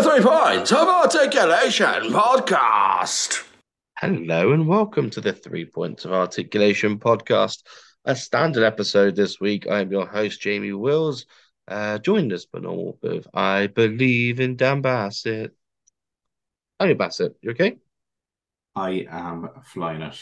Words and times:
Three 0.00 0.22
Points 0.22 0.72
of 0.72 0.88
Articulation 0.88 2.12
podcast. 2.14 3.46
Hello 3.98 4.52
and 4.52 4.66
welcome 4.66 5.10
to 5.10 5.20
the 5.20 5.34
Three 5.34 5.66
Points 5.66 6.06
of 6.06 6.14
Articulation 6.14 6.98
podcast, 6.98 7.62
a 8.06 8.16
standard 8.16 8.64
episode 8.64 9.16
this 9.16 9.38
week. 9.38 9.70
I'm 9.70 9.92
your 9.92 10.06
host, 10.06 10.40
Jamie 10.40 10.72
Wills, 10.72 11.26
uh, 11.68 11.98
joined 11.98 12.32
us 12.32 12.46
by 12.46 12.60
normal 12.60 12.98
with 13.02 13.26
I 13.34 13.66
Believe 13.66 14.40
in 14.40 14.56
Dan 14.56 14.80
Bassett. 14.80 15.54
Hey, 16.78 16.94
Bassett, 16.94 17.36
you 17.42 17.50
okay? 17.50 17.76
I 18.74 19.06
am 19.10 19.50
flying 19.74 20.00
it, 20.00 20.18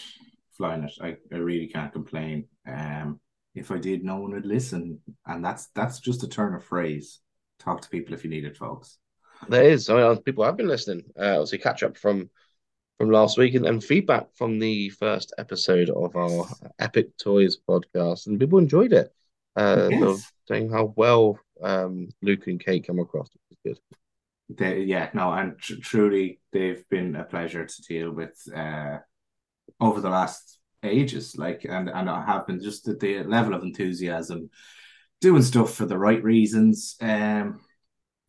flying 0.57 0.83
it. 0.83 0.95
I, 1.01 1.17
I 1.33 1.37
really 1.37 1.69
can't 1.69 1.93
complain. 1.93 2.49
Um, 2.67 3.21
if 3.55 3.71
I 3.71 3.79
did, 3.79 4.03
no 4.03 4.17
one 4.17 4.33
would 4.33 4.47
listen, 4.47 4.99
and 5.27 5.45
that's 5.45 5.69
that's 5.77 6.01
just 6.01 6.25
a 6.25 6.29
turn 6.29 6.57
of 6.57 6.65
phrase. 6.65 7.21
Talk 7.61 7.83
to 7.83 7.89
people 7.89 8.15
if 8.15 8.25
you 8.25 8.31
need 8.31 8.45
it, 8.45 8.57
folks. 8.57 8.99
There 9.49 9.65
is. 9.65 9.89
I 9.89 9.97
mean, 9.97 10.17
people 10.19 10.45
have 10.45 10.57
been 10.57 10.69
listening. 10.69 11.05
Uh, 11.19 11.35
obviously, 11.35 11.59
catch 11.59 11.83
up 11.83 11.97
from 11.97 12.31
from 12.99 13.11
last 13.11 13.39
week 13.39 13.55
and, 13.55 13.67
and 13.67 13.83
feedback 13.83 14.27
from 14.35 14.59
the 14.59 14.91
first 14.91 15.33
episode 15.39 15.89
of 15.89 16.15
our 16.17 16.47
Epic 16.79 17.17
Toys 17.17 17.57
podcast, 17.57 18.27
and 18.27 18.39
people 18.39 18.59
enjoyed 18.59 18.93
it. 18.93 19.13
Uh, 19.57 19.89
Yes. 19.91 20.31
saying 20.47 20.71
how 20.71 20.93
well 20.97 21.39
um, 21.63 22.09
Luke 22.23 22.47
and 22.47 22.63
Kate 22.63 22.87
come 22.87 22.99
across, 22.99 23.29
which 23.33 23.59
is 23.65 23.79
good. 24.51 24.57
They, 24.59 24.83
yeah, 24.83 25.11
no, 25.15 25.33
and 25.33 25.59
tr- 25.59 25.81
truly, 25.81 26.41
they've 26.53 26.87
been 26.89 27.17
a 27.17 27.25
pleasure 27.25 27.65
to 27.65 27.83
deal 27.83 28.11
with 28.11 28.37
uh, 28.55 28.99
over 29.81 30.01
the 30.01 30.11
last 30.11 30.59
ages. 30.83 31.37
Like, 31.39 31.65
and 31.65 31.89
and 31.89 32.11
I 32.11 32.25
have 32.25 32.47
been 32.47 32.61
just 32.63 32.87
at 32.89 33.01
the 33.01 33.23
level 33.23 33.55
of 33.55 33.63
enthusiasm, 33.63 34.51
doing 35.21 35.43
stuff 35.43 35.75
for 35.75 35.87
the 35.87 35.99
right 35.99 36.23
reasons. 36.23 36.97
Um, 37.01 37.61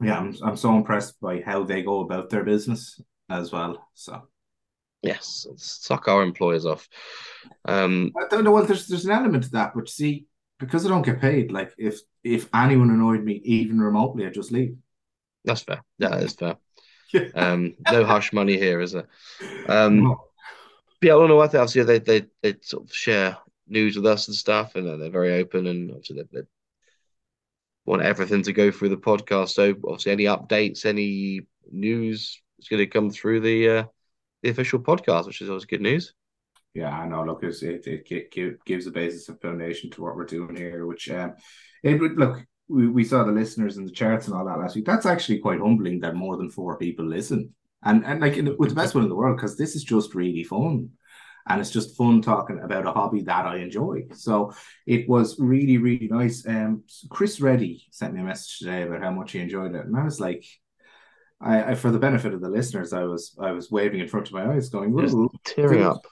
yeah, 0.02 0.18
I'm 0.18 0.36
I'm 0.44 0.58
so 0.58 0.76
impressed 0.76 1.20
by 1.22 1.42
how 1.42 1.64
they 1.64 1.84
go 1.84 2.02
about 2.02 2.30
their 2.30 2.44
business 2.44 3.00
as 3.30 3.52
well. 3.52 3.88
So. 3.94 4.28
Yes, 5.04 5.48
suck 5.58 6.08
our 6.08 6.22
employers 6.22 6.66
off. 6.66 6.88
Um, 7.66 8.12
I 8.16 8.28
don't 8.30 8.44
know. 8.44 8.52
Well, 8.52 8.66
there's 8.66 8.88
there's 8.88 9.06
an 9.06 9.12
element 9.12 9.46
to 9.46 9.52
that, 9.52 9.74
but 9.74 9.90
see, 9.90 10.28
because 10.60 10.86
I 10.86 10.90
don't 10.90 11.02
get 11.02 11.20
paid, 11.20 11.52
like 11.52 11.74
if 11.78 12.00
if 12.24 12.48
anyone 12.54 12.92
annoyed 12.92 13.24
me 13.24 13.42
even 13.44 13.82
remotely, 13.82 14.28
I'd 14.28 14.34
just 14.34 14.52
leave. 14.52 14.76
that's 15.44 15.64
fair. 15.64 15.82
Yeah, 15.98 16.10
that 16.10 16.24
is 16.24 16.34
fair. 16.34 16.58
Yeah. 17.14 17.28
Um, 17.36 17.76
no 17.92 18.06
hush 18.06 18.32
money 18.32 18.58
here, 18.58 18.80
is 18.80 18.94
there? 18.94 19.10
Um, 19.68 20.16
yeah, 21.02 21.14
I 21.14 21.18
don't 21.18 21.28
know 21.28 21.36
what 21.36 21.54
else. 21.54 21.76
Yeah, 21.76 21.84
they 21.84 22.00
they 22.00 22.26
they 22.42 22.56
sort 22.62 22.86
of 22.86 22.94
share 22.96 23.38
news 23.68 23.98
with 23.98 24.06
us 24.06 24.30
and 24.30 24.38
stuff, 24.38 24.76
and 24.76 24.88
they're 24.88 25.10
very 25.10 25.34
open, 25.34 25.68
and 25.68 25.92
obviously 25.92 26.22
they, 26.22 26.40
they 26.40 26.48
want 27.86 28.02
everything 28.04 28.44
to 28.44 28.54
go 28.54 28.72
through 28.72 28.90
the 28.90 28.98
podcast. 28.98 29.50
So 29.50 29.74
obviously, 29.86 30.12
any 30.12 30.26
updates, 30.26 30.86
any 30.86 31.42
news 31.72 32.42
is 32.60 32.68
going 32.68 32.80
to 32.80 32.88
come 32.88 33.10
through 33.10 33.42
the 33.42 33.70
uh, 33.70 33.84
the 34.44 34.50
official 34.50 34.80
podcast, 34.80 35.28
which 35.28 35.42
is 35.42 35.50
always 35.50 35.66
good 35.66 35.82
news. 35.82 36.14
Yeah, 36.74 36.98
I 36.98 37.08
know. 37.08 37.24
Look, 37.24 37.44
it 37.44 37.88
it 37.88 38.32
gi- 38.32 38.56
gives 38.66 38.88
a 38.88 38.92
basis 38.92 39.28
of 39.30 39.42
foundation 39.42 39.90
to 39.92 40.02
what 40.02 40.16
we're 40.16 40.26
doing 40.26 40.56
here. 40.56 40.86
Which 40.86 41.10
um, 41.10 41.34
it 41.84 42.00
would 42.00 42.18
look. 42.18 42.46
We, 42.68 42.88
we 42.88 43.04
saw 43.04 43.26
the 43.26 43.34
listeners 43.34 43.76
in 43.76 43.86
the 43.86 43.92
charts 43.92 44.28
and 44.28 44.36
all 44.36 44.46
that 44.46 44.60
last 44.60 44.76
week. 44.76 44.86
That's 44.86 45.06
actually 45.06 45.40
quite 45.40 45.60
humbling 45.60 46.00
that 46.02 46.16
more 46.16 46.38
than 46.38 46.50
four 46.50 46.78
people 46.78 47.06
listen, 47.06 47.54
and 47.84 48.06
and 48.06 48.22
like 48.22 48.38
in 48.38 48.56
with 48.58 48.70
the 48.70 48.76
best 48.76 48.96
one 48.96 49.04
in 49.04 49.10
the 49.10 49.16
world 49.16 49.36
because 49.36 49.58
this 49.58 49.76
is 49.76 49.84
just 49.84 50.16
really 50.16 50.44
fun. 50.44 50.92
And 51.48 51.60
it's 51.60 51.72
just 51.72 51.98
fun 51.98 52.22
talking 52.22 52.60
about 52.60 52.86
a 52.86 52.92
hobby 52.92 53.22
that 53.24 53.46
I 53.46 53.58
enjoy. 53.58 54.08
So 54.14 54.54
it 54.86 55.08
was 55.10 55.40
really, 55.40 55.78
really 55.78 56.08
nice. 56.08 56.46
Um, 56.48 56.84
Chris 57.10 57.42
Reddy 57.42 57.86
sent 57.92 58.14
me 58.14 58.22
a 58.22 58.24
message 58.24 58.60
today 58.60 58.84
about 58.84 59.02
how 59.02 59.12
much 59.12 59.32
he 59.32 59.40
enjoyed 59.40 59.76
it, 59.76 59.86
and 59.86 59.98
I 59.98 60.04
was 60.04 60.20
like, 60.20 60.46
I, 61.40 61.72
I 61.72 61.76
for 61.76 61.92
the 61.92 62.00
benefit 62.00 62.34
of 62.34 62.42
the 62.42 62.50
listeners, 62.50 62.94
I 62.94 63.04
was 63.04 63.36
I 63.40 63.52
was 63.52 63.72
waving 63.72 64.00
in 64.00 64.08
front 64.08 64.28
of 64.28 64.34
my 64.34 64.54
eyes, 64.54 64.70
going, 64.70 64.94
tearing 65.46 65.84
up. 65.84 66.06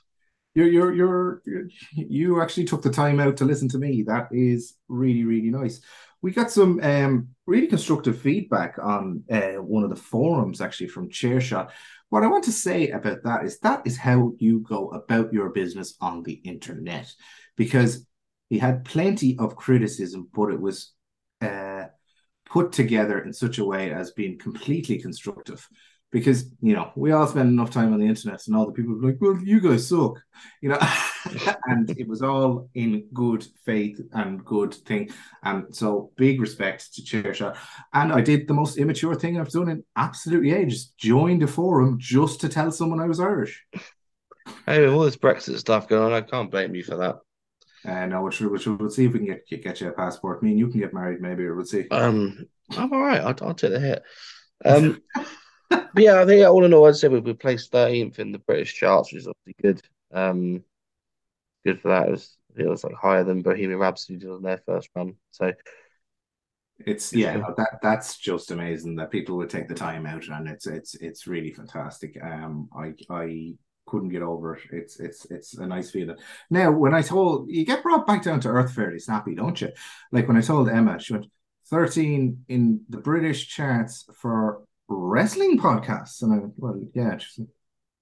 you're, 0.55 0.67
you're 0.67 0.93
you're 0.93 1.41
you're 1.45 1.67
you 1.93 2.41
actually 2.41 2.65
took 2.65 2.81
the 2.81 2.89
time 2.89 3.19
out 3.19 3.37
to 3.37 3.45
listen 3.45 3.69
to 3.69 3.77
me. 3.77 4.03
That 4.03 4.29
is 4.31 4.75
really, 4.87 5.23
really 5.23 5.51
nice." 5.51 5.81
We 6.21 6.31
got 6.31 6.51
some 6.51 6.81
um, 6.83 7.29
really 7.45 7.67
constructive 7.67 8.19
feedback 8.19 8.77
on 8.77 9.23
uh, 9.31 9.61
one 9.61 9.83
of 9.83 9.89
the 9.89 9.95
forums, 9.95 10.59
actually 10.59 10.89
from 10.89 11.09
Chairshot. 11.09 11.69
What 12.09 12.23
I 12.23 12.27
want 12.27 12.43
to 12.45 12.51
say 12.51 12.89
about 12.89 13.23
that 13.23 13.45
is 13.45 13.59
that 13.59 13.85
is 13.85 13.97
how 13.97 14.33
you 14.39 14.59
go 14.61 14.89
about 14.89 15.31
your 15.31 15.49
business 15.49 15.95
on 16.01 16.23
the 16.23 16.33
internet, 16.33 17.11
because 17.55 18.05
he 18.49 18.57
had 18.57 18.83
plenty 18.83 19.37
of 19.37 19.55
criticism, 19.55 20.27
but 20.33 20.51
it 20.51 20.59
was 20.59 20.93
uh, 21.41 21.85
put 22.45 22.71
together 22.71 23.19
in 23.19 23.31
such 23.31 23.59
a 23.59 23.65
way 23.65 23.91
as 23.91 24.11
being 24.11 24.39
completely 24.39 24.99
constructive. 24.99 25.67
Because 26.11 26.51
you 26.59 26.73
know 26.73 26.91
we 26.95 27.11
all 27.11 27.27
spend 27.27 27.49
enough 27.49 27.69
time 27.69 27.93
on 27.93 27.99
the 27.99 28.07
internet, 28.07 28.41
and 28.47 28.55
all 28.55 28.65
the 28.65 28.71
people 28.71 28.95
are 28.95 29.07
like, 29.09 29.17
"Well, 29.21 29.39
you 29.43 29.61
guys 29.61 29.87
suck," 29.87 30.19
you 30.59 30.69
know, 30.69 30.79
and 31.65 31.89
it 31.91 32.07
was 32.07 32.23
all 32.23 32.67
in 32.73 33.07
good 33.13 33.45
faith 33.63 34.01
and 34.13 34.43
good 34.43 34.73
thing. 34.73 35.09
And 35.43 35.73
so, 35.75 36.11
big 36.17 36.41
respect 36.41 36.95
to 36.95 37.03
Chairshot. 37.03 37.57
And 37.93 38.11
I 38.11 38.21
did 38.21 38.47
the 38.47 38.55
most 38.55 38.77
immature 38.77 39.13
thing 39.13 39.39
I've 39.39 39.51
done 39.51 39.69
in 39.69 39.83
absolutely 39.95 40.51
ages: 40.51 40.93
joined 40.97 41.43
a 41.43 41.47
forum 41.47 41.97
just 41.99 42.41
to 42.41 42.49
tell 42.49 42.71
someone 42.71 42.99
I 42.99 43.07
was 43.07 43.19
Irish. 43.19 43.63
Hey, 44.65 44.81
with 44.81 44.93
all 44.93 45.01
this 45.01 45.17
Brexit 45.17 45.57
stuff 45.59 45.87
going 45.87 46.11
on, 46.11 46.13
I 46.13 46.21
can't 46.21 46.51
blame 46.51 46.73
you 46.73 46.83
for 46.83 46.97
that. 46.97 47.17
And 47.85 48.13
uh, 48.13 48.19
which, 48.19 48.41
which 48.41 48.67
we'll 48.67 48.89
see 48.89 49.05
if 49.05 49.13
we 49.13 49.19
can 49.19 49.27
get 49.27 49.63
get 49.63 49.81
you 49.81 49.89
a 49.89 49.91
passport. 49.91 50.43
Me 50.43 50.49
and 50.51 50.59
you 50.59 50.67
can 50.67 50.79
get 50.79 50.93
married, 50.93 51.21
maybe, 51.21 51.43
or 51.45 51.55
we'll 51.55 51.65
see. 51.65 51.87
Um, 51.89 52.45
I'm 52.77 52.91
all 52.91 53.01
right. 53.01 53.21
I'll, 53.21 53.35
I'll 53.41 53.53
take 53.53 53.71
the 53.71 53.79
hit. 53.79 54.03
Um, 54.65 55.01
yeah, 55.97 56.21
I 56.21 56.25
think 56.25 56.45
all 56.45 56.63
in 56.65 56.73
all, 56.73 56.87
I'd 56.87 56.95
say 56.95 57.07
we, 57.07 57.19
we 57.19 57.33
placed 57.33 57.71
13th 57.71 58.19
in 58.19 58.31
the 58.31 58.39
British 58.39 58.73
charts, 58.75 59.11
which 59.11 59.21
is 59.21 59.27
obviously 59.27 59.55
good. 59.61 59.81
Um, 60.11 60.63
good 61.65 61.81
for 61.81 61.89
that. 61.89 62.07
It 62.07 62.11
was, 62.11 62.37
it 62.57 62.67
was 62.67 62.83
like 62.83 62.95
higher 62.95 63.23
than 63.23 63.41
Bohemian 63.41 63.79
Rhapsody 63.79 64.19
did 64.19 64.29
on 64.29 64.41
their 64.41 64.61
first 64.65 64.89
run. 64.95 65.15
So 65.31 65.53
It's 66.85 67.13
yeah, 67.13 67.37
that 67.57 67.79
that's 67.81 68.17
just 68.17 68.51
amazing 68.51 68.95
that 68.95 69.11
people 69.11 69.35
would 69.37 69.49
take 69.49 69.67
the 69.67 69.75
time 69.75 70.05
out, 70.05 70.25
and 70.29 70.47
it's 70.47 70.65
it's 70.65 70.95
it's 70.95 71.27
really 71.27 71.51
fantastic. 71.51 72.17
Um, 72.23 72.69
I 72.73 72.93
I 73.09 73.53
couldn't 73.85 74.09
get 74.09 74.21
over 74.21 74.55
it. 74.55 74.61
It's 74.71 74.97
it's 74.97 75.25
it's 75.25 75.55
a 75.55 75.67
nice 75.67 75.91
feeling. 75.91 76.15
Now, 76.49 76.71
when 76.71 76.93
I 76.93 77.01
told 77.01 77.49
you 77.49 77.65
get 77.65 77.83
brought 77.83 78.07
back 78.07 78.23
down 78.23 78.39
to 78.41 78.47
earth 78.49 78.73
fairly 78.73 78.99
snappy, 78.99 79.35
don't 79.35 79.59
you? 79.59 79.69
Like 80.13 80.29
when 80.29 80.37
I 80.37 80.41
told 80.41 80.69
Emma, 80.69 80.97
she 80.99 81.11
went 81.13 81.25
thirteen 81.67 82.45
in 82.47 82.85
the 82.87 82.99
British 82.99 83.49
charts 83.49 84.05
for 84.15 84.61
wrestling 84.95 85.59
podcasts, 85.59 86.21
and 86.21 86.33
I 86.33 86.37
went, 86.37 86.53
well, 86.57 86.81
yeah, 86.93 87.17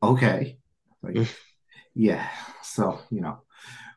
okay, 0.01 0.57
like, 1.03 1.27
yeah. 1.95 2.29
So 2.63 2.99
you 3.11 3.21
know, 3.21 3.41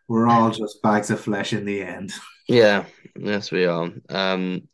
we're 0.08 0.28
all 0.28 0.50
just 0.50 0.82
bags 0.82 1.10
of 1.10 1.20
flesh 1.20 1.52
in 1.52 1.64
the 1.64 1.82
end. 1.82 2.12
yeah, 2.48 2.84
yes, 3.16 3.50
we 3.50 3.66
are. 3.66 3.90
Um, 4.08 4.68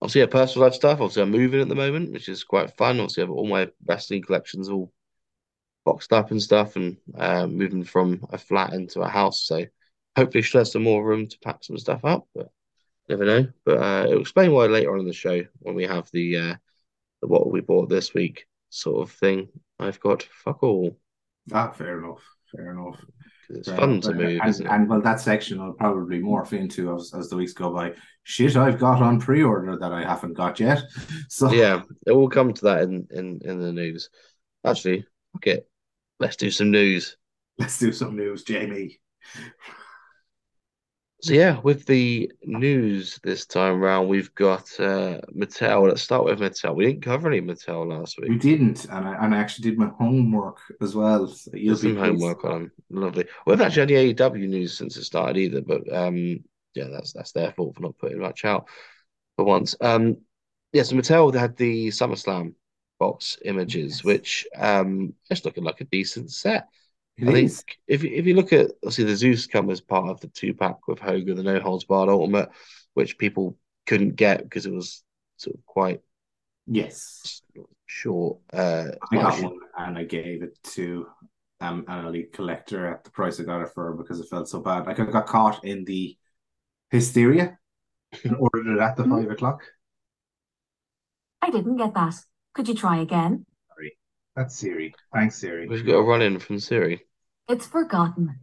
obviously, 0.00 0.22
yeah, 0.22 0.26
personal 0.28 0.66
life 0.66 0.74
stuff. 0.74 1.00
Obviously, 1.00 1.22
I'm 1.22 1.30
moving 1.30 1.60
at 1.60 1.68
the 1.68 1.74
moment, 1.74 2.12
which 2.12 2.28
is 2.28 2.44
quite 2.44 2.76
fun. 2.76 3.00
Obviously, 3.00 3.22
I 3.22 3.26
have 3.26 3.34
all 3.34 3.46
my 3.46 3.68
wrestling 3.86 4.22
collections 4.22 4.68
all 4.68 4.92
boxed 5.84 6.12
up 6.12 6.30
and 6.30 6.42
stuff, 6.42 6.76
and 6.76 6.96
uh, 7.16 7.46
moving 7.46 7.84
from 7.84 8.24
a 8.30 8.38
flat 8.38 8.72
into 8.72 9.00
a 9.00 9.08
house. 9.08 9.42
So 9.46 9.64
hopefully, 10.16 10.42
should 10.42 10.58
have 10.58 10.68
some 10.68 10.82
more 10.82 11.04
room 11.04 11.26
to 11.26 11.38
pack 11.40 11.64
some 11.64 11.78
stuff 11.78 12.04
up, 12.04 12.26
but 12.34 12.48
never 13.08 13.24
know. 13.24 13.46
But 13.64 13.78
uh, 13.78 14.04
it'll 14.06 14.20
explain 14.20 14.52
why 14.52 14.66
later 14.66 14.92
on 14.92 15.00
in 15.00 15.06
the 15.06 15.12
show 15.12 15.42
when 15.60 15.74
we 15.74 15.84
have 15.84 16.08
the 16.12 16.36
uh, 16.36 16.54
the 17.26 17.32
what 17.32 17.50
we 17.50 17.60
bought 17.60 17.88
this 17.88 18.14
week 18.14 18.46
sort 18.70 19.02
of 19.02 19.12
thing. 19.14 19.48
I've 19.78 20.00
got 20.00 20.22
fuck 20.44 20.62
all 20.62 20.98
Ah, 21.52 21.70
fair 21.70 21.98
enough. 21.98 22.22
Fair 22.54 22.72
enough. 22.72 23.00
because 23.48 23.58
it's 23.60 23.68
Fair 23.68 23.76
fun 23.78 24.00
to 24.02 24.12
move, 24.14 24.40
and, 24.40 24.50
isn't 24.50 24.66
it? 24.66 24.72
and 24.72 24.88
well, 24.88 25.00
that 25.02 25.20
section 25.20 25.62
will 25.64 25.72
probably 25.72 26.20
morph 26.20 26.52
into 26.52 26.94
as, 26.94 27.12
as 27.14 27.28
the 27.28 27.36
weeks 27.36 27.52
go 27.52 27.72
by. 27.72 27.94
Shit, 28.24 28.56
I've 28.56 28.78
got 28.78 29.02
on 29.02 29.20
pre-order 29.20 29.76
that 29.78 29.92
I 29.92 30.02
haven't 30.02 30.34
got 30.34 30.58
yet. 30.60 30.82
So 31.28 31.52
Yeah, 31.52 31.82
it 32.06 32.12
will 32.12 32.28
come 32.28 32.52
to 32.54 32.64
that 32.64 32.82
in 32.82 33.06
in 33.10 33.40
in 33.44 33.60
the 33.60 33.72
news. 33.72 34.10
Actually, 34.64 35.06
okay, 35.36 35.60
let's 36.18 36.36
do 36.36 36.50
some 36.50 36.70
news. 36.70 37.16
let's 37.58 37.78
do 37.78 37.92
some 37.92 38.16
news, 38.16 38.42
Jamie. 38.44 38.98
So 41.26 41.34
yeah, 41.34 41.58
with 41.58 41.86
the 41.86 42.30
news 42.44 43.18
this 43.24 43.46
time 43.46 43.80
round, 43.80 44.08
we've 44.08 44.32
got 44.36 44.62
uh 44.78 45.20
Mattel. 45.36 45.88
Let's 45.88 46.02
start 46.02 46.24
with 46.24 46.38
Mattel. 46.38 46.76
We 46.76 46.86
didn't 46.86 47.02
cover 47.02 47.28
any 47.28 47.40
Mattel 47.40 47.84
last 47.88 48.16
week. 48.18 48.30
We 48.30 48.38
didn't, 48.38 48.84
and 48.84 49.08
I 49.08 49.24
and 49.24 49.34
I 49.34 49.38
actually 49.38 49.70
did 49.70 49.78
my 49.78 49.88
homework 49.98 50.58
as 50.80 50.94
well. 50.94 51.26
So 51.26 51.50
some 51.50 51.52
pleased. 51.56 51.98
homework 51.98 52.44
on 52.44 52.50
them. 52.52 52.72
Lovely. 52.90 53.24
We 53.44 53.50
haven't 53.54 53.66
actually 53.66 53.80
had 53.80 53.90
any 53.90 54.14
AEW 54.14 54.48
news 54.48 54.78
since 54.78 54.96
it 54.96 55.02
started 55.02 55.36
either, 55.36 55.62
but 55.62 55.92
um, 55.92 56.44
yeah, 56.76 56.86
that's 56.92 57.12
that's 57.12 57.32
their 57.32 57.50
fault 57.50 57.74
for 57.74 57.82
not 57.82 57.98
putting 57.98 58.20
much 58.20 58.44
out 58.44 58.68
for 59.34 59.44
once. 59.44 59.74
Um, 59.80 60.18
yeah, 60.72 60.84
so 60.84 60.94
Mattel 60.94 61.34
had 61.34 61.56
the 61.56 61.88
SummerSlam 61.88 62.54
box 63.00 63.36
images, 63.44 63.96
Yes. 63.96 64.04
which 64.04 64.46
um, 64.56 65.12
it's 65.28 65.44
looking 65.44 65.64
like 65.64 65.80
a 65.80 65.84
decent 65.86 66.30
set. 66.30 66.68
It 67.18 67.28
I 67.28 67.32
think 67.32 67.46
is. 67.46 67.64
if 67.86 68.02
you- 68.02 68.10
if 68.14 68.26
you 68.26 68.34
look 68.34 68.52
at 68.52 68.70
obviously 68.82 69.04
the 69.04 69.16
Zeus 69.16 69.46
come 69.46 69.70
as 69.70 69.80
part 69.80 70.08
of 70.10 70.20
the 70.20 70.28
two 70.28 70.52
pack 70.54 70.86
with 70.86 70.98
Hogan, 70.98 71.36
the 71.36 71.42
No 71.42 71.58
Holds 71.60 71.84
Barred 71.84 72.10
Ultimate, 72.10 72.50
which 72.94 73.16
people 73.18 73.58
couldn't 73.86 74.16
get 74.16 74.42
because 74.42 74.66
it 74.66 74.72
was 74.72 75.02
sort 75.36 75.56
of 75.56 75.64
quite 75.66 76.00
Yes. 76.66 77.42
Short. 77.86 78.38
Uh, 78.52 78.88
I 79.12 79.16
got 79.16 79.40
one 79.40 79.60
and 79.78 79.96
I 79.96 80.02
gave 80.04 80.42
it 80.42 80.58
to 80.74 81.06
um, 81.60 81.84
an 81.88 82.04
elite 82.04 82.32
collector 82.32 82.86
at 82.86 83.04
the 83.04 83.10
price 83.10 83.38
I 83.40 83.44
got 83.44 83.62
it 83.62 83.70
for 83.72 83.94
because 83.94 84.18
it 84.20 84.28
felt 84.28 84.48
so 84.48 84.60
bad. 84.60 84.84
Like 84.86 84.98
I 84.98 85.04
got 85.06 85.26
caught 85.26 85.64
in 85.64 85.84
the 85.84 86.18
hysteria 86.90 87.58
and 88.24 88.36
ordered 88.36 88.66
it 88.66 88.80
at 88.80 88.96
the 88.96 89.04
five 89.04 89.30
o'clock. 89.30 89.62
I 91.40 91.50
didn't 91.50 91.76
get 91.76 91.94
that. 91.94 92.14
Could 92.54 92.68
you 92.68 92.74
try 92.74 92.98
again? 92.98 93.46
Sorry. 94.36 94.44
That's 94.44 94.56
Siri. 94.56 94.94
Thanks, 95.14 95.36
Siri. 95.36 95.66
We've 95.68 95.84
got 95.86 95.94
a 95.96 96.02
run 96.02 96.22
in 96.22 96.38
from 96.38 96.58
Siri. 96.60 97.00
It's 97.48 97.66
forgotten. 97.66 98.38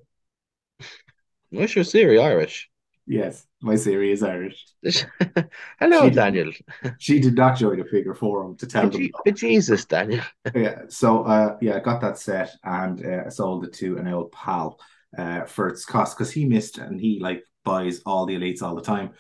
Where's 1.50 1.76
your 1.76 1.84
Siri 1.84 2.20
Irish? 2.20 2.70
Yes, 3.06 3.46
my 3.62 3.76
Siri 3.76 4.12
is 4.14 4.24
Irish. 4.24 4.66
Hello, 5.80 6.10
She- 6.10 6.16
Daniel. 6.16 6.52
She 7.00 7.20
did 7.20 7.36
not 7.36 7.58
join 7.58 7.80
a 7.82 7.86
figure 7.86 8.14
forum 8.16 8.56
to 8.58 8.68
tell 8.68 8.84
For 8.84 8.90
them. 8.92 9.02
Je- 9.02 9.12
for 9.26 9.32
Jesus, 9.32 9.86
Daniel. 9.86 10.24
Yeah, 10.56 10.84
so 10.88 11.24
uh, 11.24 11.58
yeah, 11.62 11.76
I 11.76 11.80
got 11.80 12.00
that 12.02 12.18
set 12.18 12.52
and 12.64 13.06
uh, 13.06 13.24
I 13.26 13.30
sold 13.30 13.66
it 13.66 13.74
to 13.74 13.98
an 13.98 14.08
old 14.08 14.32
pal 14.32 14.80
uh, 15.18 15.44
for 15.44 15.68
its 15.68 15.84
cost 15.86 16.18
because 16.18 16.32
he 16.32 16.46
missed 16.46 16.78
and 16.78 17.00
he 17.00 17.20
like 17.20 17.44
buys 17.66 18.02
all 18.06 18.26
the 18.26 18.36
elites 18.38 18.62
all 18.62 18.76
the 18.76 18.82
time. 18.82 19.12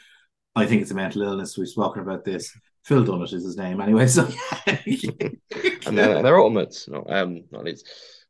I 0.56 0.66
think 0.66 0.81
it's 0.81 0.92
a 0.92 0.96
mental 0.96 1.24
illness. 1.24 1.58
We've 1.58 1.68
spoken 1.68 2.02
about 2.02 2.24
this. 2.24 2.58
Phil 2.83 3.06
Dunnett 3.06 3.33
is 3.33 3.44
his 3.44 3.57
name 3.57 3.80
anyway. 3.80 4.07
So 4.07 4.27
and 4.68 5.97
they're, 5.97 6.21
they're 6.21 6.39
ultimates, 6.39 6.88
not 6.88 7.09
um, 7.09 7.44
not 7.51 7.63
leads. 7.63 7.83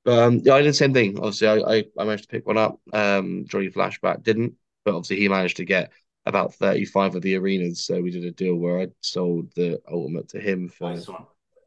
But 0.06 0.20
um, 0.20 0.42
yeah, 0.44 0.56
I 0.56 0.62
did 0.62 0.70
the 0.70 0.74
same 0.74 0.94
thing. 0.94 1.18
Obviously, 1.18 1.48
I, 1.48 1.56
I, 1.56 1.84
I 1.98 2.04
managed 2.04 2.24
to 2.24 2.30
pick 2.30 2.46
one 2.46 2.58
up. 2.58 2.80
Um, 2.92 3.46
Johnny 3.48 3.70
Flashback 3.70 4.22
didn't, 4.22 4.54
but 4.84 4.96
obviously 4.96 5.18
he 5.18 5.30
managed 5.30 5.58
to 5.58 5.66
get 5.66 5.92
about 6.26 6.54
35 6.56 7.16
of 7.16 7.22
the 7.22 7.36
arenas. 7.36 7.86
So 7.86 8.02
we 8.02 8.12
did 8.12 8.26
a 8.26 8.32
deal 8.32 8.56
where 8.56 8.82
I 8.82 8.88
sold 9.02 9.54
the 9.56 9.82
ultimate 9.90 10.30
to 10.30 10.40
him 10.40 10.70
for 10.70 10.92
Nice 10.92 11.10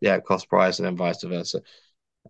yeah 0.01 0.21
cost 0.21 0.49
price, 0.49 0.79
and 0.79 0.87
then 0.87 0.97
vice 0.97 1.23
versa. 1.23 1.63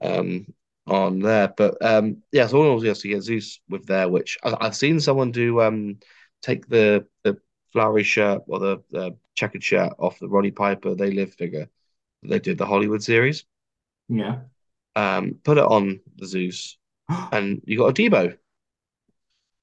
Um, 0.01 0.47
on 0.87 1.19
there, 1.19 1.53
but 1.57 1.85
um, 1.85 2.23
yeah, 2.31 2.47
so 2.47 2.59
all 2.59 2.73
obviously 2.73 2.89
has 2.89 3.01
to 3.01 3.09
get 3.09 3.23
Zeus 3.23 3.61
with 3.69 3.87
there, 3.87 4.09
which 4.09 4.39
I, 4.45 4.57
I've 4.61 4.77
seen 4.77 5.01
someone 5.01 5.33
do 5.33 5.61
um 5.61 5.99
take 6.43 6.69
the 6.69 7.07
the 7.25 7.39
flowery 7.73 8.05
shirt 8.05 8.43
or 8.47 8.61
the, 8.61 8.83
the 8.91 9.17
checkered 9.37 9.65
shirt 9.65 9.95
off 10.01 10.21
the 10.21 10.29
Roddy 10.29 10.53
Piper 10.53 10.97
They 10.97 11.13
Live 11.13 11.35
figure. 11.35 11.71
They 12.25 12.41
did 12.41 12.59
the 12.59 12.67
Hollywood 12.67 13.03
series 13.05 13.47
Yeah. 14.09 14.47
um, 14.95 15.39
put 15.45 15.59
it 15.59 15.65
on 15.65 16.01
the 16.17 16.27
Zeus, 16.27 16.79
and 17.33 17.63
you 17.67 17.79
got 17.79 17.91
a 17.91 17.93
Deebo 17.93 18.37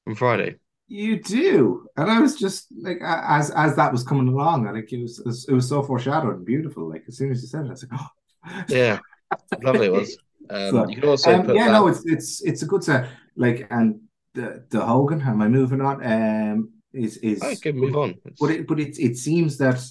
on 0.08 0.16
Friday. 0.16 0.60
You 0.88 1.22
do, 1.24 1.88
and 1.98 2.12
I 2.12 2.20
was 2.20 2.36
just 2.38 2.68
like, 2.82 3.00
as 3.02 3.50
as 3.52 3.76
that 3.78 3.92
was 3.92 4.04
coming 4.04 4.28
along, 4.28 4.68
I 4.68 4.74
think 4.74 4.92
it 4.92 5.02
was, 5.02 5.46
it 5.48 5.54
was, 5.54 5.68
so 5.70 5.82
foreshadowed 5.82 6.36
and 6.36 6.46
beautiful. 6.46 6.88
Like 6.90 7.06
as 7.08 7.18
soon 7.18 7.32
as 7.32 7.42
you 7.42 7.48
said 7.48 7.66
it, 7.66 7.70
I 7.70 7.72
was 7.72 7.86
like, 7.90 8.00
oh, 8.02 8.64
Yeah, 8.68 9.00
lovely 9.62 9.88
it 9.88 9.94
was. 9.94 10.18
Um, 10.50 10.76
So, 10.76 10.88
you 10.88 10.96
can 10.98 11.10
also 11.10 11.40
Um, 11.40 11.44
put 11.44 11.54
yeah, 11.54 11.66
that. 11.66 11.72
no, 11.78 11.88
it's 11.88 12.04
it's 12.06 12.42
it's 12.44 12.64
a 12.64 12.66
good 12.66 12.84
set. 12.84 13.10
Like, 13.38 13.68
and 13.72 14.02
the 14.34 14.66
the 14.70 14.86
Hogan, 14.86 15.22
am 15.22 15.42
I 15.42 15.48
moving 15.48 15.82
on? 15.82 16.04
Um, 16.06 16.70
is 16.94 17.18
is 17.18 17.42
I 17.42 17.56
can 17.56 17.78
move 17.78 17.96
on. 17.96 18.12
It's- 18.12 18.38
but 18.40 18.52
it 18.52 18.68
but 18.68 18.80
it 18.80 19.00
it 19.00 19.18
seems 19.18 19.58
that 19.58 19.84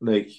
like. 0.00 0.30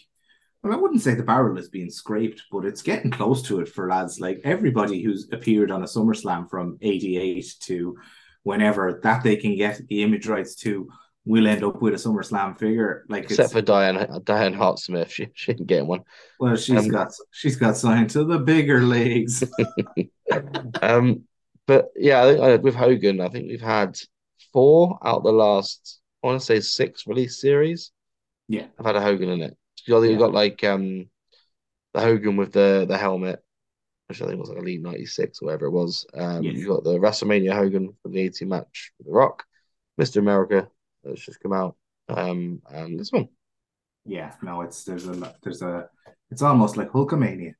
Well, 0.61 0.71
I 0.71 0.77
wouldn't 0.77 1.01
say 1.01 1.13
the 1.13 1.23
barrel 1.23 1.57
is 1.57 1.67
being 1.67 1.89
scraped, 1.89 2.43
but 2.49 2.63
it's 2.63 2.81
getting 2.81 3.11
close 3.11 3.41
to 3.43 3.59
it 3.59 3.67
for 3.67 3.89
lads. 3.89 4.21
Like 4.21 4.39
everybody 4.45 5.03
who's 5.03 5.27
appeared 5.33 5.71
on 5.71 5.83
a 5.83 5.85
SummerSlam 5.85 6.49
from 6.49 6.77
88 6.81 7.55
to 7.63 7.97
whenever 8.43 9.01
that 9.03 9.23
they 9.23 9.35
can 9.35 9.57
get 9.57 9.85
the 9.89 10.03
image 10.03 10.25
rights 10.25 10.55
to 10.63 10.87
will 11.25 11.47
end 11.47 11.65
up 11.65 11.81
with 11.81 11.93
a 11.93 11.97
SummerSlam 11.97 12.57
figure. 12.57 13.03
Like 13.09 13.23
except 13.25 13.47
it's 13.47 13.53
for 13.53 13.61
Diane 13.61 14.21
Diane 14.23 14.53
Hart 14.53 14.79
Smith, 14.79 15.11
she 15.11 15.27
she 15.33 15.51
didn't 15.51 15.67
get 15.67 15.85
one. 15.85 16.03
well, 16.39 16.55
she's 16.55 16.77
um, 16.77 16.87
got 16.87 17.11
she's 17.31 17.57
got 17.57 17.75
signed 17.75 18.11
to 18.11 18.23
the 18.23 18.39
bigger 18.39 18.81
leagues. 18.81 19.43
Um, 20.81 21.23
but 21.67 21.89
yeah, 21.95 22.23
I 22.23 22.47
think 22.51 22.63
with 22.63 22.75
Hogan, 22.75 23.21
I 23.21 23.29
think 23.29 23.47
we've 23.47 23.61
had 23.61 23.99
four 24.51 24.97
out 25.03 25.17
of 25.17 25.23
the 25.23 25.31
last, 25.31 25.99
I 26.23 26.27
want 26.27 26.39
to 26.39 26.45
say 26.45 26.59
six 26.61 27.05
release 27.07 27.39
series. 27.41 27.91
Yeah. 28.47 28.67
I've 28.79 28.85
had 28.85 28.95
a 28.95 29.01
Hogan 29.01 29.29
in 29.29 29.41
it. 29.41 29.57
I 29.87 29.91
think 29.91 30.03
Yeah. 30.03 30.09
you've 30.11 30.19
got 30.19 30.33
like 30.33 30.63
um 30.63 31.09
the 31.93 32.01
Hogan 32.01 32.37
with 32.37 32.53
the 32.53 32.85
the 32.87 32.97
helmet, 32.97 33.43
which 34.07 34.21
I 34.21 34.27
think 34.27 34.39
was 34.39 34.49
like 34.49 34.59
Elite 34.59 34.81
96 34.81 35.41
or 35.41 35.45
whatever 35.47 35.65
it 35.67 35.71
was. 35.71 36.05
Um, 36.13 36.43
Yes. 36.43 36.55
you've 36.55 36.67
got 36.69 36.83
the 36.83 36.97
WrestleMania 36.99 37.53
Hogan 37.53 37.93
for 38.01 38.09
the 38.09 38.19
80 38.21 38.45
match 38.45 38.91
with 38.97 39.07
The 39.07 39.13
Rock, 39.13 39.43
Mr. 39.99 40.17
America 40.17 40.67
that's 41.03 41.25
just 41.25 41.39
come 41.41 41.53
out, 41.53 41.75
um, 42.07 42.61
and 42.69 42.97
this 42.99 43.11
one. 43.11 43.27
yeah, 44.05 44.33
no, 44.41 44.61
it's 44.61 44.83
there's 44.85 45.07
a 45.07 45.35
there's 45.43 45.61
a 45.61 45.89
it's 46.31 46.41
almost 46.41 46.77
like 46.77 46.89
Hulkamania. 46.89 47.53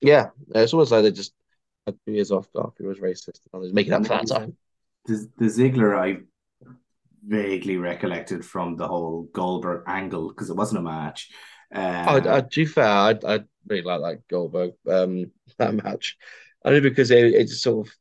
Yeah, 0.00 0.30
it's 0.54 0.72
almost 0.72 0.92
like 0.92 1.02
they 1.02 1.10
just 1.12 1.32
had 1.86 1.96
two 2.06 2.12
years 2.12 2.30
off 2.30 2.48
after 2.56 2.82
he 2.82 2.86
was 2.88 2.98
racist. 2.98 3.40
And 3.52 3.64
they're 3.64 3.72
making 3.72 3.92
up 3.92 4.02
for 4.02 4.08
that 4.10 4.26
time. 4.26 4.56
The, 5.06 5.28
the 5.38 5.46
Ziggler 5.46 5.96
I 5.96 6.18
vaguely 7.26 7.76
recollected 7.76 8.44
from 8.44 8.76
the 8.76 8.86
whole 8.86 9.28
Goldberg 9.32 9.84
angle 9.86 10.28
because 10.28 10.50
it 10.50 10.56
wasn't 10.56 10.80
a 10.80 10.82
match. 10.82 11.30
Um, 11.74 11.82
I, 11.84 12.16
I, 12.16 12.40
to 12.42 12.48
be 12.54 12.66
fair, 12.66 12.86
I, 12.86 13.18
I 13.26 13.40
really 13.66 13.82
like 13.82 14.00
that 14.00 14.28
Goldberg 14.28 14.72
um 14.88 15.30
that 15.58 15.74
match, 15.74 16.16
only 16.64 16.80
because 16.80 17.10
it, 17.10 17.34
it 17.34 17.48
sort 17.50 17.86
of. 17.86 17.94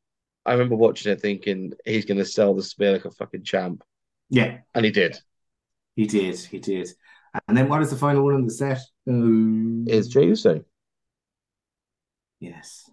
I 0.46 0.52
remember 0.54 0.76
watching 0.76 1.12
it 1.12 1.22
thinking 1.22 1.74
he's 1.86 2.06
going 2.06 2.20
to 2.20 2.26
sell 2.26 2.54
the 2.54 2.62
spear 2.62 2.92
like 2.94 3.06
a 3.06 3.12
fucking 3.12 3.44
champ, 3.44 3.84
yeah, 4.30 4.60
and 4.74 4.86
he 4.86 4.92
did. 4.92 5.20
he 5.96 6.06
did, 6.08 6.40
he 6.40 6.60
did. 6.60 6.90
And 7.48 7.58
then 7.58 7.68
what 7.68 7.82
is 7.82 7.90
the 7.90 7.98
final 7.98 8.24
one 8.24 8.36
in 8.36 8.46
the 8.46 8.52
set? 8.52 8.80
Um, 9.08 9.86
Is 9.88 10.08
Jey 10.08 10.26
Uso? 10.28 10.64
yes, 12.40 12.90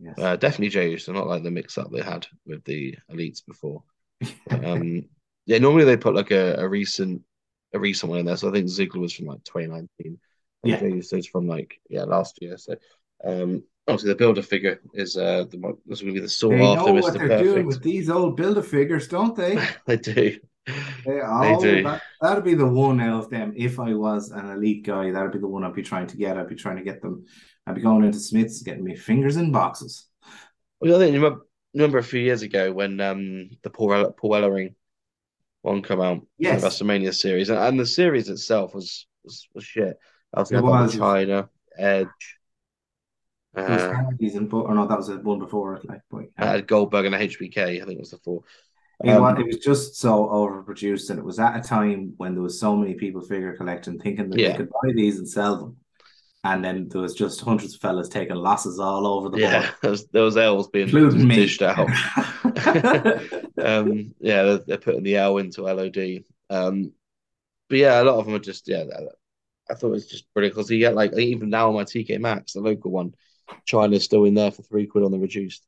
yes. 0.00 0.16
Uh, 0.18 0.36
definitely 0.36 0.68
Jey 0.70 0.90
Uso, 0.90 1.12
not 1.12 1.26
like 1.26 1.42
the 1.42 1.50
mix-up 1.50 1.90
they 1.90 2.02
had 2.02 2.26
with 2.46 2.64
the 2.64 2.96
elites 3.10 3.44
before. 3.44 3.82
Um, 4.50 5.08
yeah, 5.46 5.58
normally 5.58 5.84
they 5.84 5.96
put 5.96 6.14
like 6.14 6.30
a, 6.32 6.56
a 6.58 6.68
recent 6.68 7.22
a 7.72 7.78
recent 7.78 8.10
one 8.10 8.20
in 8.20 8.26
there. 8.26 8.36
So 8.36 8.48
I 8.48 8.52
think 8.52 8.66
Ziggler 8.66 9.00
was 9.00 9.12
from 9.12 9.26
like 9.26 9.44
2019. 9.44 9.88
And 10.06 10.18
Yeah. 10.64 10.80
Jey 10.80 10.90
Uso's 10.90 11.26
from 11.26 11.46
like 11.46 11.80
yeah 11.88 12.04
last 12.04 12.38
year. 12.40 12.56
So 12.58 12.76
um, 13.24 13.62
obviously 13.88 14.10
the 14.10 14.16
builder 14.16 14.42
figure 14.42 14.80
is 14.94 15.16
uh 15.16 15.44
the 15.50 15.58
one- 15.58 15.78
this 15.86 16.02
will 16.02 16.12
be 16.12 16.20
the 16.20 16.22
they 16.22 16.28
sought 16.28 16.50
know 16.52 16.92
what 16.92 17.14
Mr. 17.14 17.28
they're 17.28 17.42
doing 17.42 17.66
with 17.66 17.82
these 17.82 18.10
old 18.10 18.36
builder 18.36 18.62
figures, 18.62 19.08
don't 19.08 19.36
they? 19.36 19.58
They 19.86 19.96
do. 19.96 20.38
They, 21.04 21.20
oh, 21.22 21.60
do. 21.60 21.84
That, 21.84 22.02
that'd 22.20 22.42
be 22.42 22.54
the 22.54 22.66
one 22.66 23.00
out 23.00 23.22
of 23.22 23.30
them. 23.30 23.52
If 23.56 23.78
I 23.78 23.94
was 23.94 24.32
an 24.32 24.50
elite 24.50 24.84
guy, 24.84 25.12
that'd 25.12 25.30
be 25.30 25.38
the 25.38 25.46
one 25.46 25.62
I'd 25.62 25.74
be 25.74 25.82
trying 25.82 26.08
to 26.08 26.16
get. 26.16 26.36
I'd 26.36 26.48
be 26.48 26.56
trying 26.56 26.76
to 26.78 26.82
get 26.82 27.00
them. 27.00 27.24
I'd 27.66 27.76
be 27.76 27.82
going 27.82 28.04
into 28.04 28.18
Smith's, 28.18 28.62
getting 28.62 28.82
me 28.82 28.96
fingers 28.96 29.36
in 29.36 29.52
boxes. 29.52 30.06
Well, 30.80 30.96
I 30.96 30.98
think 30.98 31.14
you 31.14 31.22
remember, 31.22 31.46
remember 31.72 31.98
a 31.98 32.02
few 32.02 32.20
years 32.20 32.42
ago 32.42 32.72
when 32.72 33.00
um 33.00 33.50
the 33.62 33.70
Paul 33.70 34.10
Paul 34.12 34.30
Ellering 34.32 34.74
one 35.66 35.82
come 35.82 36.00
out 36.00 36.26
Yes. 36.38 36.62
the 36.62 36.68
WrestleMania 36.68 37.14
series, 37.14 37.50
and, 37.50 37.58
and 37.58 37.78
the 37.78 37.86
series 37.86 38.28
itself 38.28 38.74
was 38.74 39.06
was, 39.24 39.48
was 39.54 39.64
shit. 39.64 39.98
I 40.34 40.40
was 40.40 40.52
It 40.52 40.58
about 40.58 40.70
was. 40.70 40.96
Chyna, 40.96 41.48
Edge, 41.78 42.06
It 43.56 43.60
was 43.68 43.82
uh, 43.82 44.38
and 44.38 44.52
or 44.52 44.74
no, 44.74 44.86
that 44.86 44.96
was 44.98 45.08
the 45.08 45.18
one 45.18 45.38
before 45.38 45.74
it. 45.76 45.88
Like, 45.88 46.02
but, 46.10 46.26
I 46.38 46.46
had 46.46 46.66
Goldberg 46.66 47.06
and 47.06 47.14
a 47.14 47.18
HBK. 47.18 47.58
I 47.82 47.84
think 47.84 47.98
it 47.98 48.00
was 48.00 48.10
the 48.10 48.18
four. 48.18 48.42
it, 49.04 49.10
Um, 49.10 49.22
was, 49.22 49.40
it 49.40 49.46
was 49.46 49.58
just 49.58 49.96
so 49.96 50.26
overproduced, 50.26 51.10
and 51.10 51.18
it 51.18 51.24
was 51.24 51.38
at 51.38 51.56
a 51.56 51.68
time 51.68 52.14
when 52.16 52.34
there 52.34 52.42
was 52.42 52.60
so 52.60 52.76
many 52.76 52.94
people 52.94 53.20
figure 53.20 53.56
collecting, 53.56 53.98
thinking 53.98 54.30
that 54.30 54.38
Yeah. 54.38 54.52
they 54.52 54.58
could 54.58 54.70
buy 54.70 54.92
these 54.94 55.18
and 55.18 55.28
sell 55.28 55.56
them, 55.56 55.76
and 56.52 56.64
then 56.64 56.88
there 56.88 57.00
was 57.00 57.14
just 57.14 57.40
hundreds 57.40 57.74
of 57.74 57.80
fellas 57.80 58.08
taking 58.08 58.36
losses 58.36 58.78
all 58.78 59.06
over 59.06 59.28
the 59.28 59.38
yeah, 59.38 59.60
board, 59.82 60.00
there 60.12 60.22
was, 60.22 60.34
there 60.34 60.44
L's 60.44 60.68
being 60.68 60.86
including 60.88 61.26
me. 61.26 61.36
dished 61.36 61.62
out. 61.62 61.78
um, 63.62 64.14
yeah, 64.20 64.42
they're, 64.42 64.58
they're 64.58 64.78
putting 64.78 65.02
the 65.02 65.16
L 65.16 65.38
into 65.38 65.62
LOD. 65.62 66.24
Um, 66.50 66.92
but 67.68 67.78
yeah, 67.78 68.00
a 68.00 68.04
lot 68.04 68.18
of 68.18 68.26
them 68.26 68.34
are 68.34 68.40
just 68.40 68.68
yeah. 68.68 68.84
I 69.68 69.74
thought 69.74 69.88
it 69.88 69.90
was 69.90 70.06
just 70.06 70.32
brilliant 70.32 70.54
because 70.54 70.70
you 70.70 70.78
get 70.78 70.94
like 70.94 71.16
even 71.18 71.50
now 71.50 71.68
on 71.68 71.74
my 71.74 71.84
TK 71.84 72.20
Maxx, 72.20 72.52
the 72.52 72.60
local 72.60 72.92
one, 72.92 73.14
Chyna's 73.66 74.04
still 74.04 74.24
in 74.24 74.34
there 74.34 74.52
for 74.52 74.62
three 74.62 74.86
quid 74.86 75.04
on 75.04 75.10
the 75.10 75.18
reduced, 75.18 75.66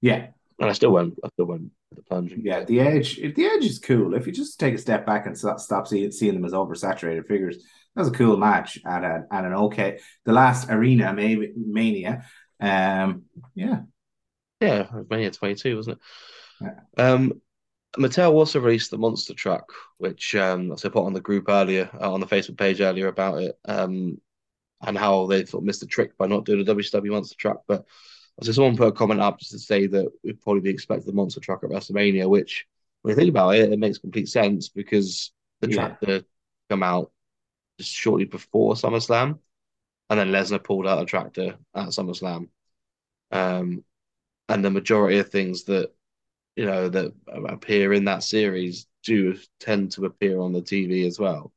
yeah, 0.00 0.28
and 0.60 0.68
I 0.68 0.72
still 0.72 0.92
went. 0.92 1.18
I 1.24 1.28
still 1.30 1.46
went 1.46 1.70
with 1.90 1.96
the 1.96 2.02
plunge. 2.02 2.34
yeah. 2.36 2.64
The 2.64 2.80
edge, 2.80 3.16
the 3.16 3.46
edge 3.46 3.64
is 3.64 3.78
cool. 3.78 4.14
If 4.14 4.26
you 4.26 4.32
just 4.32 4.60
take 4.60 4.74
a 4.74 4.78
step 4.78 5.06
back 5.06 5.26
and 5.26 5.36
stop, 5.36 5.58
stop 5.58 5.88
seeing, 5.88 6.12
seeing 6.12 6.34
them 6.34 6.44
as 6.44 6.52
oversaturated 6.52 7.26
figures, 7.26 7.64
that 7.94 8.02
was 8.02 8.08
a 8.08 8.12
cool 8.12 8.36
match 8.36 8.78
at, 8.86 9.04
a, 9.04 9.24
at 9.30 9.44
an 9.44 9.52
okay. 9.54 9.98
The 10.24 10.32
last 10.32 10.70
arena 10.70 11.12
maybe 11.12 11.52
mania, 11.56 12.24
um, 12.60 13.24
yeah, 13.54 13.80
Yeah, 14.60 14.88
Mania 15.08 15.30
22, 15.30 15.76
wasn't 15.76 15.98
it? 16.60 16.70
Um, 17.00 17.40
Mattel 17.96 18.32
also 18.32 18.60
released 18.60 18.90
the 18.90 18.98
Monster 18.98 19.34
Truck, 19.34 19.72
which 19.98 20.34
um, 20.36 20.72
I 20.72 20.76
put 20.76 20.96
on 21.04 21.12
the 21.12 21.20
group 21.20 21.46
earlier, 21.48 21.90
uh, 22.00 22.12
on 22.12 22.20
the 22.20 22.26
Facebook 22.26 22.58
page 22.58 22.80
earlier 22.80 23.08
about 23.08 23.42
it, 23.42 23.58
um, 23.64 24.20
and 24.82 24.96
how 24.96 25.26
they 25.26 25.44
sort 25.44 25.62
of 25.62 25.66
missed 25.66 25.80
the 25.80 25.86
trick 25.86 26.16
by 26.18 26.26
not 26.26 26.44
doing 26.44 26.60
a 26.60 26.64
WCW 26.64 27.10
Monster 27.10 27.36
Truck. 27.36 27.62
But 27.66 27.84
so 28.42 28.52
someone 28.52 28.76
put 28.76 28.88
a 28.88 28.92
comment 28.92 29.20
up 29.20 29.38
just 29.38 29.52
to 29.52 29.58
say 29.58 29.86
that 29.88 30.10
we'd 30.24 30.40
probably 30.42 30.62
be 30.62 30.70
expecting 30.70 31.06
the 31.06 31.12
Monster 31.12 31.40
Truck 31.40 31.64
at 31.64 31.70
WrestleMania, 31.70 32.28
which 32.28 32.66
when 33.02 33.12
you 33.12 33.16
think 33.16 33.30
about 33.30 33.54
it, 33.56 33.72
it 33.72 33.78
makes 33.78 33.98
complete 33.98 34.28
sense 34.28 34.68
because 34.68 35.32
the 35.60 35.68
Yeah. 35.68 35.74
tractor 35.76 36.22
come 36.70 36.82
out 36.82 37.10
just 37.80 37.92
shortly 37.92 38.26
before 38.26 38.74
SummerSlam. 38.74 39.38
and 40.10 40.20
then 40.20 40.30
Lesnar 40.30 40.62
pulled 40.62 40.86
out 40.86 41.02
a 41.02 41.06
tractor 41.06 41.56
at 41.74 41.88
SummerSlam. 41.88 42.48
Um, 43.30 43.84
and 44.48 44.64
the 44.64 44.70
majority 44.70 45.18
of 45.18 45.30
things 45.30 45.64
that 45.64 45.92
you 46.56 46.66
know 46.66 46.88
that 46.88 47.12
appear 47.48 47.92
in 47.92 48.04
that 48.06 48.22
series 48.22 48.86
do 49.04 49.38
tend 49.60 49.92
to 49.92 50.04
appear 50.04 50.40
on 50.40 50.52
the 50.52 50.62
TV 50.62 51.06
as 51.06 51.18
well. 51.18 51.52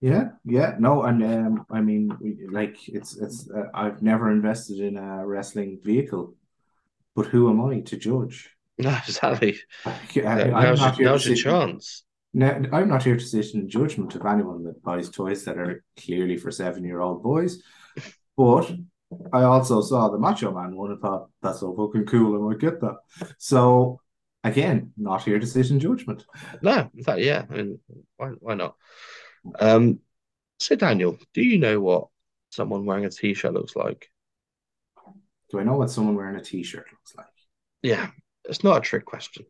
Yeah, 0.00 0.30
yeah, 0.44 0.76
no, 0.78 1.02
and 1.02 1.22
um, 1.22 1.66
I 1.70 1.80
mean, 1.80 2.16
we, 2.20 2.46
like 2.50 2.88
it's 2.88 3.16
it's. 3.16 3.50
Uh, 3.50 3.68
I've 3.74 4.02
never 4.02 4.30
invested 4.30 4.80
in 4.80 4.96
a 4.96 5.26
wrestling 5.26 5.78
vehicle, 5.82 6.34
but 7.14 7.26
who 7.26 7.50
am 7.50 7.60
I 7.62 7.80
to 7.80 7.96
judge? 7.96 8.50
No, 8.78 8.96
exactly. 9.06 9.58
I, 9.84 10.50
I'm 10.52 10.62
now's 10.62 10.80
your, 10.80 10.94
now's 11.00 11.26
your 11.28 11.36
chance. 11.36 12.04
Now, 12.32 12.62
I'm 12.72 12.88
not 12.88 13.02
here 13.02 13.16
to 13.16 13.24
sit 13.24 13.54
in 13.54 13.68
judgment 13.68 14.14
of 14.14 14.24
anyone 14.24 14.64
that 14.64 14.82
buys 14.82 15.10
toys 15.10 15.44
that 15.44 15.58
are 15.58 15.84
clearly 15.98 16.36
for 16.36 16.50
seven-year-old 16.50 17.22
boys, 17.22 17.62
but 18.36 18.70
I 19.32 19.42
also 19.42 19.80
saw 19.80 20.08
the 20.08 20.18
Macho 20.18 20.52
Man 20.52 20.76
one 20.76 20.92
and 20.92 21.00
thought 21.00 21.28
that's 21.42 21.60
so 21.60 21.74
fucking 21.74 22.06
cool. 22.06 22.36
I 22.36 22.48
might 22.48 22.60
get 22.60 22.80
that. 22.82 22.98
So 23.38 24.00
again, 24.44 24.92
not 24.96 25.24
here 25.24 25.40
to 25.40 25.46
sit 25.46 25.70
in 25.70 25.80
judgment. 25.80 26.24
No, 26.62 26.88
in 26.94 27.02
fact, 27.02 27.20
yeah. 27.20 27.44
I 27.50 27.54
mean, 27.54 27.80
why 28.16 28.28
why 28.38 28.54
not? 28.54 28.76
Um, 29.58 29.98
so 30.60 30.76
Daniel, 30.76 31.18
do 31.34 31.42
you 31.42 31.58
know 31.58 31.80
what 31.80 32.06
someone 32.50 32.84
wearing 32.84 33.06
a 33.06 33.10
t-shirt 33.10 33.52
looks 33.52 33.74
like? 33.74 34.08
Do 35.50 35.58
I 35.58 35.64
know 35.64 35.76
what 35.76 35.90
someone 35.90 36.14
wearing 36.14 36.36
a 36.36 36.44
t-shirt 36.44 36.86
looks 36.92 37.16
like? 37.16 37.26
Yeah, 37.82 38.10
it's 38.44 38.62
not 38.62 38.76
a 38.76 38.80
trick 38.80 39.04
question. 39.04 39.46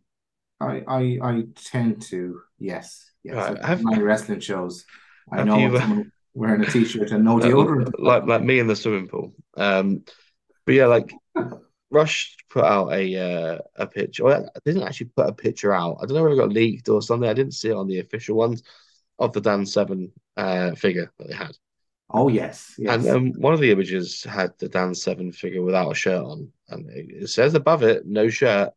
I 0.61 0.83
I, 0.87 1.19
I 1.23 1.45
tend 1.55 2.03
to 2.03 2.41
yes 2.59 3.11
yes. 3.23 3.37
Right, 3.37 3.65
have- 3.65 3.83
my 3.83 3.99
wrestling 3.99 4.41
shows, 4.41 4.85
I 5.33 5.45
know 5.45 5.59
you, 5.59 5.77
uh, 5.77 5.81
someone 5.81 6.13
wearing 6.35 6.63
a 6.63 6.71
t-shirt 6.71 7.11
and 7.11 7.25
no 7.25 7.39
deodorant. 7.39 7.93
like 7.99 8.27
like 8.27 8.43
me 8.43 8.59
in 8.59 8.67
the 8.67 8.77
swimming 8.77 9.09
pool. 9.09 9.33
Um, 9.57 10.05
but 10.67 10.75
yeah, 10.75 10.87
like 10.87 11.13
Rush 11.91 12.37
put 12.51 12.65
out 12.65 12.93
a 12.93 13.17
uh, 13.17 13.59
a 13.77 13.87
picture. 13.87 14.25
Well, 14.25 14.49
I 14.55 14.59
didn't 14.65 14.83
actually 14.83 15.11
put 15.17 15.29
a 15.29 15.33
picture 15.33 15.73
out. 15.73 15.99
I 16.01 16.07
don't 16.07 16.17
know 16.17 16.23
whether 16.23 16.35
it 16.35 16.39
got 16.39 16.53
leaked 16.53 16.89
or 16.89 17.03
something. 17.03 17.29
I 17.29 17.35
didn't 17.35 17.55
see 17.55 17.71
it 17.71 17.77
on 17.77 17.89
the 17.89 18.01
official 18.01 18.37
ones 18.37 18.63
of 19.19 19.33
the 19.33 19.41
Dan 19.41 19.67
Severn 19.67 20.11
uh, 20.37 20.75
figure 20.75 21.11
that 21.19 21.29
they 21.29 21.35
had. 21.35 21.53
Oh 22.13 22.29
yes, 22.29 22.75
yes. 22.79 23.05
And 23.05 23.35
um, 23.35 23.41
one 23.41 23.55
of 23.55 23.61
the 23.61 23.71
images 23.71 24.25
had 24.25 24.53
the 24.59 24.69
Dan 24.69 24.95
Severn 24.95 25.33
figure 25.33 25.63
without 25.63 25.91
a 25.91 25.95
shirt 25.95 26.23
on, 26.23 26.49
and 26.69 26.89
it 26.91 27.29
says 27.29 27.55
above 27.55 27.83
it 27.83 28.07
no 28.07 28.29
shirt, 28.29 28.71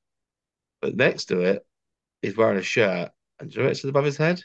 but 0.82 0.96
next 0.96 1.26
to 1.26 1.42
it 1.42 1.66
he's 2.24 2.36
wearing 2.36 2.58
a 2.58 2.64
shirt. 2.64 3.12
And 3.40 3.50
do 3.50 3.56
you 3.56 3.62
know 3.62 3.68
what 3.68 3.74
it 3.74 3.80
says 3.80 3.90
above 3.90 4.06
his 4.06 4.18
head? 4.18 4.44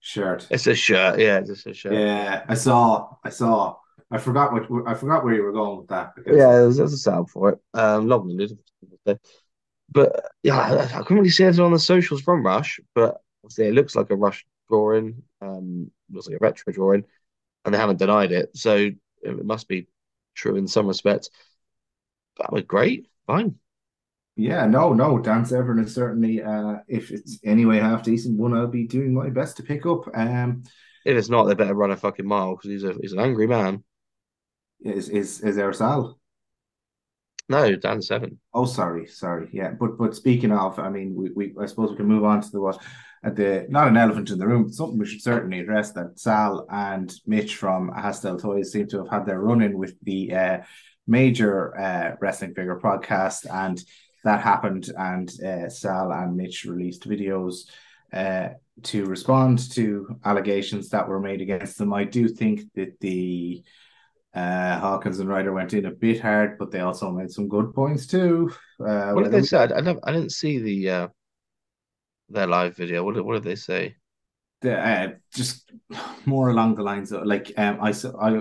Shirt. 0.00 0.46
It's 0.50 0.66
a 0.66 0.74
shirt. 0.74 1.18
Yeah, 1.18 1.38
it's 1.38 1.50
just 1.50 1.66
a 1.66 1.74
shirt. 1.74 1.94
Yeah, 1.94 2.44
I 2.48 2.54
saw. 2.54 3.16
I 3.24 3.30
saw. 3.30 3.76
I 4.10 4.18
forgot 4.18 4.52
what 4.52 4.86
I 4.86 4.94
forgot 4.94 5.24
where 5.24 5.34
you 5.34 5.42
were 5.42 5.52
going 5.52 5.78
with 5.78 5.88
that. 5.88 6.14
Because 6.14 6.36
Yeah, 6.36 6.52
there's, 6.52 6.76
there's 6.76 6.92
a 6.92 6.98
sound 6.98 7.30
for 7.30 7.50
it. 7.50 7.58
Um, 7.72 8.08
long-winded, 8.08 8.58
but 9.90 10.24
yeah, 10.42 10.58
I, 10.58 10.82
I 10.84 11.02
couldn't 11.02 11.18
really 11.18 11.30
see 11.30 11.44
it 11.44 11.58
on 11.58 11.72
the 11.72 11.78
socials 11.78 12.20
from 12.22 12.44
Rush, 12.44 12.80
but 12.94 13.20
obviously 13.42 13.66
it 13.66 13.74
looks 13.74 13.94
like 13.96 14.10
a 14.10 14.16
Rush 14.16 14.46
drawing. 14.68 15.22
Um, 15.40 15.90
looks 16.10 16.26
like 16.26 16.36
a 16.36 16.38
retro 16.40 16.72
drawing, 16.72 17.04
and 17.64 17.74
they 17.74 17.78
haven't 17.78 17.98
denied 17.98 18.32
it, 18.32 18.56
so 18.56 18.90
it 19.22 19.44
must 19.44 19.68
be 19.68 19.88
true 20.34 20.56
in 20.56 20.68
some 20.68 20.86
respects. 20.86 21.30
That 22.38 22.52
was 22.52 22.62
great. 22.62 23.08
Fine. 23.26 23.58
Yeah, 24.36 24.66
no, 24.66 24.92
no. 24.92 25.18
Dan 25.18 25.44
Severn 25.44 25.78
is 25.78 25.94
certainly, 25.94 26.42
uh, 26.42 26.78
if 26.88 27.12
it's 27.12 27.38
anyway 27.44 27.78
half 27.78 28.02
decent 28.02 28.38
one, 28.38 28.52
I'll 28.52 28.66
be 28.66 28.86
doing 28.86 29.14
my 29.14 29.30
best 29.30 29.56
to 29.58 29.62
pick 29.62 29.86
up. 29.86 30.08
Um, 30.12 30.64
If 31.04 31.16
it's 31.16 31.28
not, 31.28 31.44
they 31.44 31.54
better 31.54 31.74
run 31.74 31.92
a 31.92 31.96
fucking 31.96 32.26
mile 32.26 32.56
because 32.56 32.70
he's 32.70 32.84
a 32.84 32.94
he's 33.00 33.12
an 33.12 33.20
angry 33.20 33.46
man. 33.46 33.84
is 34.80 35.08
is 35.08 35.40
is 35.40 35.58
our 35.58 35.72
Sal? 35.72 36.18
No, 37.48 37.76
Dan 37.76 38.00
Severn. 38.00 38.38
Oh, 38.54 38.64
sorry, 38.64 39.06
sorry. 39.06 39.50
Yeah, 39.52 39.72
but 39.78 39.98
but 39.98 40.16
speaking 40.16 40.50
of, 40.50 40.78
I 40.78 40.88
mean, 40.88 41.14
we, 41.14 41.30
we 41.30 41.54
I 41.60 41.66
suppose 41.66 41.90
we 41.90 41.96
can 41.96 42.06
move 42.06 42.24
on 42.24 42.40
to 42.40 42.50
the 42.50 42.60
what 42.60 42.82
at 43.22 43.36
the 43.36 43.66
not 43.68 43.88
an 43.88 43.96
elephant 43.96 44.30
in 44.30 44.38
the 44.38 44.46
room, 44.48 44.64
but 44.64 44.74
something 44.74 44.98
we 44.98 45.06
should 45.06 45.22
certainly 45.22 45.60
address 45.60 45.92
that 45.92 46.18
Sal 46.18 46.66
and 46.70 47.12
Mitch 47.26 47.56
from 47.56 47.90
Hastel 47.90 48.40
Toys 48.40 48.72
seem 48.72 48.88
to 48.88 48.98
have 48.98 49.10
had 49.10 49.26
their 49.26 49.40
run 49.40 49.62
in 49.62 49.78
with 49.78 49.94
the 50.02 50.34
uh, 50.34 50.58
major 51.06 51.78
uh, 51.78 52.16
wrestling 52.20 52.54
figure 52.54 52.80
podcast, 52.80 53.46
and 53.52 53.82
that 54.24 54.40
happened, 54.40 54.90
and 54.96 55.30
uh, 55.40 55.68
Sal 55.68 56.12
and 56.12 56.36
Mitch 56.36 56.64
released 56.64 57.08
videos 57.08 57.70
uh, 58.12 58.48
to 58.82 59.04
respond 59.06 59.70
to 59.72 60.18
allegations 60.24 60.88
that 60.90 61.08
were 61.08 61.20
made 61.20 61.40
against 61.40 61.78
them. 61.78 61.92
I 61.92 62.04
do 62.04 62.28
think 62.28 62.62
that 62.74 62.98
the 63.00 63.62
uh, 64.34 64.78
Hawkins 64.80 65.20
and 65.20 65.28
Ryder 65.28 65.52
went 65.52 65.74
in 65.74 65.86
a 65.86 65.90
bit 65.90 66.20
hard, 66.20 66.58
but 66.58 66.70
they 66.70 66.80
also 66.80 67.10
made 67.10 67.30
some 67.30 67.48
good 67.48 67.72
points 67.74 68.06
too. 68.06 68.50
Uh, 68.80 69.12
What 69.12 69.24
did 69.24 69.32
they 69.32 69.42
say? 69.42 69.58
I, 69.58 69.64
I, 69.64 69.80
never, 69.80 70.00
I 70.02 70.12
didn't 70.12 70.32
see 70.32 70.58
the 70.58 70.90
uh, 70.90 71.08
their 72.28 72.46
live 72.46 72.76
video. 72.76 73.04
What 73.04 73.14
did, 73.14 73.22
what 73.22 73.34
did 73.34 73.44
they 73.44 73.56
say? 73.56 73.96
the, 74.64 74.78
uh, 74.78 75.08
just 75.32 75.70
more 76.24 76.48
along 76.48 76.74
the 76.74 76.82
lines 76.82 77.12
of 77.12 77.24
like 77.24 77.52
um, 77.56 77.78
I 77.80 77.92
saw 77.92 78.12
I 78.18 78.40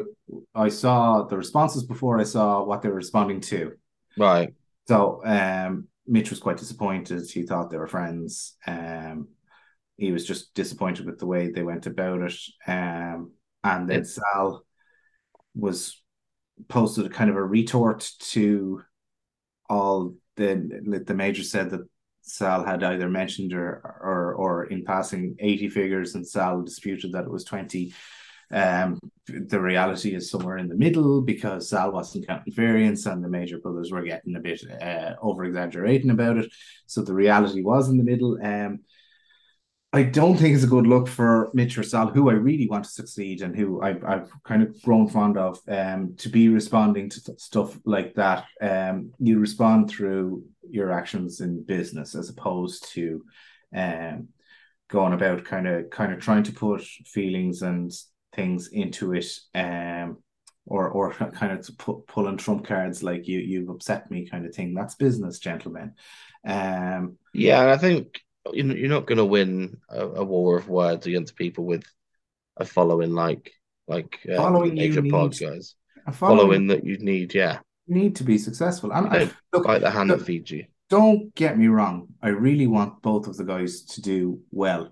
I 0.55 0.69
saw 0.69 1.23
the 1.23 1.37
responses 1.37 1.83
before 1.83 2.19
I 2.19 2.23
saw 2.23 2.63
what 2.63 2.81
they 2.81 2.89
were 2.89 2.95
responding 2.95 3.41
to. 3.41 3.73
Right. 4.17 4.53
So 4.87 5.21
um, 5.23 5.87
Mitch 6.07 6.29
was 6.29 6.39
quite 6.39 6.57
disappointed. 6.57 7.29
He 7.29 7.43
thought 7.43 7.69
they 7.69 7.77
were 7.77 7.87
friends. 7.87 8.57
Um, 8.67 9.29
he 9.97 10.11
was 10.11 10.25
just 10.25 10.53
disappointed 10.53 11.05
with 11.05 11.19
the 11.19 11.27
way 11.27 11.51
they 11.51 11.63
went 11.63 11.85
about 11.85 12.21
it. 12.21 12.35
Um, 12.67 13.31
and 13.63 13.89
then. 13.89 14.05
Sal 14.05 14.65
was 15.55 16.01
posted 16.67 17.05
a 17.05 17.09
kind 17.09 17.29
of 17.29 17.35
a 17.35 17.43
retort 17.43 18.09
to 18.19 18.81
all 19.69 20.13
the 20.35 21.01
the 21.05 21.13
major 21.13 21.43
said 21.43 21.69
that 21.69 21.87
Sal 22.21 22.63
had 22.63 22.83
either 22.83 23.09
mentioned 23.09 23.53
or 23.53 23.81
or 24.01 24.33
or 24.33 24.65
in 24.65 24.83
passing 24.83 25.35
80 25.39 25.69
figures 25.69 26.15
and 26.15 26.27
Sal 26.27 26.61
disputed 26.61 27.11
that 27.13 27.25
it 27.25 27.31
was 27.31 27.43
20. 27.43 27.93
Um, 28.53 28.99
the 29.27 29.59
reality 29.59 30.13
is 30.13 30.29
somewhere 30.29 30.57
in 30.57 30.67
the 30.67 30.75
middle 30.75 31.21
because 31.21 31.69
Sal 31.69 31.91
wasn't 31.91 32.27
counting 32.27 32.53
variants 32.53 33.05
and 33.05 33.23
the 33.23 33.29
major 33.29 33.57
brothers 33.57 33.91
were 33.91 34.03
getting 34.03 34.35
a 34.35 34.39
bit 34.39 34.61
uh, 34.81 35.15
over 35.21 35.45
exaggerating 35.45 36.11
about 36.11 36.37
it. 36.37 36.51
So 36.85 37.01
the 37.01 37.13
reality 37.13 37.63
was 37.63 37.89
in 37.89 37.97
the 37.97 38.03
middle. 38.03 38.37
Um, 38.43 38.81
I 39.95 40.03
don't 40.03 40.37
think 40.37 40.55
it's 40.55 40.63
a 40.63 40.67
good 40.67 40.87
look 40.87 41.07
for 41.07 41.51
Mitch 41.53 41.77
or 41.77 41.83
Sal, 41.83 42.07
who 42.07 42.29
I 42.29 42.33
really 42.33 42.67
want 42.67 42.83
to 42.83 42.89
succeed 42.89 43.41
and 43.41 43.55
who 43.55 43.81
I've, 43.81 44.03
I've 44.03 44.31
kind 44.43 44.63
of 44.63 44.81
grown 44.81 45.07
fond 45.07 45.37
of, 45.37 45.59
um, 45.67 46.15
to 46.17 46.29
be 46.29 46.49
responding 46.49 47.09
to 47.09 47.23
th- 47.23 47.39
stuff 47.39 47.77
like 47.85 48.15
that. 48.15 48.45
Um, 48.59 49.11
you 49.19 49.37
respond 49.37 49.89
through 49.89 50.43
your 50.67 50.91
actions 50.91 51.41
in 51.41 51.63
business 51.63 52.15
as 52.15 52.29
opposed 52.29 52.91
to 52.93 53.23
um, 53.75 54.29
going 54.89 55.13
about 55.13 55.45
kind 55.45 55.67
of 55.67 55.89
kind 55.91 56.11
of 56.11 56.19
trying 56.19 56.43
to 56.43 56.53
put 56.53 56.81
feelings 57.05 57.61
and 57.61 57.91
things 58.35 58.69
into 58.69 59.13
it, 59.13 59.25
um, 59.55 60.17
or 60.65 60.89
or 60.89 61.13
kind 61.13 61.51
of 61.51 61.69
put, 61.77 62.07
pulling 62.07 62.37
trump 62.37 62.65
cards 62.65 63.03
like 63.03 63.27
you 63.27 63.39
you've 63.39 63.69
upset 63.69 64.09
me 64.11 64.27
kind 64.27 64.45
of 64.45 64.55
thing. 64.55 64.73
That's 64.73 64.95
business, 64.95 65.39
gentlemen. 65.39 65.93
Um, 66.45 67.17
Yeah, 67.33 67.61
and 67.61 67.71
I 67.71 67.77
think 67.77 68.21
you 68.51 68.65
you're 68.65 68.89
not 68.89 69.07
going 69.07 69.17
to 69.17 69.25
win 69.25 69.77
a, 69.89 70.05
a 70.05 70.23
war 70.23 70.57
of 70.57 70.67
words 70.67 71.07
against 71.07 71.35
people 71.35 71.65
with 71.65 71.83
a 72.57 72.65
following 72.65 73.13
like 73.13 73.51
like 73.87 74.19
um, 74.29 74.37
Following 74.37 74.75
major 74.75 75.01
pod 75.01 75.37
guys. 75.37 75.75
following 76.11 76.39
Following 76.39 76.67
that 76.67 76.85
you 76.85 76.97
need, 76.97 77.33
yeah. 77.33 77.59
need 77.87 78.15
to 78.17 78.23
be 78.23 78.37
successful. 78.37 78.91
And 78.91 79.07
I, 79.07 79.29
look, 79.51 79.65
bite 79.65 79.81
the 79.81 79.91
hand 79.91 80.09
look, 80.09 80.19
that 80.19 80.25
feeds 80.25 80.51
you. 80.51 80.65
don't 80.89 81.33
get 81.35 81.57
me 81.57 81.67
wrong. 81.67 82.07
I 82.21 82.29
really 82.29 82.67
want 82.67 83.01
both 83.01 83.27
of 83.27 83.37
the 83.37 83.43
guys 83.43 83.83
to 83.83 84.01
do 84.01 84.41
well, 84.51 84.91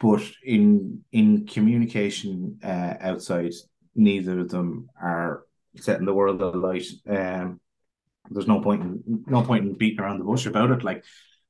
but 0.00 0.22
in 0.44 1.04
in 1.12 1.46
communication 1.46 2.58
uh, 2.62 2.94
outside, 3.00 3.52
neither 3.94 4.40
of 4.40 4.50
them 4.50 4.88
are 5.00 5.44
setting 5.76 6.06
the 6.06 6.14
world 6.14 6.40
alight. 6.40 6.86
Um, 7.08 7.60
there's 8.30 8.46
no 8.46 8.60
point 8.60 8.82
in 8.82 9.24
no 9.26 9.42
point 9.42 9.64
in 9.64 9.74
beating 9.74 10.00
around 10.00 10.18
the 10.18 10.24
bush 10.24 10.46
about 10.46 10.70
it. 10.70 10.84
Like, 10.84 11.04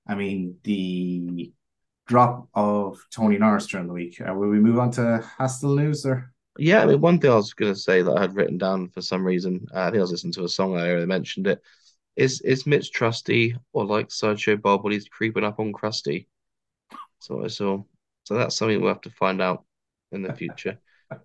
I 0.07 0.15
mean, 0.15 0.57
the 0.65 1.53
drop 2.07 2.49
of 2.55 2.99
Tony 3.11 3.39
Norris 3.39 3.67
during 3.67 3.87
the 3.87 3.93
week. 3.93 4.21
Uh, 4.21 4.33
will 4.35 4.49
we 4.49 4.59
move 4.59 4.79
on 4.79 4.91
to 4.93 5.25
Hastel 5.39 5.77
news 5.77 6.07
or? 6.07 6.33
Yeah, 6.61 6.83
I 6.83 6.87
mean, 6.87 7.01
one 7.01 7.21
thing 7.21 7.31
I 7.31 7.37
was 7.37 7.55
going 7.55 7.73
to 7.73 7.79
say 7.79 8.03
that 8.03 8.17
I 8.17 8.21
had 8.21 8.35
written 8.35 8.59
down 8.59 8.89
for 8.89 9.01
some 9.01 9.25
reason, 9.25 9.65
uh, 9.73 9.83
I 9.83 9.85
think 9.87 9.99
I 9.99 10.01
was 10.01 10.11
listening 10.11 10.33
to 10.33 10.45
a 10.45 10.49
song 10.49 10.77
earlier 10.77 10.99
that 10.99 11.07
mentioned 11.07 11.47
it. 11.47 11.63
Is 12.17 12.41
is 12.41 12.67
Mitch 12.67 12.91
trusty 12.91 13.55
or 13.73 13.85
like 13.85 14.11
Sideshow 14.11 14.57
Bob 14.57 14.83
when 14.83 14.93
he's 14.93 15.09
creeping 15.09 15.45
up 15.45 15.61
on 15.61 15.73
Krusty? 15.73 16.27
So 17.21 17.45
I 17.45 17.49
saw. 17.49 17.85
So 18.29 18.35
that's 18.35 18.57
something 18.59 18.79
we'll 18.83 18.93
have 18.93 19.01
to 19.03 19.11
find 19.11 19.41
out 19.41 19.65
in 20.13 20.21
the 20.23 20.35
future. 20.43 20.79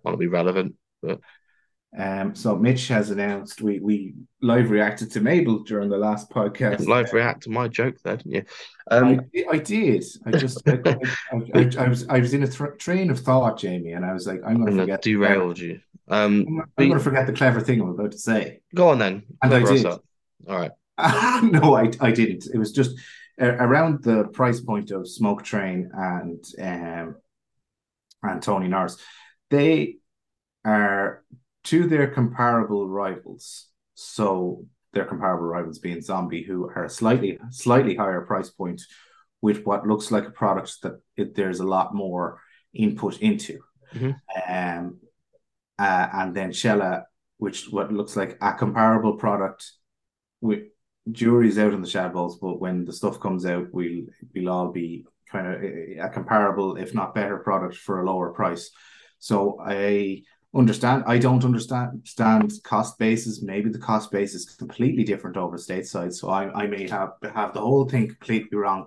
Might 0.04 0.18
be 0.18 0.26
relevant, 0.26 0.74
but 1.02 1.20
Um, 1.96 2.34
so 2.34 2.56
Mitch 2.56 2.88
has 2.88 3.10
announced 3.10 3.60
we 3.60 3.78
we 3.78 4.14
live 4.40 4.70
reacted 4.70 5.10
to 5.12 5.20
Mabel 5.20 5.58
during 5.64 5.90
the 5.90 5.98
last 5.98 6.30
podcast. 6.30 6.86
live 6.96 7.12
react 7.12 7.42
to 7.42 7.50
my 7.50 7.68
joke 7.68 7.96
there, 8.02 8.16
didn't 8.16 8.32
you? 8.32 8.44
I, 8.90 8.96
Um, 8.96 9.20
I 9.50 9.58
did. 9.58 10.02
I 10.24 10.30
just 10.30 10.66
I, 10.66 10.78
I, 10.86 11.36
I, 11.54 11.70
I 11.84 11.88
was 11.88 12.08
I 12.08 12.18
was 12.20 12.32
in 12.32 12.42
a 12.42 12.46
thr 12.46 12.68
train 12.68 13.10
of 13.10 13.20
thought, 13.20 13.58
Jamie, 13.58 13.92
and 13.92 14.04
I 14.06 14.14
was 14.14 14.26
like, 14.26 14.40
I'm 14.46 14.56
going 14.64 14.74
to 14.76 14.82
forget. 14.84 15.02
derailed 15.02 15.58
you. 15.58 15.80
Um, 16.08 16.32
I'm, 16.48 16.56
but- 16.76 16.84
going 16.86 16.98
to 16.98 17.04
forget 17.04 17.26
the 17.26 17.34
clever 17.34 17.60
thing 17.60 17.82
I'm 17.82 17.90
about 17.90 18.12
to 18.12 18.18
say. 18.18 18.60
go 18.74 18.88
on 18.88 18.98
then. 18.98 19.24
And 19.42 19.52
I 19.52 19.62
did. 19.62 19.84
All 19.86 20.00
right. 20.48 20.72
no, 21.52 21.74
I, 21.76 21.90
I 22.00 22.10
didn't. 22.12 22.46
It 22.54 22.58
was 22.58 22.72
just 22.72 22.96
around 23.38 24.02
the 24.02 24.24
price 24.32 24.60
point 24.60 24.90
of 24.90 25.08
Smoke 25.08 25.42
Train 25.42 25.90
and 25.92 26.44
um, 26.58 27.16
and 28.22 28.42
Tony 28.42 28.68
Norris. 28.68 28.96
They 29.50 29.96
are 30.64 31.24
to 31.64 31.86
their 31.86 32.08
comparable 32.08 32.88
rivals. 32.88 33.68
So 33.94 34.66
their 34.92 35.04
comparable 35.04 35.46
rivals 35.46 35.78
being 35.78 36.00
Zombie, 36.00 36.42
who 36.42 36.68
are 36.68 36.84
a 36.84 36.90
slightly 36.90 37.38
slightly 37.50 37.96
higher 37.96 38.22
price 38.22 38.50
point 38.50 38.82
with 39.40 39.64
what 39.66 39.86
looks 39.86 40.10
like 40.10 40.26
a 40.26 40.30
product 40.30 40.82
that 40.82 41.00
it, 41.16 41.34
there's 41.34 41.60
a 41.60 41.66
lot 41.66 41.94
more 41.94 42.40
input 42.72 43.18
into. 43.20 43.58
Mhm. 43.92 44.16
Um, 44.48 45.00
uh, 45.78 46.08
and 46.12 46.34
then 46.34 46.50
Shella, 46.50 47.04
which 47.38 47.68
what 47.70 47.92
looks 47.92 48.16
like 48.16 48.38
a 48.40 48.54
comparable 48.54 49.16
product 49.16 49.70
with 50.40 50.64
jury's 51.10 51.58
out 51.58 51.74
on 51.74 51.82
the 51.82 51.88
shad 51.88 52.12
but 52.12 52.60
when 52.60 52.84
the 52.84 52.92
stuff 52.92 53.20
comes 53.20 53.44
out, 53.46 53.68
we'll 53.72 54.04
we'll 54.34 54.50
all 54.50 54.72
be 54.72 55.06
kind 55.30 55.46
of 55.46 55.62
eh, 55.62 56.00
a 56.00 56.08
comparable, 56.08 56.76
if 56.76 56.94
not 56.94 57.14
better, 57.14 57.38
product 57.38 57.76
for 57.76 58.00
a 58.00 58.06
lower 58.06 58.30
price. 58.30 58.70
So 59.18 59.58
I 59.64 60.22
understand. 60.54 61.04
I 61.06 61.18
don't 61.18 61.44
understand 61.44 62.02
stand 62.04 62.52
cost 62.62 62.98
bases. 62.98 63.42
Maybe 63.42 63.70
the 63.70 63.78
cost 63.78 64.10
base 64.10 64.34
is 64.34 64.46
completely 64.46 65.04
different 65.04 65.36
over 65.36 65.56
stateside. 65.56 66.14
So 66.14 66.30
I, 66.30 66.62
I 66.62 66.66
may 66.66 66.88
have 66.88 67.12
have 67.34 67.52
the 67.52 67.60
whole 67.60 67.88
thing 67.88 68.08
completely 68.08 68.56
wrong, 68.56 68.86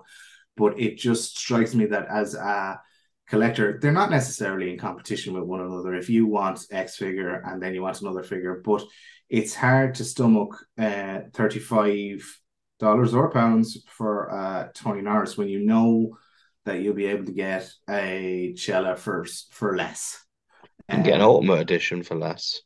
but 0.56 0.78
it 0.78 0.96
just 0.96 1.38
strikes 1.38 1.74
me 1.74 1.86
that 1.86 2.06
as 2.08 2.34
a 2.34 2.80
collector, 3.28 3.78
they're 3.80 3.92
not 3.92 4.10
necessarily 4.10 4.70
in 4.70 4.78
competition 4.78 5.34
with 5.34 5.44
one 5.44 5.60
another. 5.60 5.94
If 5.94 6.08
you 6.08 6.26
want 6.26 6.66
X 6.70 6.96
figure 6.96 7.42
and 7.44 7.62
then 7.62 7.74
you 7.74 7.82
want 7.82 8.00
another 8.00 8.22
figure, 8.22 8.62
but 8.64 8.82
it's 9.28 9.54
hard 9.54 9.94
to 9.96 10.04
stomach 10.04 10.56
uh, 10.78 11.20
thirty-five 11.34 12.22
dollars 12.78 13.14
or 13.14 13.30
pounds 13.30 13.78
for 13.88 14.30
uh, 14.32 14.68
Tony 14.74 15.02
Norris 15.02 15.36
when 15.36 15.48
you 15.48 15.60
know 15.64 16.16
that 16.64 16.80
you'll 16.80 16.94
be 16.94 17.06
able 17.06 17.24
to 17.26 17.32
get 17.32 17.70
a 17.88 18.54
Cella 18.56 18.96
for 18.96 19.26
for 19.50 19.76
less. 19.76 20.24
And 20.88 21.02
can 21.02 21.04
get 21.04 21.14
an 21.16 21.20
Um, 21.22 21.28
ultimate 21.28 21.60
edition 21.60 22.02
for 22.02 22.14
less. 22.14 22.60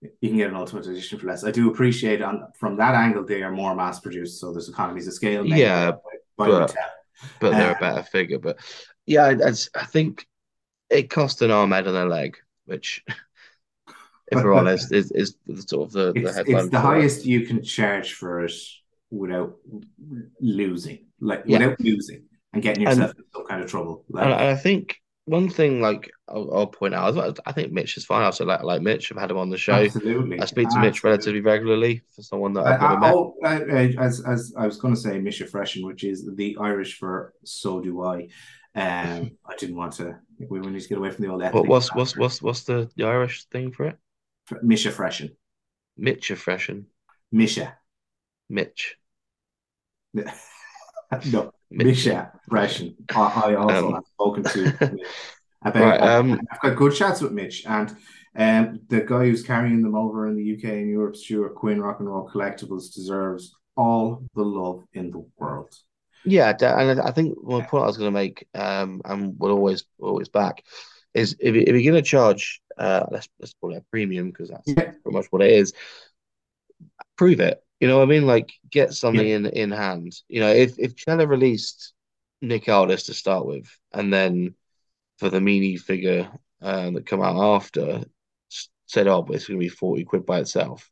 you 0.00 0.28
can 0.28 0.36
get 0.38 0.50
an 0.50 0.56
ultimate 0.56 0.86
edition 0.86 1.18
for 1.18 1.26
less. 1.26 1.44
I 1.44 1.50
do 1.50 1.70
appreciate 1.70 2.22
on 2.22 2.46
from 2.58 2.76
that 2.76 2.94
angle 2.94 3.24
they 3.24 3.42
are 3.42 3.52
more 3.52 3.74
mass 3.74 4.00
produced, 4.00 4.40
so 4.40 4.52
there's 4.52 4.68
economies 4.68 5.06
of 5.06 5.14
scale. 5.14 5.44
Yeah, 5.44 5.92
by, 6.36 6.46
by 6.46 6.48
but- 6.50 6.76
but 7.40 7.50
they're 7.52 7.70
Uh, 7.72 7.76
a 7.76 7.80
better 7.80 8.02
figure. 8.02 8.38
But 8.38 8.58
yeah, 9.06 9.34
i 9.74 9.84
think 9.86 10.26
it 10.90 11.08
cost 11.10 11.40
an 11.42 11.50
arm, 11.50 11.70
head, 11.72 11.86
and 11.86 11.96
a 11.96 12.04
leg, 12.04 12.36
which, 12.66 13.02
if 14.32 14.42
we're 14.42 14.54
honest, 14.54 14.92
is 14.92 15.10
is 15.12 15.36
sort 15.66 15.86
of 15.88 15.92
the, 15.92 16.12
the 16.12 16.20
It's, 16.26 16.36
headline. 16.36 16.56
it's 16.62 16.70
the 16.70 16.78
it. 16.78 16.80
highest 16.80 17.26
you 17.26 17.46
can 17.46 17.62
charge 17.62 18.12
for 18.14 18.44
it 18.44 18.52
without 19.10 19.56
losing, 20.40 21.06
like 21.20 21.42
Yeah. 21.46 21.58
without 21.58 21.80
losing 21.80 22.24
and 22.52 22.62
getting 22.62 22.82
yourself 22.84 23.12
in 23.16 23.24
some 23.34 23.46
kind 23.46 23.62
of 23.62 23.70
trouble. 23.70 24.04
Like, 24.08 24.24
And, 24.24 24.32
and 24.32 24.42
I 24.42 24.54
think 24.56 24.96
one 25.26 25.48
thing, 25.48 25.80
like 25.80 26.10
I'll, 26.28 26.48
I'll 26.54 26.66
point 26.66 26.94
out, 26.94 27.14
well, 27.14 27.34
I 27.44 27.52
think 27.52 27.72
Mitch 27.72 27.96
is 27.96 28.04
fine. 28.04 28.22
I 28.22 28.26
also 28.26 28.44
like 28.44 28.62
like 28.62 28.82
Mitch. 28.82 29.10
I've 29.10 29.18
had 29.18 29.30
him 29.30 29.38
on 29.38 29.50
the 29.50 29.58
show. 29.58 29.74
absolutely, 29.74 30.40
I 30.40 30.44
speak 30.44 30.68
to 30.70 30.80
Mitch 30.80 31.02
relatively 31.04 31.40
regularly 31.40 32.02
for 32.14 32.22
someone 32.22 32.52
that 32.54 32.66
I, 32.66 32.74
I've 32.74 32.80
never 32.80 32.94
I, 32.94 33.00
met. 33.00 33.14
oh, 33.14 33.34
I, 33.44 33.54
I- 33.54 33.94
as 34.04 34.20
as 34.24 34.54
I 34.56 34.66
was 34.66 34.76
going 34.78 34.94
to 34.94 35.00
say, 35.00 35.18
Misha 35.18 35.46
Freshen, 35.46 35.84
which 35.86 36.04
is 36.04 36.28
the 36.36 36.56
Irish 36.60 36.98
for 36.98 37.32
so 37.44 37.80
do 37.80 38.02
I. 38.02 38.28
Um, 38.74 39.32
I 39.46 39.56
didn't 39.58 39.76
want 39.76 39.92
to. 39.94 40.16
We 40.48 40.60
need 40.60 40.80
to 40.80 40.88
get 40.88 40.98
away 40.98 41.10
from 41.10 41.24
the 41.24 41.30
old. 41.32 41.42
What 41.42 41.66
what's 41.66 41.94
what's 41.94 42.16
what's 42.16 42.42
what's 42.42 42.64
the, 42.64 42.88
the 42.96 43.04
Irish 43.04 43.44
thing 43.46 43.72
for 43.72 43.86
it? 43.86 43.98
Misha 44.62 44.90
Freshen? 44.90 45.36
Mitch 45.98 46.32
Freshen. 46.32 46.86
Misha. 47.30 47.78
Mitch. 48.48 48.96
no. 51.32 51.52
Misha 51.70 52.32
Freshen. 52.48 52.94
I, 53.14 53.42
I 53.46 53.54
also 53.54 53.88
Um, 53.88 53.94
have 53.94 54.04
spoken 54.14 54.44
to 54.44 54.62
Mitch 54.80 55.00
about. 55.64 55.74
Right, 55.74 56.00
um, 56.00 56.40
I've 56.50 56.60
got 56.60 56.76
good 56.76 56.94
chats 56.94 57.20
with 57.20 57.32
Mitch 57.32 57.64
and. 57.66 57.94
Um, 58.38 58.80
the 58.90 59.00
guy 59.00 59.20
who's 59.24 59.42
carrying 59.42 59.80
them 59.80 59.94
over 59.94 60.26
in 60.28 60.36
the 60.36 60.42
UK 60.56 60.64
and 60.64 60.90
Europe, 60.90 61.16
Stuart 61.16 61.54
Quinn, 61.54 61.80
Rock 61.80 62.00
and 62.00 62.08
Roll 62.10 62.28
Collectibles, 62.28 62.92
deserves 62.94 63.56
all 63.78 64.26
the 64.34 64.42
love 64.42 64.84
in 64.92 65.10
the 65.10 65.24
world. 65.38 65.74
Yeah, 66.26 66.50
and 66.60 67.00
I 67.00 67.06
I 67.08 67.10
think 67.12 67.38
one 67.42 67.64
point 67.64 67.84
I 67.84 67.86
was 67.86 67.96
going 67.96 68.08
to 68.08 68.20
make, 68.20 68.46
um, 68.54 69.00
and 69.06 69.34
we'll 69.38 69.52
always 69.52 69.84
always 69.98 70.28
back, 70.28 70.64
is 71.14 71.34
if, 71.40 71.54
if 71.54 71.66
you're 71.68 71.92
going 71.92 71.94
to 71.94 72.02
charge, 72.02 72.60
uh, 72.76 73.06
let's 73.10 73.28
let's 73.38 73.54
call 73.60 73.72
it 73.74 73.78
a 73.78 73.84
premium 73.90 74.30
because 74.30 74.50
that's 74.50 74.68
Yeah. 74.68 74.92
pretty 75.02 75.16
much 75.16 75.26
what 75.30 75.42
it 75.42 75.52
is. 75.52 75.72
Prove 77.16 77.40
it. 77.40 77.62
You 77.80 77.88
know 77.88 77.98
what 77.98 78.04
I 78.04 78.06
mean? 78.06 78.26
Like 78.26 78.52
get 78.70 78.92
something 78.94 79.26
in 79.26 79.46
in 79.46 79.70
hand. 79.70 80.14
You 80.28 80.40
know, 80.40 80.50
if 80.52 80.78
if 80.78 80.96
Chella 80.96 81.26
released 81.26 81.92
Nick 82.42 82.68
Aldis 82.68 83.04
to 83.04 83.14
start 83.14 83.46
with, 83.46 83.68
and 83.92 84.12
then 84.12 84.54
for 85.18 85.30
the 85.30 85.40
mini 85.40 85.76
figure 85.76 86.30
um, 86.60 86.94
that 86.94 87.06
come 87.06 87.22
out 87.22 87.36
after, 87.56 88.04
said, 88.86 89.06
"Oh, 89.08 89.22
but 89.22 89.36
it's 89.36 89.46
going 89.48 89.58
to 89.60 89.64
be 89.64 89.68
forty 89.68 90.04
quid 90.04 90.26
by 90.26 90.40
itself," 90.40 90.90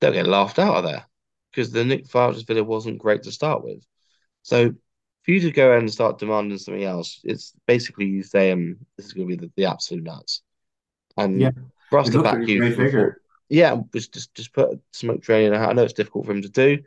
they'll 0.00 0.12
get 0.12 0.26
laughed 0.26 0.58
out 0.58 0.76
of 0.76 0.84
there 0.84 1.06
because 1.50 1.70
the 1.70 1.84
Nick 1.84 2.14
Aldis 2.14 2.44
figure 2.44 2.64
wasn't 2.64 2.98
great 2.98 3.22
to 3.24 3.32
start 3.32 3.64
with. 3.64 3.84
So 4.42 4.74
for 5.24 5.30
you 5.30 5.40
to 5.40 5.50
go 5.50 5.76
and 5.76 5.90
start 5.90 6.18
demanding 6.18 6.58
something 6.58 6.84
else, 6.84 7.20
it's 7.24 7.52
basically 7.66 8.06
you 8.06 8.22
saying 8.22 8.76
this 8.96 9.06
is 9.06 9.12
going 9.12 9.28
to 9.28 9.36
be 9.36 9.46
the, 9.46 9.52
the 9.56 9.64
absolute 9.66 10.04
nuts. 10.04 10.42
And 11.16 11.42
Yeah. 11.42 11.50
for 11.90 11.98
us 11.98 12.08
It 12.08 12.12
to 12.12 12.18
looked 12.18 12.20
back 12.20 12.46
you 12.46 12.62
yeah, 13.48 13.76
just 13.94 14.12
just 14.14 14.34
just 14.34 14.52
put 14.52 14.80
smoke 14.92 15.22
train 15.22 15.46
in 15.46 15.52
our 15.54 15.58
hand. 15.60 15.70
I 15.72 15.74
know 15.74 15.84
it's 15.84 15.92
difficult 15.92 16.26
for 16.26 16.32
him 16.32 16.42
to 16.42 16.48
do, 16.48 16.78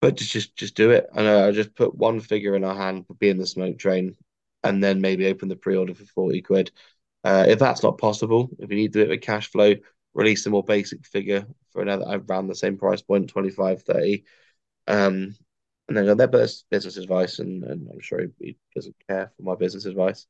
but 0.00 0.16
just 0.16 0.32
just 0.32 0.56
just 0.56 0.76
do 0.76 0.90
it. 0.90 1.06
I 1.14 1.22
know 1.22 1.48
I 1.48 1.52
just 1.52 1.74
put 1.74 1.94
one 1.94 2.20
figure 2.20 2.56
in 2.56 2.64
our 2.64 2.74
hand, 2.76 3.06
be 3.18 3.28
in 3.28 3.38
the 3.38 3.46
smoke 3.46 3.78
train, 3.78 4.16
and 4.62 4.82
then 4.82 5.00
maybe 5.00 5.26
open 5.26 5.48
the 5.48 5.56
pre-order 5.56 5.94
for 5.94 6.04
40 6.04 6.42
quid. 6.42 6.72
Uh, 7.24 7.46
if 7.48 7.58
that's 7.58 7.82
not 7.82 7.98
possible, 7.98 8.50
if 8.58 8.70
you 8.70 8.76
need 8.76 8.92
to 8.92 9.00
do 9.00 9.04
it 9.04 9.10
with 9.10 9.22
cash 9.22 9.50
flow, 9.50 9.74
release 10.14 10.46
a 10.46 10.50
more 10.50 10.64
basic 10.64 11.06
figure 11.06 11.46
for 11.72 11.82
another 11.82 12.04
around 12.28 12.48
the 12.48 12.54
same 12.54 12.78
price 12.78 13.02
point, 13.02 13.28
25, 13.30 13.82
30. 13.82 14.24
Um, 14.86 15.34
and 15.88 15.96
then 15.96 16.06
go 16.06 16.14
there, 16.14 16.28
but 16.28 16.50
business 16.70 16.96
advice, 16.98 17.38
and, 17.40 17.64
and 17.64 17.88
I'm 17.92 18.00
sure 18.00 18.20
he, 18.20 18.28
he 18.40 18.56
doesn't 18.74 18.96
care 19.08 19.32
for 19.36 19.42
my 19.42 19.54
business 19.54 19.86
advice. 19.86 20.26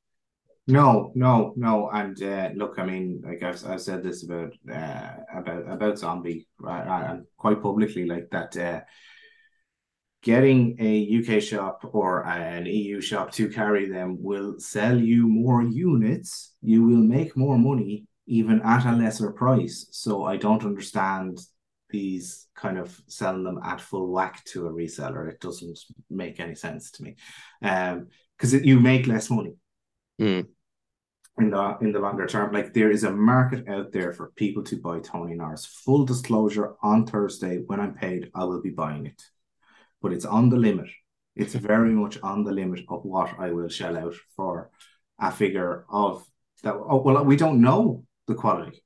No, 0.66 1.12
no, 1.14 1.52
no. 1.56 1.90
And 1.90 2.20
uh, 2.22 2.50
look, 2.54 2.78
I 2.78 2.86
mean, 2.86 3.22
like 3.22 3.42
I've, 3.42 3.64
I've 3.66 3.82
said 3.82 4.02
this 4.02 4.24
about 4.24 4.54
uh, 4.70 5.10
about 5.34 5.70
about 5.70 5.98
Zombie, 5.98 6.48
right, 6.58 7.10
and 7.10 7.24
quite 7.36 7.62
publicly, 7.62 8.06
like 8.06 8.30
that. 8.30 8.56
Uh, 8.56 8.80
getting 10.22 10.74
a 10.80 11.18
UK 11.18 11.42
shop 11.42 11.84
or 11.92 12.26
an 12.26 12.64
EU 12.64 12.98
shop 13.02 13.30
to 13.32 13.50
carry 13.50 13.90
them 13.90 14.16
will 14.22 14.58
sell 14.58 14.98
you 14.98 15.28
more 15.28 15.62
units. 15.62 16.54
You 16.62 16.82
will 16.82 17.02
make 17.02 17.36
more 17.36 17.58
money, 17.58 18.06
even 18.26 18.62
at 18.62 18.86
a 18.86 18.96
lesser 18.96 19.32
price. 19.32 19.86
So 19.90 20.24
I 20.24 20.38
don't 20.38 20.64
understand 20.64 21.40
these 21.90 22.46
kind 22.56 22.78
of 22.78 22.98
selling 23.06 23.44
them 23.44 23.60
at 23.62 23.82
full 23.82 24.10
whack 24.10 24.42
to 24.46 24.66
a 24.66 24.72
reseller. 24.72 25.28
It 25.28 25.40
doesn't 25.40 25.78
make 26.08 26.40
any 26.40 26.54
sense 26.54 26.90
to 26.92 27.02
me, 27.02 27.16
um, 27.60 28.08
because 28.38 28.54
you 28.54 28.80
make 28.80 29.06
less 29.06 29.28
money 29.28 29.52
Mm. 30.20 30.46
In 31.38 31.50
the 31.50 31.76
in 31.80 31.92
the 31.92 31.98
longer 31.98 32.26
term. 32.26 32.52
Like 32.52 32.72
there 32.72 32.90
is 32.90 33.04
a 33.04 33.10
market 33.10 33.68
out 33.68 33.92
there 33.92 34.12
for 34.12 34.32
people 34.36 34.62
to 34.64 34.80
buy 34.80 35.00
Tony 35.00 35.34
Norris. 35.34 35.66
Full 35.66 36.04
disclosure, 36.04 36.74
on 36.82 37.06
Thursday 37.06 37.58
when 37.66 37.80
I'm 37.80 37.94
paid, 37.94 38.30
I 38.34 38.44
will 38.44 38.62
be 38.62 38.70
buying 38.70 39.06
it, 39.06 39.22
but 40.00 40.12
it's 40.12 40.24
on 40.24 40.48
the 40.48 40.56
limit. 40.56 40.88
It's 41.36 41.54
very 41.54 41.90
much 41.90 42.18
on 42.22 42.44
the 42.44 42.52
limit 42.52 42.82
of 42.88 43.04
what 43.04 43.38
I 43.38 43.50
will 43.50 43.68
shell 43.68 43.96
out 43.96 44.14
for 44.36 44.70
a 45.18 45.32
figure 45.32 45.84
of 45.90 46.24
that. 46.62 46.74
Oh 46.74 47.02
well, 47.02 47.24
we 47.24 47.36
don't 47.36 47.60
know 47.60 48.04
the 48.26 48.34
quality. 48.34 48.82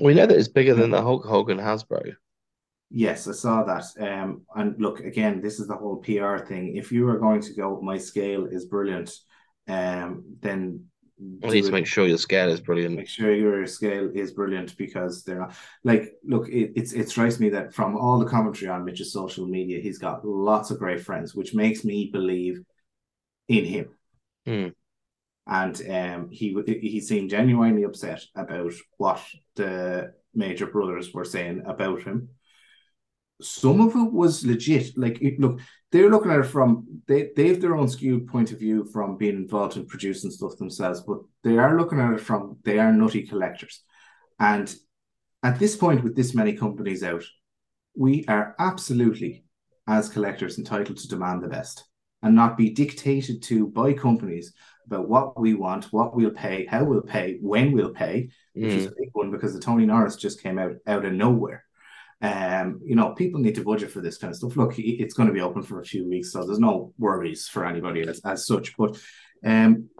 We 0.00 0.14
know 0.14 0.26
that 0.26 0.36
it's 0.36 0.48
bigger 0.48 0.74
than 0.74 0.90
the 0.90 1.02
Hulk 1.02 1.24
Hogan 1.24 1.58
Hasbro. 1.58 2.14
Yes, 2.90 3.26
I 3.26 3.32
saw 3.32 3.64
that. 3.64 3.84
Um, 3.98 4.42
and 4.54 4.80
look 4.80 5.00
again, 5.00 5.40
this 5.40 5.58
is 5.58 5.66
the 5.66 5.74
whole 5.74 5.96
PR 5.96 6.38
thing. 6.38 6.76
If 6.76 6.92
you 6.92 7.08
are 7.08 7.18
going 7.18 7.40
to 7.40 7.54
go, 7.54 7.80
my 7.80 7.98
scale 7.98 8.46
is 8.46 8.66
brilliant. 8.66 9.10
Um, 9.66 10.36
then 10.40 10.84
Do 11.18 11.48
need 11.48 11.64
to 11.64 11.72
make 11.72 11.86
sure 11.86 12.06
your 12.06 12.18
scale 12.18 12.50
is 12.50 12.60
brilliant. 12.60 12.96
make 12.96 13.08
sure 13.08 13.34
your 13.34 13.66
scale 13.66 14.10
is 14.14 14.32
brilliant 14.32 14.76
because 14.76 15.24
they're 15.24 15.38
not 15.38 15.54
like 15.82 16.12
look 16.24 16.48
it, 16.48 16.72
it's 16.76 16.92
it 16.92 17.08
strikes 17.08 17.40
me 17.40 17.48
that 17.50 17.72
from 17.72 17.96
all 17.96 18.18
the 18.18 18.26
commentary 18.26 18.70
on 18.70 18.84
Mitch's 18.84 19.12
social 19.12 19.46
media 19.46 19.80
he's 19.80 19.98
got 19.98 20.26
lots 20.26 20.70
of 20.70 20.78
great 20.78 21.00
friends 21.00 21.34
which 21.34 21.54
makes 21.54 21.84
me 21.84 22.10
believe 22.12 22.60
in 23.48 23.64
him 23.64 23.88
Hmm. 24.44 24.68
and 25.46 25.80
um 25.90 26.28
he 26.30 26.54
he 26.66 27.00
seemed 27.00 27.30
genuinely 27.30 27.84
upset 27.84 28.22
about 28.34 28.72
what 28.98 29.20
the 29.54 30.12
major 30.34 30.66
brothers 30.66 31.14
were 31.14 31.24
saying 31.24 31.62
about 31.66 32.02
him 32.02 32.28
some 33.40 33.80
of 33.80 33.94
it 33.94 34.12
was 34.12 34.46
legit 34.46 34.96
like 34.96 35.20
it, 35.20 35.38
look 35.38 35.60
they're 35.96 36.10
looking 36.10 36.30
at 36.30 36.40
it 36.40 36.44
from 36.44 36.86
they 37.06 37.30
they 37.34 37.48
have 37.48 37.60
their 37.62 37.74
own 37.74 37.88
skewed 37.88 38.28
point 38.28 38.52
of 38.52 38.58
view 38.58 38.84
from 38.92 39.16
being 39.16 39.36
involved 39.36 39.76
in 39.76 39.86
producing 39.86 40.30
stuff 40.30 40.56
themselves, 40.58 41.00
but 41.00 41.20
they 41.42 41.56
are 41.56 41.78
looking 41.78 42.00
at 42.00 42.12
it 42.12 42.20
from 42.20 42.58
they 42.64 42.78
are 42.78 42.92
nutty 42.92 43.26
collectors, 43.26 43.82
And 44.38 44.74
at 45.42 45.58
this 45.58 45.74
point, 45.74 46.04
with 46.04 46.14
this 46.14 46.34
many 46.34 46.52
companies 46.52 47.02
out, 47.02 47.24
we 47.96 48.26
are 48.28 48.54
absolutely, 48.58 49.44
as 49.86 50.10
collectors, 50.10 50.58
entitled 50.58 50.98
to 50.98 51.08
demand 51.08 51.42
the 51.42 51.48
best 51.48 51.84
and 52.22 52.34
not 52.34 52.58
be 52.58 52.70
dictated 52.70 53.42
to 53.44 53.68
by 53.68 53.92
companies 53.92 54.52
about 54.86 55.08
what 55.08 55.38
we 55.40 55.54
want, 55.54 55.92
what 55.92 56.14
we'll 56.14 56.30
pay, 56.30 56.66
how 56.66 56.84
we'll 56.84 57.00
pay, 57.00 57.38
when 57.40 57.72
we'll 57.72 57.94
pay, 57.94 58.28
which 58.54 58.72
is 58.72 58.86
mm. 58.86 58.92
a 58.92 58.94
big 58.98 59.10
one 59.14 59.30
because 59.30 59.54
the 59.54 59.60
Tony 59.60 59.86
Norris 59.86 60.16
just 60.16 60.42
came 60.42 60.58
out 60.58 60.74
out 60.86 61.06
of 61.06 61.12
nowhere. 61.14 61.64
Um, 62.22 62.80
you 62.84 62.96
know, 62.96 63.10
people 63.10 63.40
need 63.40 63.56
to 63.56 63.64
budget 63.64 63.90
for 63.90 64.00
this 64.00 64.16
kind 64.16 64.30
of 64.30 64.36
stuff. 64.36 64.56
Look, 64.56 64.78
it's 64.78 65.14
going 65.14 65.28
to 65.28 65.34
be 65.34 65.40
open 65.40 65.62
for 65.62 65.80
a 65.80 65.84
few 65.84 66.08
weeks, 66.08 66.32
so 66.32 66.44
there's 66.44 66.58
no 66.58 66.92
worries 66.98 67.46
for 67.46 67.66
anybody 67.66 68.02
as, 68.02 68.20
as 68.24 68.46
such. 68.46 68.76
But 68.76 68.98
um, 69.44 69.90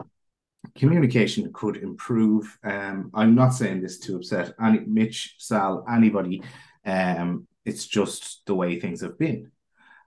communication 0.75 1.51
could 1.53 1.77
improve. 1.77 2.57
Um, 2.63 3.11
I'm 3.13 3.35
not 3.35 3.49
saying 3.49 3.81
this 3.81 3.99
to 3.99 4.15
upset 4.15 4.53
any 4.61 4.79
Mitch, 4.79 5.35
Sal, 5.37 5.85
anybody. 5.89 6.41
Um, 6.85 7.47
it's 7.65 7.85
just 7.85 8.45
the 8.45 8.55
way 8.55 8.79
things 8.79 9.01
have 9.01 9.19
been, 9.19 9.51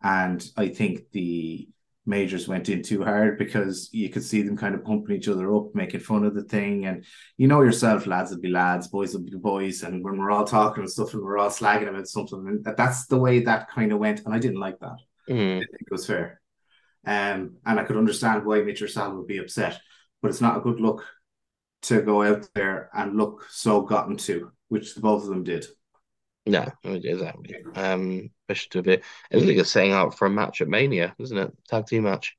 and 0.02 0.44
I 0.56 0.68
think 0.68 1.10
the 1.12 1.68
majors 2.10 2.48
went 2.48 2.68
in 2.68 2.82
too 2.82 3.02
hard 3.02 3.38
because 3.38 3.88
you 3.92 4.10
could 4.10 4.24
see 4.24 4.42
them 4.42 4.56
kind 4.56 4.74
of 4.74 4.84
pumping 4.84 5.16
each 5.16 5.28
other 5.28 5.54
up, 5.54 5.74
making 5.74 6.00
fun 6.00 6.24
of 6.24 6.34
the 6.34 6.42
thing. 6.42 6.84
And 6.84 7.04
you 7.38 7.48
know 7.48 7.62
yourself, 7.62 8.06
lads 8.06 8.32
will 8.32 8.40
be 8.40 8.48
lads, 8.48 8.88
boys 8.88 9.14
will 9.14 9.22
be 9.22 9.36
boys. 9.36 9.82
And 9.82 10.04
when 10.04 10.18
we're 10.18 10.32
all 10.32 10.44
talking 10.44 10.82
and 10.82 10.90
stuff 10.90 11.14
and 11.14 11.22
we're 11.22 11.38
all 11.38 11.48
slagging 11.48 11.88
about 11.88 12.08
something, 12.08 12.44
and 12.46 12.76
that's 12.76 13.06
the 13.06 13.18
way 13.18 13.40
that 13.44 13.70
kind 13.70 13.92
of 13.92 13.98
went. 13.98 14.26
And 14.26 14.34
I 14.34 14.38
didn't 14.38 14.60
like 14.60 14.78
that. 14.80 14.98
Mm. 15.30 15.56
I 15.56 15.60
think 15.60 15.82
it 15.86 15.92
was 15.92 16.06
fair. 16.06 16.40
Um, 17.06 17.56
and 17.64 17.80
I 17.80 17.84
could 17.84 17.96
understand 17.96 18.44
why 18.44 18.60
Mitch 18.60 18.82
or 18.82 18.88
Sal 18.88 19.16
would 19.16 19.26
be 19.26 19.38
upset, 19.38 19.80
but 20.20 20.28
it's 20.28 20.42
not 20.42 20.58
a 20.58 20.60
good 20.60 20.80
look 20.80 21.06
to 21.82 22.02
go 22.02 22.22
out 22.22 22.46
there 22.54 22.90
and 22.92 23.16
look 23.16 23.46
so 23.48 23.82
gotten 23.82 24.16
to, 24.18 24.50
which 24.68 24.94
the 24.94 25.00
both 25.00 25.22
of 25.22 25.30
them 25.30 25.44
did. 25.44 25.64
No, 26.50 26.72
exactly. 26.84 27.56
Um, 27.74 28.30
especially 28.48 28.68
to 28.70 28.78
a 28.80 28.82
bit. 28.82 29.04
It 29.30 29.36
looks 29.36 29.46
like 29.46 29.56
you're 29.56 29.64
setting 29.64 29.92
out 29.92 30.16
for 30.16 30.26
a 30.26 30.30
match 30.30 30.60
at 30.60 30.68
Mania, 30.68 31.14
isn't 31.18 31.36
it? 31.38 31.52
Tag 31.68 31.86
team 31.86 32.04
match. 32.04 32.36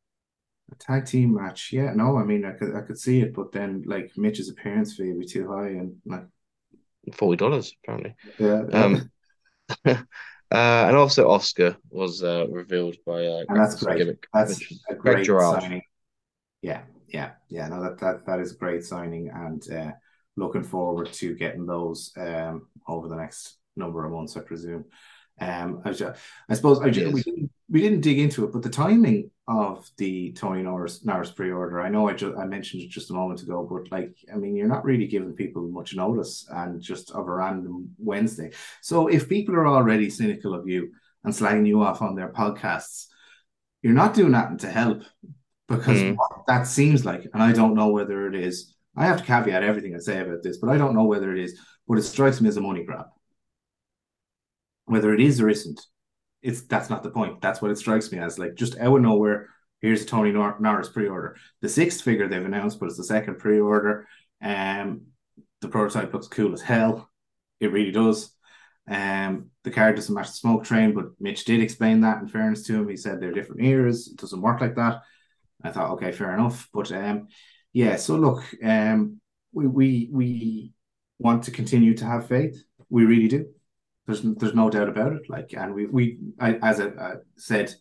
A 0.72 0.76
tag 0.76 1.06
team 1.06 1.34
match, 1.36 1.72
yeah. 1.72 1.94
No, 1.94 2.18
I 2.18 2.24
mean, 2.24 2.44
I 2.46 2.52
could, 2.52 2.76
I 2.76 2.82
could 2.82 2.98
see 3.00 3.22
it, 3.22 3.34
but 3.34 3.52
then 3.52 3.84
like 3.86 4.12
Mitch's 4.18 4.50
appearance 4.50 4.96
fee 4.96 5.12
would 5.12 5.20
be 5.20 5.26
too 5.26 5.48
high, 5.50 5.70
and 5.70 6.02
like 6.06 6.26
Forty 7.14 7.36
dollars 7.38 7.74
apparently. 7.84 8.16
yeah, 8.40 8.64
Um, 8.72 9.12
uh, 9.86 9.96
and 10.52 10.96
also 10.98 11.30
Oscar 11.30 11.78
was 11.90 12.24
uh, 12.24 12.48
revealed 12.50 12.98
by 13.06 13.26
uh, 13.26 13.46
and 13.50 13.60
that's 13.60 13.76
great. 13.84 14.08
That's 14.34 14.60
Greg- 14.60 14.80
a 14.90 14.96
Greg 14.96 15.26
great 15.26 15.42
signing. 15.42 15.82
Yeah, 16.62 16.84
yeah, 17.08 17.34
yeah. 17.50 17.68
No, 17.70 17.84
that 17.84 18.00
that 18.00 18.26
that 18.28 18.40
is 18.40 18.54
a 18.54 18.58
great 18.58 18.84
signing, 18.86 19.30
and 19.30 19.72
uh, 19.72 19.92
looking 20.38 20.64
forward 20.64 21.12
to 21.14 21.36
getting 21.36 21.66
those 21.66 22.14
um 22.18 22.68
over 22.88 23.08
the 23.08 23.16
next 23.18 23.58
number 23.76 24.06
of 24.06 24.12
months, 24.12 24.36
I 24.38 24.42
presume. 24.42 24.86
Um, 25.40 25.82
I, 25.86 25.92
ju- 25.94 26.14
I 26.50 26.54
suppose 26.54 26.80
I 26.82 26.90
ju- 26.90 27.10
we 27.12 27.24
didn't 27.24 27.52
we 27.70 27.82
didn't 27.82 28.02
dig 28.02 28.20
into 28.20 28.44
it, 28.46 28.52
but 28.52 28.62
the 28.62 28.70
timing 28.70 29.32
of 29.48 29.90
the 29.98 30.34
Tony 30.34 30.62
Norris 30.62 31.04
Norris 31.04 31.32
pre-order, 31.32 31.82
I 31.82 31.90
know 31.90 32.08
I 32.08 32.14
just 32.14 32.38
I 32.38 32.46
mentioned 32.46 32.84
it 32.84 32.90
just 32.92 33.10
a 33.10 33.14
moment 33.14 33.42
ago, 33.42 33.68
but 33.70 33.92
like 33.92 34.16
I 34.32 34.36
mean, 34.38 34.56
you're 34.56 34.68
not 34.68 34.86
really 34.86 35.08
giving 35.08 35.34
people 35.34 35.64
much 35.70 35.96
notice, 35.96 36.46
and 36.52 36.80
just 36.82 37.12
of 37.12 37.28
a 37.28 37.34
random 37.34 37.90
Wednesday. 37.98 38.52
So 38.82 39.08
if 39.08 39.28
people 39.30 39.56
are 39.56 39.68
already 39.68 40.10
cynical 40.12 40.54
of 40.54 40.68
you 40.68 40.92
and 41.24 41.34
slagging 41.34 41.68
you 41.68 41.82
off 41.82 42.02
on 42.04 42.16
their 42.16 42.30
podcasts, 42.30 43.08
you're 43.82 43.94
not 43.94 44.14
doing 44.14 44.34
that 44.34 44.60
to 44.60 44.70
help 44.70 45.02
because 45.68 46.02
Mm. 46.02 46.18
what 46.18 46.44
that 46.48 46.68
seems 46.68 47.04
like, 47.06 47.24
and 47.34 47.42
I 47.42 47.52
don't 47.54 47.74
know 47.76 47.90
whether 47.90 48.28
it 48.28 48.36
is. 48.36 48.76
I 48.96 49.06
have 49.06 49.20
to 49.20 49.24
caveat 49.26 49.64
everything 49.64 49.96
I 49.96 50.00
say 50.00 50.20
about 50.20 50.44
this, 50.44 50.58
but 50.58 50.70
I 50.70 50.78
don't 50.78 50.94
know 50.94 51.06
whether 51.06 51.34
it 51.34 51.40
is. 51.40 51.58
But 51.88 51.98
it 51.98 52.04
strikes 52.04 52.42
me 52.42 52.50
as 52.50 52.58
a 52.58 52.62
money 52.62 52.84
grab. 52.84 53.06
Whether 54.92 55.14
it 55.14 55.22
is 55.22 55.40
or 55.40 55.48
isn't, 55.48 55.80
it's 56.42 56.64
that's 56.64 56.90
not 56.90 57.02
the 57.02 57.12
point. 57.12 57.40
That's 57.40 57.62
what 57.62 57.72
it 57.72 57.78
strikes 57.78 58.12
me 58.12 58.20
as. 58.20 58.38
Like 58.38 58.56
just 58.56 58.78
out 58.78 58.98
of 58.98 59.02
nowhere, 59.02 59.48
here's 59.80 60.04
a 60.04 60.06
Tony 60.06 60.34
Nor- 60.34 60.60
Norris 60.60 60.90
pre-order. 60.90 61.38
The 61.62 61.70
sixth 61.70 62.02
figure 62.02 62.28
they've 62.28 62.44
announced, 62.46 62.78
but 62.78 62.88
it's 62.88 62.98
the 62.98 63.06
second 63.06 63.40
pre-order. 63.40 64.06
Um, 64.44 65.04
the 65.62 65.70
prototype 65.70 66.14
looks 66.14 66.28
cool 66.28 66.52
as 66.52 66.62
hell. 66.62 67.10
It 67.62 67.72
really 67.72 67.92
does. 67.92 68.36
Um, 68.86 69.52
the 69.64 69.72
card 69.72 69.96
doesn't 69.96 70.14
match 70.14 70.28
the 70.28 70.34
smoke 70.34 70.66
train, 70.66 70.94
but 70.94 71.06
Mitch 71.22 71.46
did 71.46 71.62
explain 71.62 72.02
that. 72.02 72.22
In 72.22 72.28
fairness 72.28 72.64
to 72.64 72.76
him, 72.76 72.90
he 72.90 72.98
said 72.98 73.22
they're 73.22 73.32
different 73.32 73.64
eras. 73.64 74.10
It 74.12 74.18
doesn't 74.18 74.42
work 74.42 74.60
like 74.60 74.76
that. 74.76 75.04
I 75.64 75.72
thought, 75.72 75.92
okay, 75.92 76.12
fair 76.12 76.34
enough. 76.34 76.68
But 76.74 76.92
um, 76.92 77.30
yeah. 77.72 77.96
So 77.96 78.18
look, 78.18 78.44
um, 78.62 79.22
we 79.54 79.68
we 79.68 80.10
we 80.12 80.74
want 81.18 81.44
to 81.44 81.52
continue 81.52 81.94
to 81.94 82.06
have 82.06 82.28
faith. 82.28 82.62
We 82.90 83.06
really 83.06 83.30
do. 83.30 83.46
There's 84.06 84.22
there's 84.22 84.56
no 84.56 84.70
doubt 84.70 84.90
about 84.90 85.14
it. 85.14 85.30
Like, 85.30 85.54
and 85.54 85.74
we 85.74 85.86
we 85.86 86.20
I, 86.40 86.56
as 86.62 86.80
I 86.82 87.14
said 87.38 87.74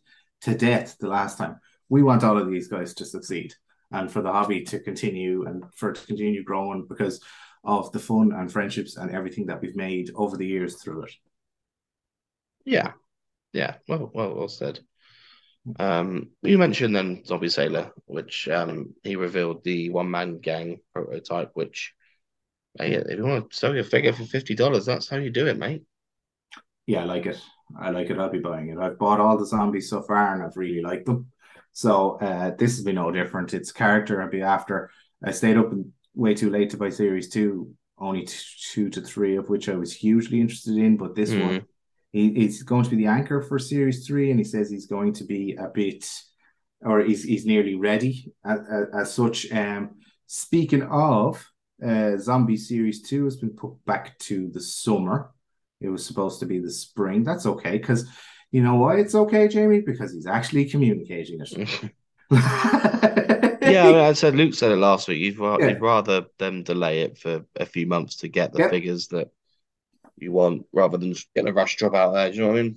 to 0.43 0.55
death 0.55 0.97
the 0.99 1.09
last 1.09 1.39
time, 1.39 1.61
we 1.89 2.03
want 2.03 2.25
all 2.25 2.39
of 2.39 2.51
these 2.51 2.69
guys 2.69 2.95
to 2.95 3.05
succeed 3.05 3.55
and 3.91 4.11
for 4.11 4.23
the 4.23 4.33
hobby 4.33 4.63
to 4.65 4.79
continue 4.81 5.47
and 5.47 5.65
for 5.75 5.91
it 5.91 5.97
to 5.97 6.07
continue 6.07 6.45
growing 6.45 6.87
because 6.87 7.21
of 7.65 7.91
the 7.93 7.99
fun 7.99 8.33
and 8.33 8.51
friendships 8.51 8.97
and 8.97 9.11
everything 9.11 9.47
that 9.47 9.61
we've 9.61 9.77
made 9.77 10.11
over 10.15 10.37
the 10.37 10.47
years 10.47 10.81
through 10.83 11.05
it. 11.05 11.13
Yeah, 12.65 12.93
yeah. 13.53 13.77
Well, 13.89 14.11
well, 14.15 14.35
well 14.35 14.49
said. 14.49 14.81
Um, 15.79 16.31
you 16.43 16.57
mentioned 16.57 16.97
then 16.97 17.25
Zombie 17.25 17.49
Sailor, 17.49 17.93
which 18.07 18.49
um 18.49 18.95
he 19.03 19.17
revealed 19.17 19.63
the 19.65 19.91
one 19.91 20.11
man 20.11 20.39
gang 20.39 20.81
prototype, 20.95 21.51
which 21.55 21.93
hey, 22.79 22.95
if 22.95 23.19
you 23.19 23.25
want 23.25 23.51
to 23.51 23.57
sell 23.57 23.75
your 23.75 23.85
figure 23.85 24.13
for 24.13 24.25
fifty 24.25 24.55
dollars, 24.55 24.87
that's 24.87 25.09
how 25.09 25.19
you 25.19 25.31
do 25.31 25.47
it, 25.47 25.59
mate. 25.59 25.83
Yeah, 26.91 27.03
I 27.03 27.05
like 27.05 27.27
it. 27.27 27.41
I 27.79 27.91
like 27.91 28.11
it. 28.11 28.19
I'll 28.19 28.31
be 28.31 28.41
buying 28.41 28.71
it. 28.71 28.79
I've 28.79 28.99
bought 28.99 29.21
all 29.21 29.39
the 29.39 29.47
zombies 29.47 29.89
so 29.89 30.03
far 30.03 30.35
and 30.35 30.43
I've 30.43 30.57
really 30.57 30.83
liked 30.83 31.07
them. 31.07 31.31
So 31.73 32.19
uh, 32.19 32.51
this 32.59 32.75
has 32.75 32.85
been 32.85 32.97
no 32.97 33.13
different. 33.13 33.55
It's 33.55 33.71
character 33.71 34.21
I'll 34.21 34.29
be 34.29 34.43
after. 34.43 34.91
I 35.25 35.31
stayed 35.31 35.57
up 35.57 35.71
way 36.15 36.35
too 36.35 36.51
late 36.51 36.71
to 36.71 36.77
buy 36.77 36.91
series 36.91 37.29
two, 37.29 37.73
only 37.97 38.23
t- 38.23 38.35
two 38.73 38.91
to 38.91 39.01
three 39.01 39.37
of 39.37 39.49
which 39.49 39.69
I 39.69 39.77
was 39.77 39.93
hugely 39.95 40.41
interested 40.41 40.77
in. 40.79 40.97
But 40.97 41.15
this 41.15 41.31
Mm. 41.31 41.43
one, 41.45 41.63
he, 42.11 42.35
he's 42.35 42.65
going 42.65 42.83
to 42.83 42.91
be 42.91 42.97
the 42.97 43.07
anchor 43.07 43.41
for 43.41 43.61
series 43.61 44.05
three, 44.05 44.33
and 44.33 44.41
he 44.41 44.45
says 44.45 44.69
he's 44.69 44.87
going 44.87 45.13
to 45.13 45.25
be 45.25 45.55
a 45.55 45.69
bit, 45.69 46.11
or 46.81 47.05
he's 47.09 47.23
he's 47.23 47.47
nearly 47.47 47.77
ready 47.77 48.33
as, 48.45 48.59
as 49.01 49.15
such. 49.15 49.39
Um, 49.53 49.83
speaking 50.27 50.83
of, 50.83 51.47
uh, 51.87 52.17
Zombie 52.17 52.57
Series 52.57 53.01
Two 53.09 53.27
has 53.27 53.37
been 53.37 53.55
put 53.63 53.75
back 53.85 54.19
to 54.27 54.51
the 54.51 54.61
summer. 54.61 55.31
It 55.81 55.89
was 55.89 56.05
supposed 56.05 56.41
to 56.41 56.47
be 56.47 56.59
the 56.59 56.71
spring. 56.71 57.25
That's 57.25 57.47
okay 57.47 57.79
because 57.79 58.07
you 58.51 58.63
know 58.63 58.77
why 58.77 58.97
it's 58.97 59.15
okay, 59.15 59.49
Jamie? 59.49 59.81
Because 59.81 60.13
he's 60.13 60.27
actually 60.27 60.67
communicating 60.67 61.41
it. 61.41 61.91
Yeah, 63.63 63.85
I, 63.85 63.93
mean, 63.93 63.97
I 64.01 64.13
said 64.15 64.35
Luke 64.35 64.55
said 64.55 64.73
it 64.73 64.77
last 64.77 65.07
week. 65.07 65.19
You'd, 65.21 65.39
ra- 65.39 65.59
Yeah. 65.59 65.69
you'd 65.69 65.81
rather 65.81 66.27
them 66.39 66.63
delay 66.65 67.03
it 67.03 67.19
for 67.19 67.45
a 67.57 67.67
few 67.67 67.87
months 67.87 68.17
to 68.17 68.29
get 68.29 68.53
the 68.53 68.61
Yep. 68.61 68.71
figures 68.71 69.09
that 69.09 69.29
you 70.17 70.33
want, 70.33 70.67
rather 70.73 70.99
than 70.99 71.13
just 71.13 71.33
getting 71.35 71.51
a 71.51 71.53
rush 71.53 71.77
job 71.77 71.95
out 71.95 72.13
there. 72.13 72.31
Do 72.31 72.37
you 72.37 72.43
know 72.43 72.49
what 72.49 72.59
I 72.59 72.63
mean? 72.63 72.77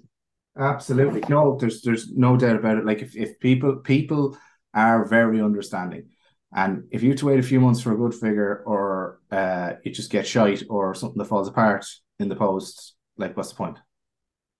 Absolutely. 0.57 1.23
No, 1.29 1.57
there's 1.59 1.81
there's 1.81 2.11
no 2.11 2.37
doubt 2.37 2.57
about 2.57 2.77
it. 2.77 2.85
Like 2.85 3.01
if, 3.01 3.15
if 3.15 3.39
people 3.39 3.77
people 3.77 4.37
are 4.73 5.05
very 5.05 5.41
understanding. 5.41 6.09
And 6.55 6.83
if 6.91 7.01
you 7.01 7.09
have 7.09 7.19
to 7.19 7.25
wait 7.25 7.39
a 7.39 7.43
few 7.43 7.59
months 7.59 7.81
for 7.81 7.93
a 7.93 7.97
good 7.97 8.13
figure 8.13 8.61
or 8.67 9.19
uh 9.31 9.73
you 9.83 9.91
just 9.91 10.11
get 10.11 10.27
shite 10.27 10.63
or 10.69 10.93
something 10.93 11.17
that 11.17 11.25
falls 11.25 11.47
apart 11.47 11.85
in 12.19 12.29
the 12.29 12.35
post, 12.35 12.95
like 13.17 13.35
what's 13.37 13.49
the 13.49 13.55
point? 13.55 13.77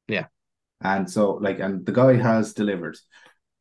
Yeah. 0.08 0.26
And 0.82 1.10
so 1.10 1.34
like 1.34 1.60
and 1.60 1.86
the 1.86 1.92
guy 1.92 2.16
has 2.16 2.54
delivered. 2.54 2.98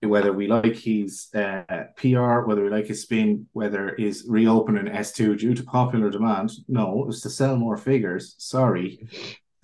Whether 0.04 0.32
we 0.32 0.48
like 0.48 0.74
his 0.74 1.28
uh, 1.32 1.62
PR, 1.96 2.40
whether 2.40 2.64
we 2.64 2.70
like 2.70 2.88
his 2.88 3.02
spin, 3.02 3.46
whether 3.52 3.94
he's 3.96 4.24
reopening 4.26 4.92
S2 4.92 5.36
due 5.36 5.54
to 5.54 5.62
popular 5.62 6.10
demand, 6.10 6.50
no, 6.66 7.06
it's 7.08 7.20
to 7.20 7.30
sell 7.30 7.56
more 7.56 7.76
figures. 7.76 8.34
Sorry. 8.38 9.06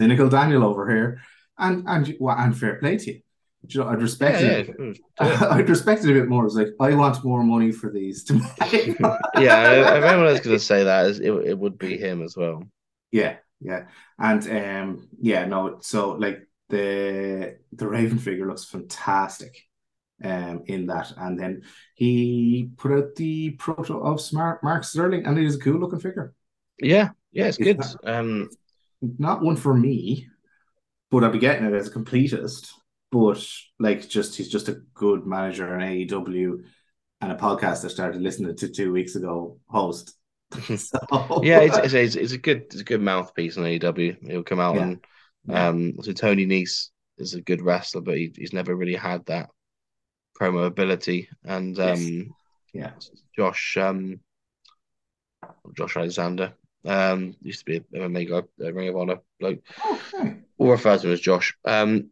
Cynical 0.01 0.29
Daniel 0.29 0.63
over 0.63 0.89
here. 0.89 1.21
And 1.59 1.83
and 1.89 2.17
well, 2.21 2.37
and 2.39 2.57
fair 2.57 2.77
play 2.77 2.99
to 2.99 3.13
you. 3.15 3.21
You 3.67 3.81
know, 3.81 3.89
I'd 3.89 4.01
respect 4.01 4.41
Yeah, 4.41 4.49
it. 4.59 4.99
yeah. 5.21 5.47
I'd 5.51 5.69
respect 5.69 6.05
it 6.05 6.11
a 6.13 6.15
bit 6.15 6.29
more. 6.29 6.47
It's 6.47 6.55
like 6.55 6.69
I 6.79 6.95
want 6.95 7.25
more 7.25 7.43
money 7.43 7.73
for 7.73 7.91
these 7.91 8.23
to 8.27 8.35
yeah. 9.37 9.97
If 9.99 10.05
anyone 10.05 10.27
was 10.27 10.39
going 10.39 10.57
to 10.57 10.61
say 10.65 10.85
that, 10.85 11.07
it, 11.17 11.23
it 11.49 11.59
would 11.59 11.79
be 11.79 11.99
him 11.99 12.23
as 12.23 12.37
well. 12.37 12.63
yeah, 13.11 13.39
yeah, 13.61 13.87
and 14.19 14.49
um, 14.51 15.09
yeah, 15.21 15.45
no. 15.45 15.79
So 15.81 16.13
like 16.13 16.47
the 16.69 17.59
the 17.73 17.89
Raven 17.89 18.19
figure 18.19 18.47
looks 18.47 18.65
fantastic, 18.65 19.69
um, 20.23 20.63
in 20.67 20.87
that, 20.87 21.13
and 21.17 21.39
then 21.39 21.63
he 21.95 22.71
put 22.77 22.93
out 22.93 23.15
the 23.17 23.51
proto 23.51 23.99
of 23.99 24.21
Smart 24.21 24.63
Mark 24.63 24.85
Sterling, 24.85 25.27
and 25.27 25.39
it 25.39 25.45
is 25.45 25.57
a 25.57 25.61
cool 25.61 25.79
looking 25.81 26.01
figure. 26.01 26.35
Yeah, 26.81 27.11
yeah, 27.33 27.47
it's 27.47 27.59
good. 27.59 27.81
Um, 28.05 28.49
Not 29.01 29.43
one 29.43 29.57
for 29.57 29.75
me, 29.75 30.29
but 31.11 31.25
I'll 31.25 31.31
be 31.31 31.39
getting 31.39 31.67
it 31.67 31.75
as 31.75 31.89
a 31.89 31.93
completist. 31.93 32.71
But 33.11 33.45
like, 33.79 34.09
just 34.09 34.37
he's 34.37 34.49
just 34.51 34.69
a 34.69 34.83
good 34.95 35.27
manager 35.27 35.75
in 35.75 35.81
AEW 36.09 36.65
and 37.21 37.33
a 37.33 37.37
podcast 37.37 37.85
I 37.85 37.89
started 37.89 38.21
listening 38.21 38.55
to 38.57 38.69
two 38.69 38.93
weeks 38.93 39.17
ago. 39.17 39.59
Host 39.69 40.18
So 40.77 40.99
Yeah, 41.43 41.61
it's, 41.61 41.79
it's, 41.79 41.95
it's, 41.95 42.17
it's 42.17 42.33
a 42.33 42.39
good 42.39 42.63
it's 42.65 42.81
a 42.81 42.85
good 42.85 43.01
mouthpiece 43.01 43.57
on 43.59 43.65
AEW. 43.65 44.17
He'll 44.27 44.43
come 44.43 44.61
out 44.61 44.77
Yeah. 44.77 44.83
and 44.83 45.05
um 45.51 45.95
so 46.03 46.13
Tony 46.13 46.47
Nese 46.47 46.89
is 47.19 47.35
a 47.35 47.41
good 47.41 47.63
wrestler, 47.63 48.01
but 48.01 48.17
he, 48.17 48.33
he's 48.35 48.53
never 48.53 48.75
really 48.75 48.95
had 48.95 49.25
that 49.27 49.51
promo 50.39 50.67
ability. 50.67 51.29
And 51.45 51.79
Yes. 51.79 52.01
um 52.01 52.35
yeah, 52.73 52.93
Josh 53.37 53.77
um 53.77 54.21
Josh 55.77 55.97
Alexander 55.97 56.55
um 56.85 57.35
used 57.43 57.61
to 57.61 57.65
be 57.65 57.77
a 57.77 57.81
MMA 57.99 58.25
guy, 58.25 58.43
a 58.67 58.73
Ring 58.73 58.89
of 58.89 58.97
Honor 58.97 59.19
bloke. 59.41 59.61
okay, 59.85 60.39
We'll 60.59 60.71
refer 60.73 60.97
to 60.99 61.07
him 61.07 61.13
as 61.13 61.21
Josh. 61.21 61.57
Um 61.65 62.11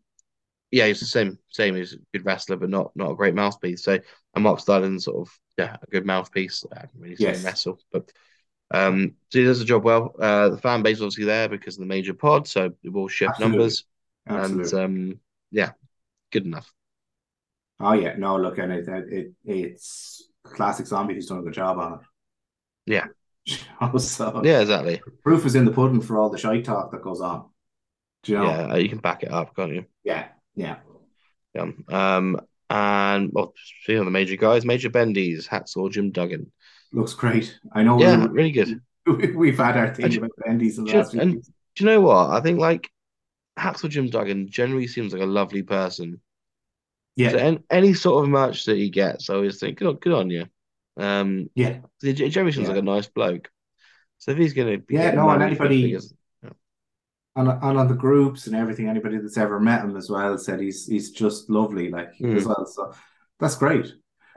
yeah, 0.70 0.87
he's 0.87 1.01
the 1.01 1.07
same 1.07 1.38
same. 1.51 1.77
He's 1.77 1.94
a 1.94 1.99
good 2.12 2.27
wrestler, 2.27 2.57
but 2.57 2.70
not 2.70 2.92
not 2.96 3.12
a 3.12 3.16
great 3.16 3.35
mouthpiece. 3.35 3.85
So 3.85 3.99
and 4.35 4.44
Mark 4.44 4.61
Sterling 4.61 4.99
sort 4.99 5.29
of 5.29 5.38
yeah, 5.59 5.77
a 5.83 5.87
good 5.87 6.07
mouthpiece. 6.07 6.64
I 6.73 6.81
haven't 6.81 7.01
really 7.01 7.16
seen 7.16 7.35
him 7.35 7.42
Yes. 7.42 7.45
wrestle, 7.45 7.81
but 7.92 8.12
um, 8.73 9.16
so 9.31 9.40
he 9.40 9.45
does 9.45 9.61
the 9.61 9.64
job 9.64 9.85
well. 9.85 10.14
Uh, 10.21 10.51
the 10.51 10.59
fan 10.59 10.83
base 10.83 10.99
is 10.99 11.03
obviously 11.03 11.25
there 11.27 11.49
because 11.49 11.77
of 11.77 11.81
the 11.81 11.87
major 11.87 12.14
pod, 12.14 12.49
so 12.49 12.73
it 12.83 12.92
will 12.92 13.09
shift 13.09 13.38
Absolutely. 13.38 13.38
numbers. 13.38 13.85
absolutely. 14.29 14.66
And 14.66 14.73
um, 14.75 15.21
yeah, 15.53 15.73
good 16.33 16.47
enough. 16.47 16.73
Oh 17.81 17.92
yeah, 17.92 18.14
no, 18.16 18.37
look, 18.37 18.59
and 18.59 18.73
it, 18.73 18.88
it 18.88 19.33
it's 19.45 20.29
classic 20.45 20.87
zombie 20.87 21.14
who's 21.14 21.27
done 21.27 21.38
a 21.38 21.42
good 21.42 21.53
job 21.55 21.79
on 21.79 21.95
it. 21.95 22.01
Yeah. 22.87 23.09
So 23.99 24.42
Yeah, 24.42 24.61
exactly. 24.61 25.05
proof 25.23 25.47
is 25.47 25.55
in 25.55 25.64
the 25.64 25.71
pudding 25.73 26.01
for 26.01 26.19
all 26.19 26.31
the 26.31 26.38
shite 26.38 26.64
talk 26.64 26.90
that 26.92 27.03
goes 27.03 27.21
on. 27.21 27.49
Do 28.25 28.33
you 28.33 28.38
know? 28.38 28.59
Yeah, 28.59 28.73
uh, 28.73 28.77
you 28.77 28.88
can 28.88 28.99
back 28.99 29.23
it 29.23 29.31
up, 29.33 29.55
can't 29.57 29.75
you? 29.75 29.87
yeah, 30.05 30.29
yeah. 30.55 30.77
Yeah. 31.55 31.71
Um, 31.88 32.40
and 32.70 33.31
well, 33.33 33.55
speaking 33.83 34.00
of 34.00 34.05
the 34.07 34.11
major 34.11 34.37
guys, 34.37 34.64
Major 34.64 34.90
Bendy's 34.90 35.46
Hacksaw 35.46 35.90
Jim 35.90 36.11
Duggan. 36.11 36.50
Looks 36.92 37.14
great. 37.14 37.59
I 37.72 37.83
know 37.83 38.00
Yeah, 38.00 38.26
really 38.31 38.50
good. 38.52 38.81
we've 39.35 39.57
had 39.59 39.76
our 39.76 39.94
thing 39.94 40.16
about 40.16 40.31
Bendy's 40.44 40.79
in 40.79 40.85
the 40.85 40.92
last 40.96 41.12
few 41.12 41.20
and- 41.20 41.35
weeks. 41.37 41.50
Do 41.74 41.85
you 41.85 41.90
know 41.90 42.00
what? 42.00 42.31
I 42.31 42.40
think 42.40 42.59
like 42.59 42.88
Hacksaw 43.59 43.90
Jim 43.90 44.09
Duggan 44.09 44.48
generally 44.48 44.87
seems 44.87 45.12
like 45.12 45.20
a 45.22 45.26
lovely 45.26 45.62
person. 45.62 46.20
Yeah, 47.16 47.31
So 47.31 47.38
an, 47.38 47.64
any 47.70 47.92
sort 47.94 48.24
of 48.24 48.31
merch 48.31 48.64
that 48.64 48.76
he 48.76 48.88
gets, 48.90 49.29
I 49.31 49.35
always 49.35 49.59
think, 49.61 49.79
good 49.79 49.88
on, 49.88 49.94
good 49.96 50.12
on 50.12 50.31
you. 50.31 50.46
Um, 50.96 51.50
yeah. 51.55 51.79
generally 52.02 52.52
seems 52.52 52.68
Yeah. 52.68 52.74
like 52.74 52.83
a 52.83 52.83
nice 52.83 53.07
bloke. 53.09 53.50
So 54.18 54.31
if 54.33 54.38
he's 54.38 54.55
going 54.55 54.72
to 54.72 54.79
be 54.79 54.94
Yeah, 54.94 55.11
no, 55.12 55.29
and 55.31 55.42
anybody- 55.42 55.83
figures- 55.83 56.12
And, 57.37 57.49
and 57.49 57.79
on 57.79 57.88
the 57.88 57.94
groups 57.94 58.46
and 58.46 58.57
everything, 58.57 58.88
anybody 58.88 59.18
that's 59.18 59.37
ever 59.37 59.61
met 59.61 59.85
him 59.85 59.96
as 59.96 60.09
well 60.11 60.37
said 60.38 60.61
he's 60.61 60.87
he's 60.87 61.11
just 61.11 61.51
lovely, 61.51 61.90
like 61.90 62.12
Mm. 62.20 62.37
as 62.37 62.46
well. 62.46 62.66
So 62.66 62.92
that's 63.38 63.57
great. 63.57 63.92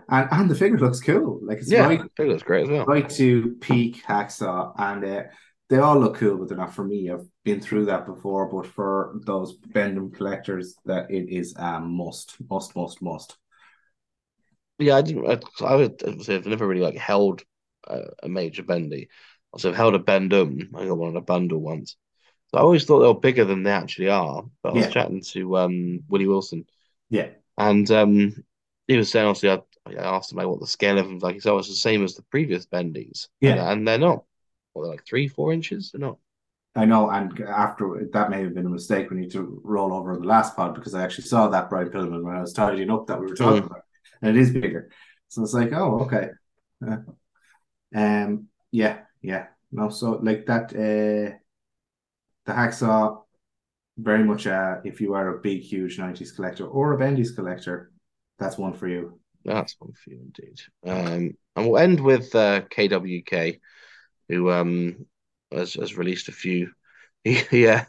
And 0.10 0.28
and 0.32 0.50
the 0.50 0.56
figure 0.56 0.78
looks 0.80 1.00
cool. 1.00 1.40
Like 1.42 1.60
it's 1.60 1.72
yeah, 1.72 1.88
right 1.88 2.02
that's 2.18 2.44
great 2.44 2.64
as 2.64 2.70
well. 2.70 2.86
right 2.86 3.10
to 3.12 3.56
peak 3.62 4.04
hacksaw 4.06 4.74
and 4.78 5.06
uh, 5.06 5.24
they 5.70 5.78
all 5.78 6.00
look 6.00 6.16
cool 6.18 6.38
but 6.38 6.48
they're 6.48 6.58
not 6.58 6.74
for 6.74 6.84
me 6.84 7.12
i've 7.12 7.28
been 7.44 7.62
through 7.62 7.86
that 7.86 8.06
before 8.08 8.48
but 8.48 8.66
for 8.66 9.14
those 9.26 9.56
bendham 9.72 10.12
collectors 10.12 10.76
that 10.86 11.10
it 11.12 11.30
is 11.30 11.56
a 11.58 11.80
must 11.80 12.36
must 12.50 12.76
must 12.76 13.02
must 13.04 13.38
Yeah, 14.78 14.96
I 14.98 15.02
didn't. 15.02 15.28
I, 15.30 15.66
I 15.66 15.76
would 15.76 16.24
say 16.24 16.36
I've 16.36 16.46
never 16.46 16.68
really 16.68 16.82
like 16.82 16.98
held 16.98 17.44
a, 17.88 18.02
a 18.24 18.30
major 18.30 18.64
bendy. 18.64 19.10
Also, 19.52 19.70
I've 19.70 19.76
held 19.76 19.96
a 19.96 20.00
Bendum. 20.00 20.70
I 20.76 20.86
got 20.86 20.98
one 20.98 21.10
in 21.10 21.16
a 21.18 21.22
bundle 21.22 21.60
once. 21.60 21.98
So 22.52 22.58
I 22.58 22.62
always 22.62 22.86
thought 22.86 23.00
they 23.00 23.08
were 23.08 23.20
bigger 23.20 23.46
than 23.46 23.64
they 23.64 23.72
actually 23.72 24.10
are. 24.10 24.44
But 24.64 24.70
I 24.70 24.74
was 24.76 24.86
Yeah. 24.86 24.92
chatting 24.92 25.22
to 25.34 25.58
um 25.58 26.04
Willie 26.10 26.28
Wilson, 26.28 26.66
yeah 27.10 27.30
and 27.58 27.90
um 27.92 28.44
he 28.88 28.98
was 28.98 29.10
saying 29.12 29.28
obviously 29.28 29.50
I, 29.52 29.62
I 29.88 30.16
asked 30.18 30.32
him 30.32 30.38
like 30.38 30.48
what 30.48 30.60
the 30.60 30.68
scale 30.68 30.98
of 30.98 31.06
them 31.06 31.16
was 31.16 31.24
like. 31.24 31.36
He 31.36 31.40
said 31.42 31.52
oh, 31.52 31.60
it's 31.60 31.68
the 31.70 31.76
same 31.76 32.04
as 32.04 32.16
the 32.16 32.24
previous 32.24 32.66
bendies. 32.66 33.28
Yeah. 33.42 33.52
and, 33.52 33.60
and 33.62 33.88
they're 33.88 33.98
not. 34.00 34.24
Well, 34.74 34.84
they're 34.86 34.92
like 34.92 35.06
three, 35.06 35.28
four 35.28 35.54
inches. 35.54 35.92
They're 35.92 36.02
not. 36.02 36.18
i 36.76 36.86
know 36.86 37.10
and 37.10 37.40
after 37.42 38.08
that 38.14 38.30
may 38.30 38.42
have 38.44 38.54
been 38.54 38.66
a 38.68 38.70
mistake 38.70 39.10
we 39.10 39.18
need 39.18 39.32
to 39.32 39.60
roll 39.64 39.92
over 39.94 40.16
the 40.18 40.28
last 40.36 40.56
pod 40.56 40.76
because 40.76 40.94
i 40.94 41.04
actually 41.04 41.26
saw 41.34 41.48
that 41.50 41.70
brian 41.70 41.90
pillman 41.90 42.24
when 42.24 42.36
i 42.36 42.42
was 42.42 42.54
tidying 42.54 42.92
up 42.92 43.08
that 43.08 43.20
we 43.20 43.26
were 43.28 43.36
talking 43.36 43.64
Mm. 43.64 43.66
about 43.66 43.84
and 44.22 44.38
it 44.38 44.40
is 44.42 44.52
bigger 44.52 44.90
so 45.30 45.42
it's 45.44 45.54
like 45.54 45.74
oh 45.74 46.02
okay 46.06 46.30
Yeah. 46.82 47.00
um 47.96 48.48
yeah 48.72 49.00
yeah 49.22 49.48
no 49.72 49.90
so 49.90 50.20
like 50.30 50.46
that 50.46 50.66
uh 50.76 51.36
the 52.50 52.56
hacksaw 52.56 53.22
very 53.98 54.24
much 54.24 54.48
uh 54.48 54.78
if 54.84 55.02
you 55.02 55.14
are 55.14 55.28
a 55.36 55.42
big 55.42 55.62
huge 55.62 55.98
90s 56.00 56.32
collector 56.36 56.66
or 56.68 56.94
a 56.94 56.98
bendy's 56.98 57.32
collector 57.32 57.92
that's 58.40 58.58
one 58.58 58.74
for 58.74 58.88
you 58.88 59.20
That's 59.46 59.76
one 59.80 59.94
for 59.94 60.10
you 60.12 60.20
indeed. 60.20 60.60
Um, 60.86 61.38
and 61.56 61.66
we'll 61.70 61.78
end 61.78 62.00
with 62.00 62.34
uh, 62.36 62.62
KWK, 62.70 63.60
who 64.28 64.52
um 64.52 65.06
has, 65.52 65.74
has 65.76 65.98
released 65.98 66.30
a 66.30 66.32
few. 66.32 66.72
Yeah, 67.52 67.86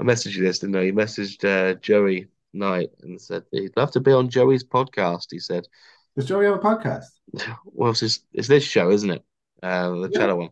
I 0.00 0.02
messaged 0.04 0.36
you 0.36 0.44
this, 0.44 0.60
didn't 0.60 0.76
I? 0.76 0.84
He 0.86 0.92
messaged 0.92 1.44
uh, 1.44 1.74
Joey 1.80 2.28
Knight 2.52 2.90
and 3.02 3.20
said 3.20 3.44
he'd 3.52 3.76
love 3.76 3.92
to 3.92 4.00
be 4.00 4.12
on 4.12 4.28
Joey's 4.30 4.64
podcast. 4.64 5.26
He 5.30 5.38
said, 5.38 5.64
does 6.16 6.26
joey 6.26 6.46
have 6.46 6.56
a 6.56 6.58
podcast 6.58 7.06
"Well, 7.64 7.90
it's 7.92 8.00
this, 8.00 8.20
it's 8.32 8.48
this 8.48 8.64
show, 8.64 8.90
isn't 8.90 9.10
it? 9.10 9.24
Uh, 9.62 9.90
the 9.90 10.10
Yeah. 10.12 10.18
cello 10.18 10.36
one." 10.36 10.50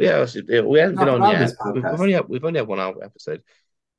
Yeah, 0.00 0.26
we 0.62 0.78
haven't 0.80 0.96
been 0.96 1.08
on 1.08 1.30
yet. 1.30 1.52
We've, 1.74 1.84
only 1.84 2.12
had, 2.12 2.28
we've 2.28 2.44
only 2.44 2.58
had 2.58 2.66
one 2.68 2.80
hour 2.80 3.02
episode, 3.04 3.42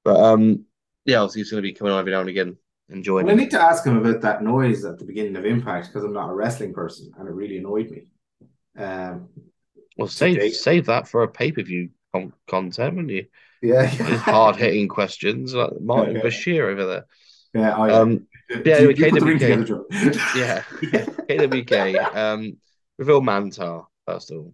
but 0.03 0.17
um, 0.19 0.65
yeah, 1.05 1.17
obviously 1.19 1.41
he's 1.41 1.51
going 1.51 1.61
to 1.63 1.67
be 1.69 1.73
coming 1.73 1.93
on 1.93 1.99
every 1.99 2.11
now 2.11 2.21
and 2.21 2.29
again 2.29 2.57
and 2.89 3.03
joining. 3.05 3.27
well, 3.27 3.35
i 3.35 3.39
need 3.39 3.51
to 3.51 3.61
ask 3.61 3.85
him 3.85 3.95
about 3.97 4.19
that 4.21 4.43
noise 4.43 4.83
at 4.83 4.97
the 4.99 5.05
beginning 5.05 5.37
of 5.37 5.45
impact 5.45 5.87
because 5.87 6.03
i'm 6.03 6.11
not 6.11 6.29
a 6.29 6.33
wrestling 6.33 6.73
person 6.73 7.09
and 7.17 7.25
it 7.25 7.31
really 7.31 7.57
annoyed 7.57 7.89
me 7.89 8.03
um 8.77 9.29
Well, 9.97 10.09
save 10.09 10.35
today. 10.35 10.49
save 10.51 10.87
that 10.87 11.07
for 11.07 11.23
a 11.23 11.27
pay 11.29 11.53
per 11.53 11.61
view 11.63 11.91
con 12.13 12.33
content, 12.49 12.95
wouldn't 12.95 13.13
you? 13.13 13.27
yeah 13.61 13.85
Hard 13.85 14.57
hitting 14.57 14.89
questions 14.89 15.53
like 15.53 15.79
Martin 15.79 16.15
Yeah. 16.17 16.21
Bashir 16.21 16.63
over 16.69 16.85
there. 16.85 17.05
yeah 17.53 17.77
I, 17.77 17.91
Um, 17.91 18.27
yeah, 18.65 18.79
you- 18.79 18.87
with 18.87 18.99
you 18.99 19.09
put 19.11 19.19
the 19.21 19.25
ring 19.25 19.37
KWK. 19.37 19.39
together, 19.39 19.63
Joe. 19.63 19.85
yeah, 20.35 20.63
KWK. 21.29 22.15
Um, 22.15 22.57
reveal 22.97 23.21
Mantaur 23.21 23.85
first 24.05 24.31
of 24.31 24.37
all. 24.39 24.53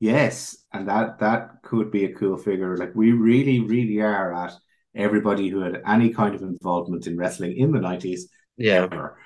Yes, 0.00 0.64
and 0.72 0.88
that 0.88 1.18
that 1.18 1.62
could 1.62 1.90
be 1.90 2.04
a 2.04 2.14
cool 2.14 2.36
figure. 2.36 2.76
Like 2.76 2.94
we 2.94 3.12
really, 3.12 3.60
really 3.60 4.00
are 4.00 4.32
at 4.32 4.52
everybody 4.94 5.48
who 5.48 5.60
had 5.60 5.82
any 5.86 6.10
kind 6.10 6.34
of 6.34 6.42
involvement 6.42 7.06
in 7.06 7.16
wrestling 7.16 7.56
in 7.56 7.72
the 7.72 7.80
nineties 7.80 8.28
Yeah. 8.56 8.84
ever. 8.84 9.18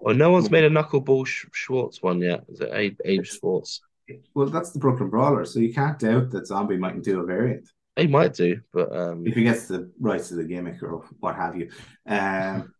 Well, 0.00 0.14
no 0.14 0.30
one's 0.30 0.50
made 0.50 0.64
a 0.64 0.70
knuckleball 0.70 1.26
Sch 1.26 1.46
Schwartz 1.52 2.02
one 2.02 2.20
yet. 2.20 2.44
Is 2.48 2.60
it 2.60 2.70
Abe, 2.72 2.96
Abe 3.04 3.24
Schwartz? 3.24 3.80
Well, 4.34 4.46
that's 4.46 4.70
the 4.70 4.78
Brooklyn 4.78 5.10
Brawler, 5.10 5.44
so 5.44 5.60
you 5.60 5.72
can't 5.74 5.98
doubt 5.98 6.30
that 6.30 6.46
Zombie 6.46 6.78
might 6.78 7.02
do 7.02 7.20
a 7.20 7.26
variant 7.26 7.68
He 7.96 8.06
might 8.06 8.34
do, 8.34 8.60
but 8.72 8.94
um, 8.96 9.26
if 9.26 9.34
he 9.34 9.42
gets 9.42 9.68
the 9.68 9.90
rights 10.00 10.28
to 10.28 10.34
the 10.34 10.44
gimmick 10.44 10.82
or 10.82 11.04
what 11.20 11.36
have 11.36 11.56
you. 11.56 11.70
Um, 12.06 12.72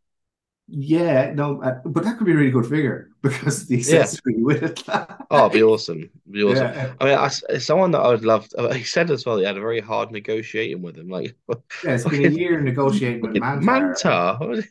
yeah, 0.68 1.32
no, 1.34 1.62
uh, 1.62 1.80
but 1.84 2.04
that 2.04 2.18
could 2.18 2.26
be 2.26 2.32
a 2.32 2.36
really 2.36 2.50
good 2.50 2.66
figure 2.66 3.07
because 3.22 3.66
the 3.66 3.76
Yeah. 3.76 4.00
accessory 4.00 4.36
with 4.42 4.62
it. 4.62 4.82
oh, 5.30 5.40
it'd 5.46 5.52
be 5.52 5.62
awesome. 5.62 5.98
It'd 6.02 6.32
be 6.32 6.42
awesome. 6.42 6.72
Yeah, 6.72 6.92
I 7.00 7.04
mean, 7.04 7.18
I, 7.18 7.30
it's 7.50 7.66
someone 7.66 7.90
that 7.92 8.00
I 8.00 8.08
would 8.08 8.24
love. 8.24 8.48
he 8.72 8.84
said 8.84 9.10
as 9.10 9.26
well, 9.26 9.38
he 9.38 9.44
had 9.44 9.56
a 9.56 9.60
very 9.60 9.80
hard 9.80 10.10
negotiating 10.12 10.82
with 10.82 10.96
him. 10.96 11.08
Like, 11.08 11.36
yeah, 11.84 11.94
it's 11.94 12.04
been 12.04 12.24
a 12.24 12.28
year 12.28 12.60
negotiating 12.60 13.20
with 13.22 13.38
fucking 13.38 13.62
Mantaur. 13.66 14.64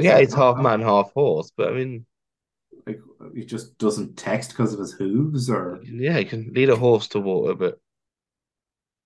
Get 0.00 0.22
it's 0.22 0.34
half 0.34 0.58
man, 0.58 0.80
half 0.80 1.12
horse, 1.12 1.52
but 1.56 1.68
I 1.68 1.72
mean, 1.72 2.06
Like, 2.86 3.00
he 3.34 3.44
just 3.44 3.78
doesn't 3.78 4.16
text 4.16 4.50
because 4.50 4.72
of 4.72 4.80
his 4.80 4.92
hooves, 4.92 5.50
or 5.50 5.80
yeah, 5.82 6.18
you 6.18 6.26
can 6.26 6.52
lead 6.54 6.70
a 6.70 6.76
horse 6.76 7.08
to 7.08 7.20
water, 7.20 7.54
but 7.54 7.78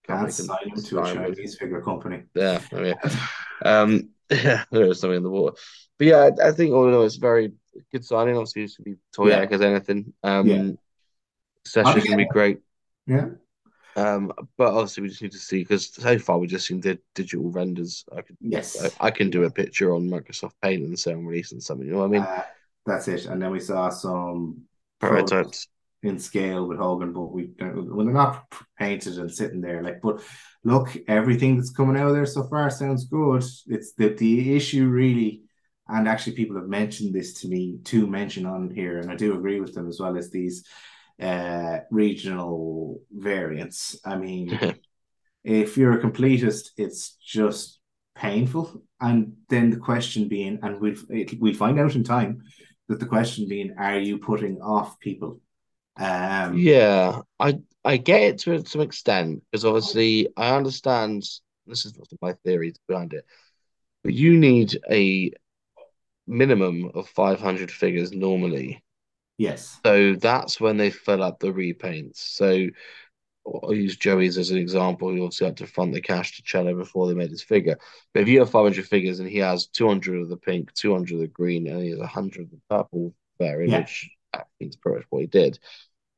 can't 0.07 0.33
sign 0.33 0.69
him 0.69 0.83
to 0.83 1.01
a 1.01 1.15
Chinese 1.15 1.57
figure 1.57 1.81
company. 1.81 2.25
Yeah, 2.35 2.61
I 2.73 2.77
mean, 2.77 2.95
um, 3.65 4.11
yeah, 4.31 4.65
there 4.71 4.87
is 4.87 5.01
something 5.01 5.17
in 5.19 5.23
the 5.23 5.31
water, 5.31 5.57
but 5.99 6.07
yeah, 6.07 6.31
I, 6.43 6.49
I 6.49 6.53
think 6.53 6.73
all 6.73 6.89
in 6.89 6.95
all, 6.95 7.05
it's 7.05 7.17
very 7.17 7.53
good 7.93 8.05
signing. 8.05 8.37
Obviously, 8.37 8.63
it's 8.65 8.77
gonna 8.77 8.95
be 8.97 9.01
toyetic 9.17 9.53
as 9.53 9.61
anything. 9.63 10.13
Um, 10.23 10.47
Yeah. 10.47 10.71
session's 11.65 12.05
gonna 12.05 12.17
be 12.17 12.27
great. 12.27 12.59
Yeah. 13.07 13.29
Um, 13.95 14.33
but 14.57 14.73
obviously, 14.73 15.03
we 15.03 15.09
just 15.11 15.23
need 15.23 15.33
to 15.33 15.39
see 15.39 15.59
because 15.59 15.93
so 15.93 16.19
far 16.19 16.39
we've 16.39 16.49
just 16.49 16.67
seen 16.67 16.81
the 16.81 16.99
digital 17.15 17.51
renders. 17.51 18.05
I 18.17 18.23
could, 18.23 18.37
Yes. 18.41 18.93
I, 19.01 19.09
I 19.09 19.11
can 19.11 19.29
do 19.29 19.45
a 19.45 19.51
picture 19.51 19.95
on 19.95 20.09
Microsoft 20.09 20.53
Paint 20.63 20.83
and 20.83 20.99
say 20.99 21.13
I'm 21.13 21.27
releasing 21.27 21.61
something. 21.61 21.87
You 21.87 21.93
know 21.93 21.99
what 21.99 22.05
I 22.07 22.09
mean? 22.09 22.23
Uh, 22.23 22.43
that's 22.87 23.09
it. 23.09 23.27
And 23.27 23.41
then 23.43 23.51
we 23.51 23.61
saw 23.61 23.91
some 23.91 24.63
Prototypes. 24.99 25.69
in 26.03 26.19
scale 26.19 26.67
with 26.67 26.79
Hogan, 26.79 27.13
but 27.13 27.33
we 27.33 27.53
when 27.59 28.07
they're 28.07 28.15
not 28.15 28.47
painted 28.79 29.19
and 29.19 29.31
sitting 29.31 29.61
there, 29.61 29.83
like. 29.83 30.01
But 30.01 30.23
look, 30.65 30.97
everything 31.07 31.57
that's 31.57 31.71
coming 31.71 31.97
out 31.97 32.09
of 32.09 32.15
there 32.15 32.25
so 32.27 32.45
far 32.45 32.71
sounds 32.71 33.05
good. 33.05 33.45
It's 33.67 33.93
the 33.93 34.09
the 34.09 34.57
issue 34.57 34.87
really, 34.87 35.43
and 35.93 36.09
actually 36.09 36.35
people 36.35 36.57
have 36.57 36.69
mentioned 36.69 37.15
this 37.15 37.41
to 37.43 37.49
me 37.49 37.79
to 37.85 38.07
mention 38.07 38.47
on 38.47 38.71
here, 38.71 38.99
and 39.01 39.11
I 39.11 39.17
do 39.17 39.35
agree 39.37 39.61
with 39.61 39.75
them 39.75 39.89
as 39.89 40.01
well 40.01 40.17
as 40.17 40.31
these 40.31 40.65
uh 41.21 41.81
regional 41.91 43.01
variants. 43.13 43.99
I 44.05 44.17
mean, 44.17 44.61
if 45.45 45.77
you're 45.77 45.99
a 45.99 46.03
completist, 46.03 46.71
it's 46.77 47.17
just 47.25 47.81
painful. 48.15 48.83
And 49.01 49.35
then 49.49 49.71
the 49.71 49.79
question 49.79 50.29
being, 50.29 50.59
and 50.63 50.81
we'll 50.81 50.95
it, 51.11 51.41
we'll 51.41 51.55
find 51.55 51.79
out 51.81 51.95
in 51.97 52.05
time, 52.05 52.43
that 52.89 53.01
the 53.01 53.07
question 53.07 53.49
being, 53.49 53.75
are 53.79 53.99
you 53.99 54.19
putting 54.19 54.61
off 54.61 54.99
people? 55.01 55.41
Um, 55.99 56.55
Yeah, 56.55 57.23
I 57.41 57.61
I 57.85 57.97
get 57.97 58.23
it 58.23 58.39
to 58.41 58.65
some 58.67 58.81
extent 58.83 59.43
because 59.51 59.65
obviously 59.65 60.29
I 60.37 60.55
understand 60.57 61.23
this 61.67 61.85
is 61.87 61.95
my 62.21 62.35
theory 62.45 62.75
behind 62.89 63.13
it, 63.15 63.25
but 64.05 64.15
you 64.15 64.39
need 64.39 64.79
a 64.91 65.33
minimum 66.27 66.91
of 66.95 67.09
500 67.09 67.71
figures 67.71 68.13
normally. 68.13 68.83
yes. 69.39 69.81
So 69.85 70.15
that's 70.15 70.61
when 70.61 70.77
they 70.77 70.91
fill 70.91 71.23
up 71.23 71.41
the 71.41 71.49
repaints. 71.53 72.17
So 72.17 72.69
I'll 73.47 73.75
use 73.75 73.97
Joey's 73.97 74.39
as 74.39 74.51
an 74.51 74.59
example. 74.59 75.11
He 75.13 75.21
obviously 75.21 75.47
had 75.47 75.57
to 75.59 75.67
front 75.67 75.93
the 75.93 76.01
cash 76.01 76.37
to 76.37 76.43
Cello 76.43 76.75
before 76.77 77.09
they 77.09 77.15
made 77.15 77.31
his 77.31 77.43
figure. 77.43 77.77
But 78.15 78.23
if 78.23 78.29
you 78.29 78.39
have 78.41 78.51
500 78.51 78.87
figures 78.87 79.19
and 79.19 79.29
he 79.29 79.39
has 79.39 79.67
200 79.67 80.21
of 80.23 80.29
the 80.29 80.37
pink, 80.37 80.73
200 80.75 81.15
of 81.15 81.21
the 81.21 81.27
green, 81.29 81.67
and 81.67 81.83
he 81.83 81.91
has 81.91 81.99
100 81.99 82.43
of 82.45 82.51
the 82.51 82.61
purple 82.71 83.15
variant, 83.39 83.73
Yeah. 83.73 83.79
which 83.81 84.11
I 84.33 84.43
think 84.59 84.71
is 84.71 84.77
pretty 84.77 84.99
much 84.99 85.07
what 85.11 85.21
he 85.23 85.27
did, 85.27 85.59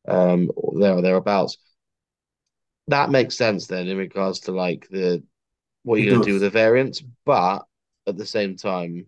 um, 0.06 0.50
there 0.78 0.94
or 0.94 1.02
thereabouts, 1.02 1.56
that 2.88 3.10
makes 3.10 3.36
sense 3.36 3.66
then 3.66 3.88
in 3.88 3.96
regards 3.96 4.40
to 4.40 4.52
like 4.52 4.86
the 4.90 5.22
what 5.82 5.96
you're 6.00 6.10
going 6.10 6.22
to 6.22 6.28
do 6.28 6.34
with 6.34 6.42
the 6.42 6.50
variants. 6.50 7.02
But 7.24 7.64
at 8.06 8.16
the 8.16 8.26
same 8.26 8.56
time, 8.56 9.06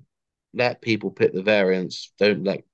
let 0.57 0.81
people 0.81 1.11
pick 1.11 1.33
the 1.33 1.43
variants. 1.43 2.13
Don't 2.19 2.45
let, 2.45 2.65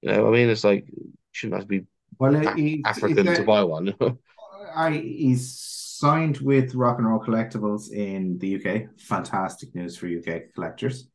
you 0.00 0.10
know, 0.12 0.28
I 0.28 0.30
mean, 0.30 0.48
it's 0.48 0.64
like, 0.64 0.86
shouldn't 1.32 1.60
have 1.60 1.68
to 1.68 1.80
be 1.80 1.86
Well, 2.18 2.54
he's, 2.56 2.82
African 2.84 3.26
to 3.26 3.42
uh, 3.42 3.44
buy 3.44 3.64
one. 3.64 3.94
I 4.74 4.92
he's 4.92 5.58
signed 5.58 6.38
with 6.38 6.74
Rock 6.74 6.98
and 6.98 7.08
Roll 7.08 7.20
Collectibles 7.20 7.92
in 7.92 8.38
the 8.38 8.56
UK. 8.56 9.00
Fantastic 9.00 9.74
news 9.74 9.96
for 9.96 10.06
UK 10.06 10.54
collectors, 10.54 11.08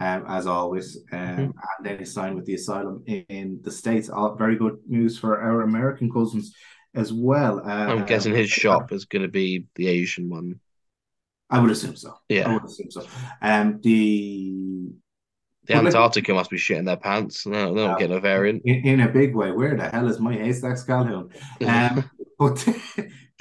um, 0.00 0.24
as 0.28 0.46
always. 0.46 0.98
Um, 1.12 1.18
Mm-hmm. 1.18 1.42
and 1.42 1.86
then 1.86 1.98
he 1.98 2.04
signed 2.04 2.36
with 2.36 2.44
the 2.44 2.54
Asylum 2.54 3.02
in, 3.06 3.24
in 3.28 3.60
the 3.62 3.70
States. 3.70 4.10
All, 4.10 4.34
very 4.34 4.56
good 4.56 4.78
news 4.86 5.18
for 5.18 5.40
our 5.40 5.62
American 5.62 6.10
cousins 6.10 6.54
as 6.94 7.12
well. 7.12 7.60
Uh, 7.60 7.86
I'm 7.86 8.06
guessing 8.06 8.34
his 8.34 8.50
shop 8.50 8.92
is 8.92 9.04
going 9.04 9.22
to 9.22 9.28
be 9.28 9.64
the 9.76 9.88
Asian 9.88 10.28
one. 10.28 10.60
I 11.50 11.60
would 11.60 11.70
assume 11.70 11.96
so. 11.96 12.14
Yeah. 12.28 12.50
I 12.50 12.54
would 12.54 12.64
assume 12.64 12.90
so. 12.90 13.06
Um, 13.40 13.80
the 13.82 14.90
the 15.68 15.74
Antarctica 15.74 16.34
must 16.34 16.50
be 16.50 16.56
shitting 16.56 16.86
their 16.86 16.96
pants. 16.96 17.46
No, 17.46 17.74
they're 17.74 17.86
not 17.86 17.98
getting 17.98 18.16
a 18.16 18.20
variant. 18.20 18.62
in, 18.64 18.86
in 18.86 19.00
a 19.00 19.08
big 19.08 19.34
way. 19.34 19.52
Where 19.52 19.76
the 19.76 19.88
hell 19.88 20.08
is 20.08 20.18
my 20.18 20.34
Haystacks 20.34 20.84
Calhoun? 20.84 21.30
Um, 21.64 22.10
but 22.38 22.66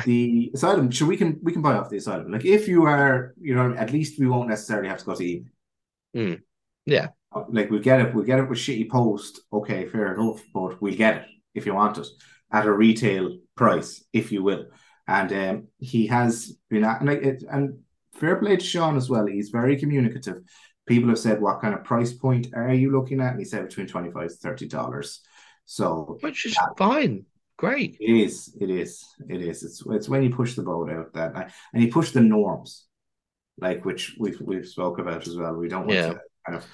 the 0.06 0.52
asylum, 0.54 0.92
sure, 0.92 1.08
we 1.08 1.18
can 1.18 1.40
we 1.42 1.52
can 1.54 1.62
buy 1.62 1.76
off 1.76 1.90
the 1.90 1.98
asylum. 1.98 2.32
Like 2.32 2.46
if 2.46 2.68
you 2.68 2.84
are, 2.86 3.34
you 3.40 3.56
know, 3.56 3.74
at 3.74 3.92
least 3.92 4.20
we 4.20 4.28
won't 4.28 4.50
necessarily 4.50 4.90
have 4.90 5.00
to 5.00 5.06
go 5.06 5.16
to 5.16 5.26
eat. 5.26 5.46
yeah, 6.86 7.10
Like 7.50 7.70
we'll 7.70 7.82
get 7.82 8.02
it, 8.02 8.14
we'll 8.14 8.24
get 8.26 8.40
it 8.40 8.50
with 8.50 8.60
shitty 8.60 8.90
post. 8.90 9.42
Okay, 9.52 9.86
fair 9.88 10.14
enough, 10.14 10.42
but 10.54 10.82
we'll 10.82 10.96
get 10.96 11.18
it 11.18 11.26
if 11.54 11.66
you 11.66 11.74
want 11.74 11.98
it 11.98 12.08
at 12.52 12.66
a 12.66 12.72
retail 12.72 13.38
price, 13.56 14.04
if 14.14 14.32
you 14.32 14.44
will. 14.44 14.66
And 15.08 15.32
um, 15.34 15.68
he 15.80 16.08
has 16.08 16.58
been 16.70 16.84
at, 16.84 17.00
and 17.02 17.10
like 17.10 17.24
it, 17.24 17.44
and 17.50 17.80
fair 18.14 18.36
play 18.38 18.58
to 18.58 18.64
Sean 18.64 18.98
as 18.98 19.10
well. 19.10 19.26
He's 19.26 19.50
very 19.50 19.78
communicative. 19.78 20.42
People 20.88 21.10
have 21.10 21.20
said, 21.20 21.42
"What 21.42 21.62
kind 21.62 21.74
of 21.74 21.84
price 21.84 22.14
point 22.14 22.48
are 22.56 22.74
you 22.74 22.92
looking 22.92 23.20
at?" 23.22 23.32
And 23.32 23.40
he 23.40 23.46
said 23.46 23.68
between 23.68 23.88
twenty 23.88 24.10
five 24.12 24.30
to 24.30 24.36
thirty 24.36 24.68
dollars. 24.68 25.22
So 25.66 26.18
which 26.22 26.46
is 26.46 26.58
fine. 26.78 27.26
Great. 27.58 27.98
it 28.00 28.14
is, 28.16 28.56
it 28.62 28.70
is, 28.70 29.04
it 29.30 29.42
is. 29.42 29.64
It's 29.64 29.84
it's 29.88 30.08
when 30.08 30.24
you 30.24 30.30
push 30.30 30.56
the 30.56 30.62
boat 30.64 30.90
out 30.92 31.14
that 31.14 31.52
and 31.74 31.84
you 31.84 31.92
push 31.92 32.12
the 32.12 32.22
norms, 32.22 32.86
like 33.60 33.84
which 33.84 34.16
we've 34.20 34.40
we've 34.40 34.68
spoke 34.68 35.00
about 35.00 35.28
as 35.28 35.36
well. 35.36 35.56
We 35.56 35.68
don't 35.68 35.88
want 35.88 35.94
Yeah. 35.94 36.14
to 36.14 36.20
kind 36.46 36.58
of. 36.60 36.66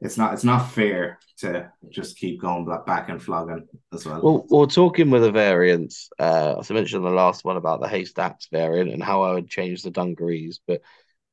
It's 0.00 0.18
not 0.18 0.34
it's 0.34 0.42
not 0.44 0.70
fair 0.72 1.20
to 1.38 1.70
just 1.88 2.18
keep 2.18 2.40
going 2.40 2.66
back 2.84 3.08
and 3.08 3.22
flogging 3.22 3.68
as 3.94 4.04
well. 4.04 4.20
Well, 4.20 4.46
we're 4.50 4.66
talking 4.66 5.10
with 5.10 5.22
the 5.22 5.30
variants. 5.30 6.10
Uh, 6.18 6.56
as 6.58 6.70
I 6.70 6.74
mentioned 6.74 7.04
in 7.04 7.08
the 7.10 7.16
last 7.16 7.44
one 7.44 7.56
about 7.56 7.80
the 7.80 7.88
haystacks 7.88 8.48
variant 8.50 8.90
and 8.90 9.02
how 9.02 9.22
I 9.22 9.32
would 9.34 9.48
change 9.48 9.82
the 9.82 9.90
dungarees, 9.92 10.60
but 10.66 10.82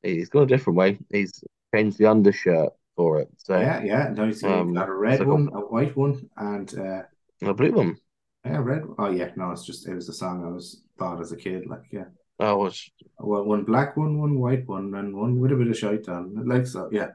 he's 0.03 0.29
got 0.29 0.43
a 0.43 0.45
different 0.47 0.77
way. 0.77 0.99
He's 1.11 1.43
changed 1.73 1.97
the 1.97 2.05
undershirt 2.07 2.69
for 2.95 3.19
it. 3.19 3.29
So 3.37 3.59
yeah, 3.59 3.81
yeah. 3.83 4.09
No, 4.15 4.31
so 4.31 4.51
um, 4.51 4.73
got 4.73 4.89
a 4.89 4.93
red 4.93 5.19
so 5.19 5.25
one, 5.25 5.49
a 5.53 5.59
white 5.59 5.95
one, 5.95 6.29
and 6.37 6.77
uh, 6.77 7.03
a 7.41 7.53
blue 7.53 7.71
one. 7.71 7.97
yeah, 8.45 8.57
red. 8.57 8.83
Oh 8.97 9.09
yeah, 9.09 9.31
no, 9.35 9.51
it's 9.51 9.65
just 9.65 9.87
it 9.87 9.95
was 9.95 10.09
a 10.09 10.13
song 10.13 10.45
I 10.45 10.49
was 10.49 10.83
thought 10.97 11.21
as 11.21 11.31
a 11.31 11.37
kid. 11.37 11.67
Like 11.67 11.83
yeah, 11.91 12.05
Oh, 12.39 12.57
was 12.57 12.89
one, 13.17 13.47
one 13.47 13.63
black 13.63 13.97
one, 13.97 14.19
one 14.19 14.39
white 14.39 14.67
one, 14.67 14.93
and 14.95 15.15
one 15.15 15.39
with 15.39 15.51
a 15.51 15.55
bit 15.55 15.67
of 15.67 15.77
shite 15.77 16.07
on. 16.07 16.47
Like 16.47 16.65
so, 16.67 16.89
yeah. 16.91 17.09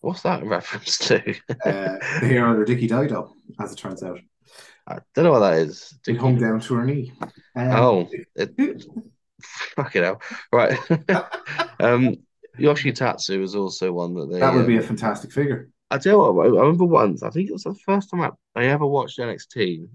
what's 0.00 0.22
that 0.22 0.42
in 0.42 0.48
reference 0.56 0.98
to? 0.98 1.34
Uh, 1.64 1.98
they 2.20 2.38
are 2.38 2.48
under 2.48 2.64
Dickie 2.64 2.86
Dido, 2.86 3.34
as 3.60 3.72
it 3.72 3.76
turns 3.76 4.02
out. 4.02 4.20
I 4.86 4.98
don't 5.14 5.24
know 5.24 5.32
what 5.32 5.40
that 5.40 5.58
is. 5.58 5.94
It 6.06 6.18
hung 6.18 6.38
down 6.38 6.60
to 6.60 6.74
her 6.74 6.84
knee. 6.84 7.12
Um, 7.20 7.30
Oh, 7.70 8.08
it, 8.34 8.84
fuck 9.76 9.94
it 9.96 10.04
out. 10.04 10.22
Right. 10.52 10.78
um, 11.80 12.16
Yoshi 12.58 12.92
Tatsu 12.92 13.42
is 13.42 13.54
also 13.54 13.92
one 13.92 14.14
that 14.14 14.30
they. 14.30 14.40
that 14.40 14.54
would 14.54 14.66
be 14.66 14.76
a 14.76 14.80
um, 14.80 14.86
fantastic 14.86 15.32
figure. 15.32 15.70
I 15.90 15.98
tell 15.98 16.12
you 16.12 16.32
what, 16.32 16.46
I 16.46 16.48
remember 16.48 16.84
once, 16.84 17.22
I 17.22 17.30
think 17.30 17.48
it 17.48 17.52
was 17.52 17.64
the 17.64 17.74
first 17.74 18.10
time 18.10 18.22
I, 18.22 18.30
I 18.54 18.66
ever 18.66 18.86
watched 18.86 19.18
NXT, 19.18 19.88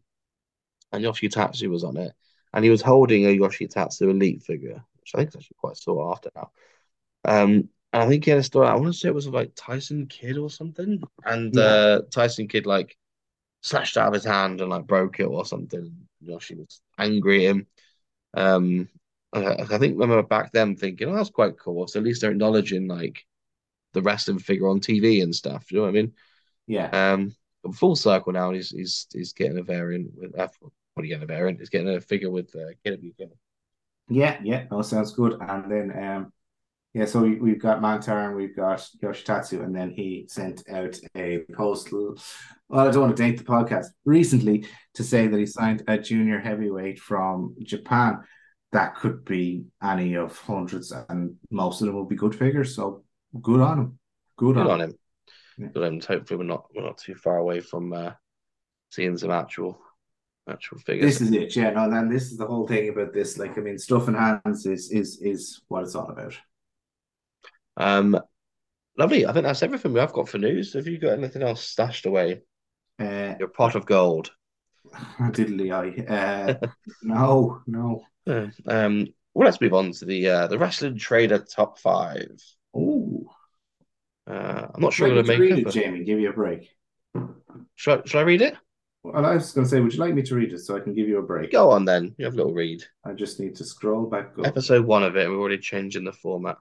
and 0.91 1.03
Yoshi 1.03 1.29
Tatsu 1.29 1.69
was 1.69 1.83
on 1.83 1.97
it, 1.97 2.13
and 2.53 2.63
he 2.63 2.71
was 2.71 2.81
holding 2.81 3.25
a 3.25 3.31
Yoshi 3.31 3.67
Tatsu 3.67 4.09
Elite 4.09 4.43
figure, 4.43 4.83
which 4.99 5.11
I 5.15 5.19
think 5.19 5.29
is 5.29 5.35
actually 5.37 5.57
quite 5.59 5.77
sought 5.77 6.11
after 6.13 6.29
now. 6.35 6.51
Um, 7.25 7.69
and 7.93 8.03
I 8.03 8.07
think 8.07 8.25
he 8.25 8.31
had 8.31 8.39
a 8.39 8.43
story, 8.43 8.67
I 8.67 8.75
want 8.75 8.87
to 8.87 8.93
say 8.93 9.09
it 9.09 9.15
was 9.15 9.27
like 9.27 9.51
Tyson 9.55 10.07
Kidd 10.07 10.37
or 10.37 10.49
something, 10.49 11.01
and 11.25 11.55
Yeah. 11.55 11.63
uh, 11.63 12.01
Tyson 12.11 12.47
Kidd 12.47 12.65
like 12.65 12.97
slashed 13.61 13.97
out 13.97 14.07
of 14.09 14.13
his 14.13 14.25
hand 14.25 14.61
and 14.61 14.69
like 14.69 14.87
broke 14.87 15.19
it 15.19 15.25
or 15.25 15.45
something. 15.45 16.07
Yoshi 16.21 16.55
was 16.55 16.81
angry 16.97 17.45
at 17.45 17.51
him. 17.51 17.67
Um, 18.33 18.89
I, 19.33 19.53
I 19.61 19.77
think 19.77 19.93
I 19.93 19.99
remember 19.99 20.23
back 20.23 20.51
then 20.51 20.75
thinking, 20.75 21.09
oh, 21.09 21.15
that's 21.15 21.29
quite 21.29 21.57
cool. 21.57 21.87
So 21.87 21.99
at 21.99 22.05
least 22.05 22.21
they're 22.21 22.31
acknowledging 22.31 22.87
like 22.87 23.23
the 23.93 24.01
wrestling 24.01 24.39
figure 24.39 24.67
on 24.67 24.79
TV 24.79 25.23
and 25.23 25.33
stuff. 25.33 25.67
Do 25.67 25.75
you 25.75 25.81
know 25.81 25.85
what 25.85 25.89
I 25.89 25.93
mean? 25.93 26.13
Yeah. 26.67 27.13
Um, 27.13 27.35
full 27.73 27.95
circle 27.95 28.33
now. 28.33 28.51
He's 28.51 28.69
he's 28.69 29.07
he's 29.11 29.33
getting 29.33 29.57
a 29.57 29.63
variant 29.63 30.11
with. 30.15 30.37
Uh, 30.37 30.47
what 30.61 31.03
are 31.03 31.05
you 31.05 31.09
getting 31.09 31.23
a 31.23 31.27
variant? 31.27 31.59
He's 31.59 31.69
getting 31.69 31.89
a 31.89 32.01
figure 32.01 32.31
with 32.31 32.55
uh. 32.55 32.91
Yeah, 34.09 34.39
yeah, 34.43 34.65
no, 34.71 34.81
sounds 34.81 35.13
good. 35.13 35.37
And 35.39 35.71
then 35.71 36.03
um 36.03 36.33
yeah, 36.93 37.05
so 37.05 37.21
we, 37.21 37.35
we've 37.35 37.61
got 37.61 37.79
Mantaur 37.79 38.25
and 38.25 38.35
we've 38.35 38.55
got 38.55 38.87
Yoshi 39.03 39.23
Tatsu, 39.23 39.61
and 39.61 39.75
then 39.75 39.91
he 39.91 40.25
sent 40.27 40.67
out 40.67 40.97
a 41.15 41.43
post. 41.53 41.91
Well, 41.91 42.15
I 42.71 42.89
don't 42.89 43.01
want 43.01 43.15
to 43.15 43.23
date 43.23 43.37
the 43.37 43.43
podcast 43.43 43.87
recently 44.03 44.65
to 44.95 45.03
say 45.03 45.27
that 45.27 45.37
he 45.37 45.45
signed 45.45 45.83
a 45.87 45.99
junior 45.99 46.39
heavyweight 46.39 46.97
from 46.99 47.55
Japan. 47.61 48.21
That 48.73 48.95
could 48.95 49.23
be 49.23 49.65
any 49.81 50.15
of 50.15 50.37
hundreds, 50.37 50.91
and 51.09 51.35
most 51.49 51.81
of 51.81 51.87
them 51.87 51.95
will 51.95 52.05
be 52.05 52.15
good 52.15 52.35
figures. 52.35 52.75
So 52.75 53.03
good 53.41 53.61
on 53.61 53.79
him. 53.79 53.99
Good, 54.37 54.55
Good 54.55 54.67
on, 54.67 54.71
on 54.71 54.81
him. 54.81 54.89
him. 54.89 54.97
Yeah. 55.57 55.67
Good 55.73 55.83
on 55.83 55.93
him. 55.93 56.01
Hopefully, 56.01 56.37
we're 56.37 56.43
not 56.43 56.65
we're 56.75 56.83
not 56.83 56.97
too 56.97 57.15
far 57.15 57.37
away 57.37 57.61
from 57.61 57.93
uh, 57.93 58.11
seeing 58.91 59.17
some 59.17 59.31
actual 59.31 59.79
actual 60.49 60.79
figures. 60.79 61.19
This 61.19 61.29
is 61.29 61.33
it, 61.33 61.55
yeah. 61.55 61.71
No, 61.71 61.85
and 61.85 61.93
then 61.93 62.09
this 62.09 62.31
is 62.31 62.37
the 62.37 62.45
whole 62.45 62.67
thing 62.67 62.89
about 62.89 63.13
this. 63.13 63.37
Like, 63.37 63.57
I 63.57 63.61
mean, 63.61 63.77
stuff 63.77 64.07
in 64.07 64.13
hands 64.15 64.65
is 64.65 64.91
is 64.91 65.19
is 65.21 65.61
what 65.69 65.83
it's 65.83 65.95
all 65.95 66.09
about. 66.09 66.37
Um, 67.77 68.19
lovely. 68.97 69.25
I 69.25 69.33
think 69.33 69.45
that's 69.45 69.63
everything 69.63 69.93
we 69.93 69.99
have 69.99 70.13
got 70.13 70.27
for 70.27 70.39
news. 70.39 70.73
Have 70.73 70.87
you 70.87 70.97
got 70.99 71.13
anything 71.17 71.41
else 71.41 71.63
stashed 71.63 72.05
away? 72.05 72.41
Uh, 72.99 73.35
Your 73.39 73.49
pot 73.49 73.75
of 73.75 73.85
gold. 73.85 74.31
diddly 75.19 75.71
eye. 75.73 76.03
Uh, 76.05 76.67
no, 77.03 77.61
no. 77.67 78.03
Uh, 78.27 78.47
Um, 78.67 79.07
well, 79.33 79.45
let's 79.45 79.61
move 79.61 79.73
on 79.73 79.91
to 79.91 80.05
the 80.05 80.29
uh, 80.29 80.47
the 80.47 80.57
wrestling 80.57 80.97
trader 80.97 81.39
top 81.39 81.79
five. 81.79 82.41
Oh, 82.75 83.29
Uh, 84.29 84.67
I'm 84.73 84.81
not 84.81 84.93
sure 84.93 85.07
I'm 85.07 85.13
going 85.13 85.25
to 85.25 85.31
make 85.31 85.39
it. 85.39 85.55
read 85.55 85.67
it, 85.67 85.71
Jamie? 85.71 86.03
Give 86.03 86.19
you 86.19 86.29
a 86.29 86.33
break. 86.33 86.69
But... 87.13 87.29
Shall, 87.75 87.99
I- 87.99 88.07
shall 88.07 88.21
I 88.21 88.23
read 88.23 88.41
it? 88.41 88.55
Well, 89.03 89.25
I 89.25 89.35
was 89.35 89.53
going 89.53 89.63
to 89.65 89.69
say, 89.69 89.79
would 89.79 89.93
you 89.93 89.99
like 89.99 90.13
me 90.13 90.21
to 90.23 90.35
read 90.35 90.51
it 90.51 90.59
so 90.59 90.75
I 90.75 90.81
can 90.81 90.93
give 90.93 91.07
you 91.07 91.19
a 91.19 91.21
break? 91.21 91.51
Go 91.51 91.71
on 91.71 91.85
then. 91.85 92.13
You 92.17 92.25
have 92.25 92.33
a 92.33 92.37
little 92.37 92.53
read. 92.53 92.83
I 93.05 93.13
just 93.13 93.39
need 93.39 93.55
to 93.55 93.63
scroll 93.63 94.05
back 94.09 94.33
up. 94.37 94.45
Episode 94.47 94.85
one 94.85 95.03
of 95.03 95.15
it. 95.15 95.29
We're 95.29 95.39
already 95.39 95.59
changing 95.59 96.03
the 96.03 96.11
format. 96.11 96.57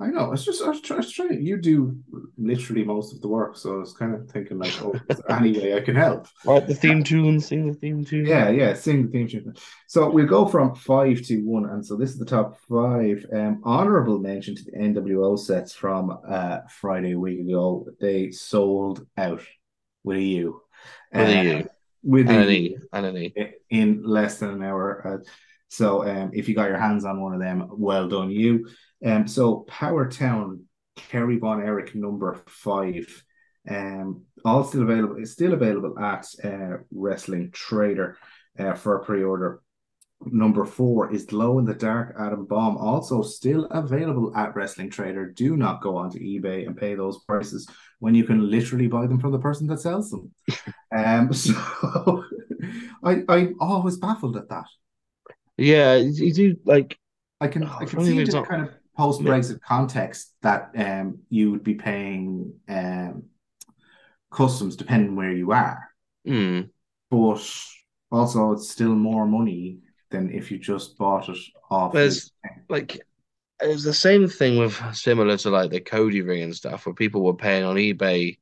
I 0.00 0.08
know. 0.08 0.32
It's 0.32 0.44
just 0.44 0.60
I 0.60 0.68
was 0.70 0.80
trying. 0.80 0.96
I 0.98 1.00
was 1.02 1.12
trying. 1.12 1.40
You 1.46 1.56
do 1.56 1.96
literally 2.36 2.82
most 2.84 3.14
of 3.14 3.20
the 3.20 3.28
work, 3.28 3.56
so 3.56 3.74
I 3.74 3.78
was 3.78 3.92
kind 3.92 4.12
of 4.12 4.28
thinking 4.28 4.58
like, 4.58 4.72
oh, 4.82 4.92
is 5.08 5.18
there 5.18 5.38
any 5.38 5.52
way 5.52 5.76
I 5.76 5.80
can 5.82 5.94
help? 5.94 6.26
Right, 6.44 6.66
the 6.66 6.74
theme 6.74 7.04
tune. 7.04 7.38
Sing 7.40 7.68
the 7.68 7.74
theme 7.74 8.04
tune. 8.04 8.26
Yeah, 8.26 8.50
yeah. 8.50 8.74
Sing 8.74 9.06
the 9.06 9.12
theme 9.12 9.28
tune. 9.28 9.54
So 9.86 10.10
we'll 10.10 10.26
go 10.26 10.46
from 10.46 10.74
five 10.74 11.22
to 11.22 11.38
one, 11.42 11.66
and 11.66 11.86
so 11.86 11.94
this 11.96 12.10
is 12.10 12.18
the 12.18 12.24
top 12.24 12.58
five. 12.68 13.24
Um, 13.32 13.60
honorable 13.64 14.18
mention 14.18 14.56
to 14.56 14.64
the 14.64 14.72
NWO 14.72 15.38
sets 15.38 15.72
from 15.74 16.18
uh 16.28 16.58
Friday 16.68 17.12
a 17.12 17.18
week 17.18 17.40
ago. 17.40 17.86
They 18.00 18.32
sold 18.32 19.06
out 19.16 19.42
with 20.02 20.16
a 20.18 20.22
U. 20.22 20.60
With 21.12 21.28
a 21.28 21.38
Uh, 21.38 21.42
U. 21.42 21.68
With 22.02 22.28
And 22.28 22.36
a 22.36 22.42
an. 22.42 22.50
E. 22.50 22.76
And 22.92 23.06
an 23.06 23.16
E. 23.16 23.32
in 23.70 24.02
less 24.02 24.38
than 24.40 24.50
an 24.50 24.62
hour. 24.64 25.20
Uh, 25.22 25.24
so 25.74 26.06
um, 26.08 26.30
if 26.32 26.48
you 26.48 26.54
got 26.54 26.68
your 26.68 26.78
hands 26.78 27.04
on 27.04 27.20
one 27.20 27.34
of 27.34 27.40
them, 27.40 27.68
well 27.70 28.08
done 28.08 28.30
you. 28.30 28.68
Um, 29.04 29.26
so 29.26 29.64
Power 29.68 30.08
Town, 30.08 30.64
Kerry 30.96 31.38
Von 31.38 31.60
Erich 31.60 31.94
number 31.94 32.42
five. 32.46 33.24
Um, 33.68 34.24
all 34.44 34.62
still 34.62 34.82
available. 34.82 35.16
It's 35.18 35.32
still 35.32 35.52
available 35.52 35.98
at 35.98 36.26
uh, 36.44 36.76
Wrestling 36.92 37.50
Trader 37.52 38.16
uh, 38.58 38.74
for 38.74 38.96
a 38.96 39.04
pre-order. 39.04 39.60
Number 40.26 40.64
four 40.64 41.12
is 41.12 41.26
Glow 41.26 41.58
in 41.58 41.64
the 41.64 41.74
Dark 41.74 42.14
Atom 42.18 42.46
Bomb, 42.46 42.76
also 42.76 43.20
still 43.22 43.66
available 43.66 44.34
at 44.36 44.54
Wrestling 44.54 44.90
Trader. 44.90 45.26
Do 45.26 45.56
not 45.56 45.82
go 45.82 45.96
onto 45.96 46.18
eBay 46.18 46.66
and 46.66 46.76
pay 46.76 46.94
those 46.94 47.24
prices 47.24 47.68
when 47.98 48.14
you 48.14 48.24
can 48.24 48.48
literally 48.50 48.86
buy 48.86 49.06
them 49.06 49.18
from 49.18 49.32
the 49.32 49.38
person 49.38 49.66
that 49.66 49.80
sells 49.80 50.10
them. 50.10 50.32
um, 50.96 51.32
so 51.32 52.24
I 53.04 53.22
I'm 53.28 53.56
always 53.60 53.96
baffled 53.96 54.36
at 54.36 54.48
that. 54.48 54.66
Yeah, 55.56 55.96
you 55.96 56.32
do 56.32 56.56
like 56.64 56.98
I 57.40 57.48
can 57.48 57.64
Oh, 57.64 57.76
I 57.80 57.84
can 57.84 58.00
see 58.00 58.24
the 58.24 58.40
kind 58.42 58.62
of 58.62 58.74
post 58.96 59.20
Brexit 59.22 59.60
context 59.60 60.34
that 60.42 60.70
um 60.76 61.18
you 61.28 61.50
would 61.52 61.64
be 61.64 61.74
paying 61.74 62.54
um 62.68 63.24
customs 64.30 64.76
depending 64.76 65.16
where 65.16 65.32
you 65.32 65.52
are, 65.52 65.78
hmm, 66.24 66.62
but 67.10 67.40
also 68.10 68.52
it's 68.52 68.70
still 68.70 68.94
more 68.94 69.26
money 69.26 69.78
than 70.10 70.30
if 70.32 70.50
you 70.50 70.58
just 70.58 70.96
bought 70.98 71.28
it 71.28 71.38
off. 71.70 71.92
There's- 71.92 72.30
like 72.68 73.00
it's 73.60 73.84
the 73.84 73.94
same 73.94 74.28
thing 74.28 74.58
with 74.58 74.80
similar 74.94 75.36
to 75.38 75.50
like 75.50 75.70
the 75.70 75.80
Cody 75.80 76.22
ring 76.22 76.42
and 76.42 76.54
stuff 76.56 76.86
where 76.86 76.94
people 76.94 77.22
were 77.22 77.34
paying 77.34 77.64
on 77.64 77.76
eBay 77.76 78.38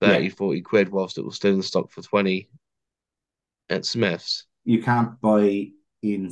30, 0.00 0.28
40 0.28 0.60
quid 0.62 0.88
whilst 0.90 1.18
it 1.18 1.24
was 1.24 1.36
still 1.36 1.54
in 1.54 1.62
stock 1.62 1.90
for 1.90 2.02
20 2.02 2.48
at 3.70 3.84
Smith's. 3.84 4.46
you 4.64 4.82
can't 4.82 5.20
buy 5.20 5.68
in 6.04 6.30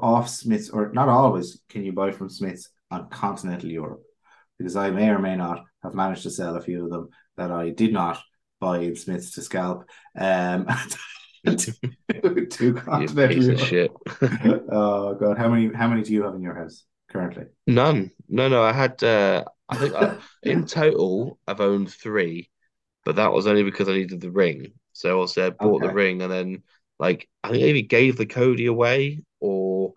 off 0.00 0.28
Smiths 0.28 0.70
or 0.70 0.90
not 0.92 1.08
always 1.08 1.60
can 1.68 1.84
you 1.84 1.92
buy 1.92 2.10
from 2.10 2.30
Smiths 2.30 2.70
on 2.90 3.08
continental 3.10 3.70
Europe 3.70 4.02
because 4.58 4.76
I 4.76 4.90
may 4.90 5.10
or 5.10 5.18
may 5.18 5.36
not 5.36 5.64
have 5.82 5.94
managed 5.94 6.22
to 6.22 6.30
sell 6.30 6.56
a 6.56 6.60
few 6.60 6.84
of 6.84 6.90
them 6.90 7.10
that 7.36 7.50
I 7.50 7.68
did 7.68 7.92
not 7.92 8.18
buy 8.60 8.78
in 8.78 8.96
Smiths 8.96 9.32
to 9.32 9.42
scalp 9.42 9.84
um 10.18 10.66
to, 11.46 11.56
to 12.46 12.74
continental 12.74 13.28
piece 13.28 13.48
of 13.48 13.58
Europe. 13.58 13.60
shit. 13.60 13.90
oh 14.72 15.14
god, 15.14 15.36
how 15.36 15.48
many 15.48 15.72
how 15.74 15.88
many 15.88 16.02
do 16.02 16.14
you 16.14 16.22
have 16.22 16.34
in 16.34 16.42
your 16.42 16.54
house 16.54 16.84
currently? 17.10 17.44
None. 17.66 18.10
No, 18.28 18.48
no, 18.48 18.62
I 18.62 18.72
had 18.72 19.02
uh 19.04 19.44
I 19.68 19.76
think 19.76 19.94
I, 19.94 20.16
in 20.42 20.64
total 20.64 21.38
I've 21.46 21.60
owned 21.60 21.92
three, 21.92 22.48
but 23.04 23.16
that 23.16 23.32
was 23.32 23.46
only 23.46 23.64
because 23.64 23.90
I 23.90 23.92
needed 23.92 24.22
the 24.22 24.30
ring. 24.30 24.72
So 24.94 25.18
also 25.18 25.46
I 25.46 25.50
bought 25.50 25.82
the 25.82 25.92
ring 25.92 26.22
and 26.22 26.32
then 26.32 26.62
like 26.98 27.28
I 27.44 27.50
think 27.50 27.62
either 27.62 27.86
gave 27.86 28.16
the 28.16 28.26
Cody 28.26 28.66
away 28.66 29.22
or 29.40 29.92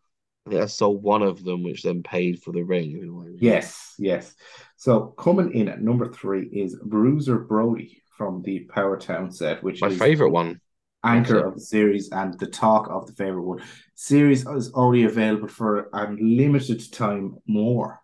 I 0.45 0.49
think 0.49 0.63
I 0.63 0.65
sold 0.67 1.03
one 1.03 1.21
of 1.21 1.43
them, 1.43 1.63
which 1.63 1.83
then 1.83 2.03
paid 2.03 2.41
for 2.41 2.51
the 2.51 2.63
ring. 2.63 2.89
you 2.89 3.05
know 3.05 3.21
I 3.21 3.25
mean? 3.25 3.37
Yes, 3.39 3.93
yes. 3.99 4.33
So 4.77 5.13
coming 5.17 5.53
in 5.53 5.67
at 5.67 5.81
number 5.81 6.11
three 6.11 6.47
is 6.47 6.75
Bruiser 6.83 7.39
Brody 7.39 8.01
from 8.17 8.41
the 8.41 8.59
Power 8.61 8.97
Town 8.97 9.31
set, 9.31 9.63
which 9.63 9.75
is 9.75 9.81
My 9.81 9.87
is 9.89 9.97
favorite 9.97 10.31
one. 10.31 10.59
anchor 11.03 11.39
of 11.39 11.55
the 11.55 11.61
series 11.61 12.11
and 12.11 12.37
the 12.39 12.47
talk 12.47 12.87
of 12.89 13.07
the 13.07 13.13
favorite 13.13 13.43
one. 13.43 13.61
Series 13.95 14.45
is 14.47 14.71
only 14.73 15.03
available 15.03 15.47
for 15.47 15.89
a 15.93 16.11
limited 16.19 16.91
time 16.91 17.37
more. 17.47 17.99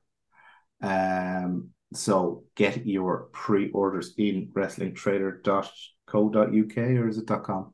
Um, 0.81 1.69
so 1.93 2.43
get 2.55 2.85
your 2.85 3.29
pre-orders 3.31 4.13
in 4.17 4.49
wrestlingtrader.co.uk 4.53 6.77
or 6.77 7.07
is 7.07 7.17
it 7.17 7.27
.com? 7.27 7.73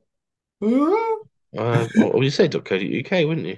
Uh, 0.64 1.88
well, 1.96 2.24
you 2.24 2.30
say 2.30 2.48
.co.uk, 2.48 3.12
wouldn't 3.12 3.46
you? 3.46 3.58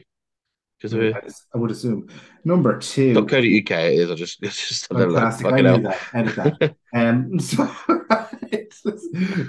Because 0.81 1.45
I 1.53 1.57
would 1.57 1.71
assume. 1.71 2.09
Number 2.43 2.77
two. 2.79 3.13
.co.uk 3.13 3.39
it 3.39 3.69
is. 3.71 4.11
I 4.11 4.15
just, 4.15 4.39
it's 4.43 4.67
just 4.67 4.93
I. 4.93 4.99
Fantastic. 4.99 5.47
I 5.47 5.61
knew 5.61 5.81
that. 5.83 5.99
Edit 6.13 6.35
that. 6.59 6.75
Um, 6.93 7.39
so, 7.39 7.69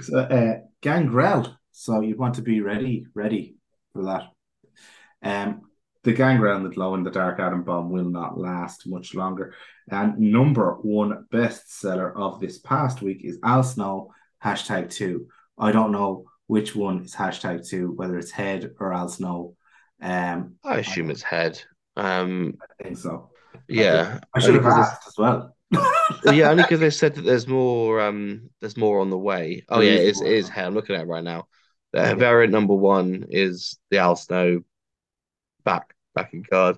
so 0.01 0.19
uh, 0.19 0.59
Gangrel. 0.81 1.57
So 1.71 2.01
you 2.01 2.15
want 2.15 2.35
to 2.35 2.41
be 2.41 2.61
ready, 2.61 3.05
ready 3.13 3.55
for 3.93 4.05
that. 4.05 4.23
Um, 5.21 5.61
the 6.03 6.13
Gangrel 6.13 6.55
and 6.55 6.65
the 6.65 6.69
Glow 6.69 6.95
in 6.95 7.03
the 7.03 7.11
Dark 7.11 7.39
Atom 7.39 7.63
Bomb 7.63 7.91
will 7.91 8.09
not 8.09 8.39
last 8.39 8.87
much 8.87 9.13
longer. 9.13 9.53
And 9.89 10.17
number 10.17 10.77
one 10.81 11.25
bestseller 11.31 12.15
of 12.15 12.39
this 12.39 12.59
past 12.59 13.01
week 13.01 13.21
is 13.23 13.37
Al 13.43 13.63
Snow 13.63 14.13
hashtag 14.43 14.89
two. 14.89 15.27
I 15.57 15.71
don't 15.71 15.91
know 15.91 16.25
which 16.47 16.75
one 16.75 17.03
is 17.03 17.15
hashtag 17.15 17.67
two, 17.67 17.91
whether 17.91 18.17
it's 18.17 18.31
Head 18.31 18.71
or 18.79 18.93
Al 18.93 19.09
Snow. 19.09 19.55
Um, 20.01 20.55
I 20.63 20.77
assume 20.77 21.09
it's 21.09 21.21
head. 21.23 21.61
Um, 21.95 22.55
I 22.79 22.83
think 22.83 22.97
so. 22.97 23.29
yeah. 23.67 24.19
I 24.33 24.39
should 24.39 24.55
Only 24.55 24.63
have 24.63 24.77
asked 24.79 25.07
as 25.07 25.17
well. 25.17 25.55
Yeah, 26.33 26.49
only 26.51 26.63
because 26.63 26.79
they 26.79 26.89
said 26.89 27.15
that 27.15 27.23
there's 27.23 27.47
more. 27.47 27.99
Um, 28.01 28.49
there's 28.61 28.77
more 28.77 29.01
on 29.01 29.09
the 29.09 29.17
way. 29.17 29.65
Oh 29.69 29.79
There 29.79 29.85
yeah, 29.93 29.99
is 29.99 30.01
it 30.01 30.07
is. 30.07 30.21
more. 30.21 30.27
It 30.27 30.37
is. 30.37 30.49
Hey, 30.49 30.63
I'm 30.63 30.73
looking 30.73 30.95
at 30.95 31.01
it 31.01 31.07
right 31.07 31.23
now. 31.23 31.47
The 31.93 32.01
Okay. 32.11 32.19
variant 32.19 32.53
number 32.53 32.73
one 32.73 33.25
is 33.29 33.77
the 33.89 33.97
Al 33.97 34.15
Snow 34.15 34.61
back 35.63 35.93
backing 36.15 36.43
card. 36.49 36.77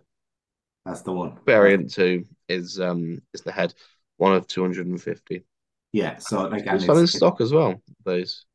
That's 0.85 1.01
the 1.01 1.11
one. 1.11 1.37
Variant 1.45 1.91
two 1.93 2.25
is 2.47 2.79
um 2.79 3.21
is 3.33 3.41
the 3.41 3.51
head, 3.51 3.73
one 4.17 4.33
of 4.33 4.47
250. 4.47 5.43
Yeah, 5.91 6.17
so 6.17 6.45
again, 6.47 6.65
There's 6.65 6.85
some 6.85 6.97
in 6.97 7.03
it's, 7.03 7.13
stock 7.13 7.41
as 7.41 7.51
well. 7.51 7.81
Those. 8.05 8.45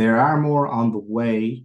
There 0.00 0.18
are 0.18 0.40
more 0.40 0.66
on 0.66 0.92
the 0.92 0.98
way, 0.98 1.64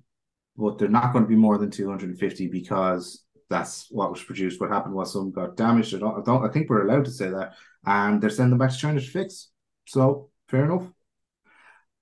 but 0.57 0.77
they're 0.77 0.89
not 0.89 1.13
going 1.13 1.23
to 1.23 1.29
be 1.29 1.35
more 1.35 1.57
than 1.57 1.71
250 1.71 2.47
because 2.47 3.23
that's 3.49 3.87
what 3.89 4.11
was 4.11 4.23
produced. 4.23 4.59
What 4.59 4.71
happened 4.71 4.93
was 4.93 5.13
some 5.13 5.31
got 5.31 5.55
damaged. 5.55 5.95
I 5.95 5.99
don't, 5.99 6.19
I 6.19 6.21
don't 6.23 6.45
I 6.45 6.51
think 6.51 6.69
we're 6.69 6.85
allowed 6.85 7.05
to 7.05 7.11
say 7.11 7.29
that, 7.29 7.53
and 7.85 8.21
they're 8.21 8.29
sending 8.29 8.51
them 8.51 8.59
back 8.59 8.71
to 8.71 8.77
China 8.77 8.99
to 8.99 9.05
fix. 9.05 9.49
So 9.87 10.29
fair 10.49 10.65
enough. 10.65 10.87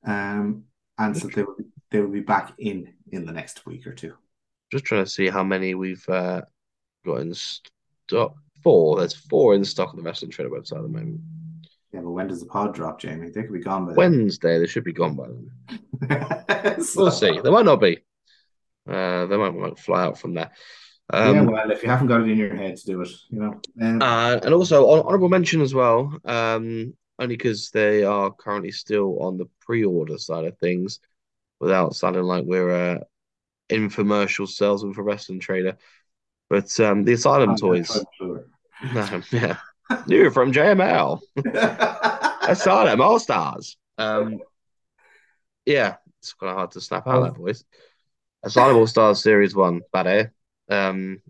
Um, 0.06 0.64
and 0.98 1.16
so 1.16 1.28
they 1.28 1.44
will 1.44 1.56
be, 1.56 1.66
they 1.92 2.02
will 2.02 2.10
be 2.10 2.22
back 2.22 2.54
in 2.58 2.94
in 3.12 3.26
the 3.26 3.32
next 3.32 3.66
week 3.66 3.86
or 3.86 3.94
two. 3.94 4.14
Just 4.72 4.86
trying 4.86 5.06
to 5.06 5.10
see 5.10 5.30
how 5.30 5.44
many 5.44 5.76
we've 5.76 6.08
uh, 6.10 6.42
got 7.06 7.22
in 7.22 7.34
stock. 7.34 8.36
Four. 8.64 9.00
There's 9.00 9.14
four 9.14 9.56
in 9.56 9.66
stock 9.66 9.90
on 9.90 9.98
the 9.98 10.04
Wrestling 10.04 10.32
Trader 10.32 10.50
website 10.50 10.78
at 10.78 10.84
the 10.84 10.88
moment. 10.88 11.20
Yeah, 11.94 12.02
but 12.02 12.10
when 12.12 12.28
does 12.28 12.39
the 12.39 12.48
pod 12.48 12.74
drop, 12.74 13.00
Jamie? 13.00 13.30
They 13.30 13.44
could 13.44 13.54
be 13.54 13.60
gone 13.60 13.86
by 13.86 13.91
then. 13.91 13.98
Wednesday, 13.98 14.58
they 14.60 14.68
should 14.68 14.84
be 14.84 14.94
gone 14.94 15.16
by 15.16 15.28
then. 15.28 16.84
So- 16.84 17.04
We'll 17.04 17.12
see. 17.12 17.39
They 17.39 17.50
might 17.52 17.66
not 17.66 17.80
be. 17.82 18.00
Uh, 18.89 19.26
they 19.28 19.38
might, 19.38 19.56
might 19.56 19.80
fly 19.80 20.04
out 20.04 20.18
from 20.20 20.34
there. 20.34 20.52
Um, 21.12 21.36
yeah, 21.36 21.41
well, 21.44 21.72
if 21.72 21.84
you 21.84 21.89
haven't 21.89 22.08
got 22.08 22.22
it 22.22 22.30
in 22.30 22.38
your 22.38 22.56
head 22.56 22.76
to 22.78 22.86
do 22.86 23.02
it, 23.02 23.10
you 23.30 23.39
know. 23.39 23.62
Um, 23.82 24.02
Uh, 24.02 24.39
and 24.44 24.54
also 24.54 24.88
hon- 24.88 25.06
honorable 25.06 25.30
mention 25.30 25.62
as 25.62 25.74
well, 25.74 26.18
um, 26.26 26.94
only 27.20 27.36
because 27.38 27.70
they 27.70 28.04
are 28.04 28.32
currently 28.32 28.72
still 28.72 29.20
on 29.22 29.38
the 29.38 29.46
pre-order 29.62 30.18
side 30.18 30.46
of 30.46 30.58
things, 30.58 31.00
without 31.60 31.96
sounding 31.96 32.24
like 32.24 32.44
we're 32.46 32.72
uh, 32.96 33.00
infomercial 33.70 34.48
salesman 34.48 34.94
for 34.94 35.04
Wrestling 35.04 35.39
Trader. 35.39 35.78
But 36.50 36.78
um, 36.80 37.04
the 37.04 37.14
Asylum 37.14 37.56
toys, 37.56 37.88
try 37.88 38.28
to 38.28 38.44
no, 38.94 39.22
yeah, 39.32 39.58
new 40.08 40.30
from 40.30 40.52
JML, 40.52 41.22
Asylum 42.48 43.02
All 43.02 43.20
Stars. 43.20 43.78
Um, 43.98 44.39
yeah, 45.66 45.96
it's 46.20 46.34
kind 46.34 46.52
of 46.52 46.58
hard 46.58 46.72
to 46.72 46.82
snap 46.82 47.08
out 47.08 47.24
that 47.24 47.38
voice. 47.38 47.64
Asylum 48.44 48.78
All 48.78 48.88
Stars 48.88 49.22
Series 49.22 49.56
One, 49.56 49.82
bad 49.91 50.08
air. 50.08 50.34
Um, 50.70 51.22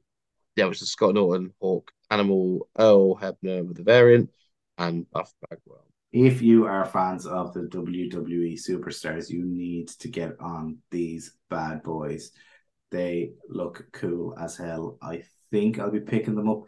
yeah, 0.56 0.66
which 0.66 0.82
is 0.82 0.92
Scott 0.92 1.16
Norton, 1.16 1.54
Hawk, 1.60 1.92
Animal, 2.10 2.68
Earl 2.78 3.16
Hebner 3.16 3.66
with 3.66 3.78
the 3.78 3.84
variant, 3.84 4.30
and 4.78 5.10
Buff 5.12 5.34
Bagwell. 5.50 5.86
if 6.12 6.42
you 6.42 6.66
are 6.66 6.86
fans 6.86 7.26
of 7.26 7.54
the 7.54 7.62
WWE 7.62 8.54
superstars, 8.54 9.30
you 9.30 9.44
need 9.46 9.88
to 9.90 10.08
get 10.08 10.40
on 10.40 10.78
these 10.92 11.36
bad 11.50 11.84
boys. 11.84 12.32
They 12.92 13.32
look 13.50 13.88
cool 13.92 14.38
as 14.38 14.56
hell. 14.56 14.98
I 15.02 15.24
think 15.52 15.80
I'll 15.80 15.90
be 15.90 16.00
picking 16.00 16.36
them 16.36 16.50
up. 16.50 16.64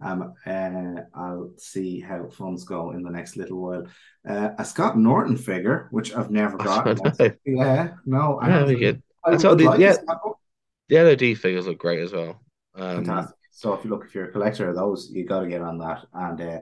Um, 0.00 0.34
uh, 0.46 1.02
I'll 1.14 1.52
see 1.56 2.00
how 2.00 2.28
funds 2.28 2.64
go 2.64 2.90
in 2.92 3.02
the 3.02 3.10
next 3.10 3.36
little 3.36 3.62
while. 3.62 3.86
Uh, 4.28 4.50
a 4.58 4.64
Scott 4.64 4.98
Norton 4.98 5.36
figure, 5.36 5.88
which 5.90 6.14
I've 6.14 6.30
never 6.30 6.58
got. 6.58 6.98
yeah, 7.44 7.94
no, 8.04 8.38
I 8.40 8.48
Yeah, 8.48 8.50
haven't. 8.50 8.74
we 8.74 8.76
good. 8.76 9.02
I 9.24 9.32
I 9.32 9.36
told 9.36 9.60
would 9.60 9.62
like 9.62 9.80
yeah. 9.80 9.96
The 10.88 10.98
LOD 10.98 11.34
figures 11.34 11.66
look 11.66 11.78
great 11.78 12.00
as 12.00 12.12
well. 12.12 12.40
Um, 12.74 13.04
Fantastic. 13.04 13.36
So 13.50 13.72
if 13.74 13.84
you 13.84 13.90
look, 13.90 14.04
if 14.04 14.14
you're 14.14 14.28
a 14.28 14.32
collector 14.32 14.68
of 14.68 14.76
those, 14.76 15.10
you 15.12 15.24
got 15.24 15.40
to 15.40 15.48
get 15.48 15.62
on 15.62 15.78
that. 15.78 16.04
And 16.12 16.40
uh, 16.40 16.60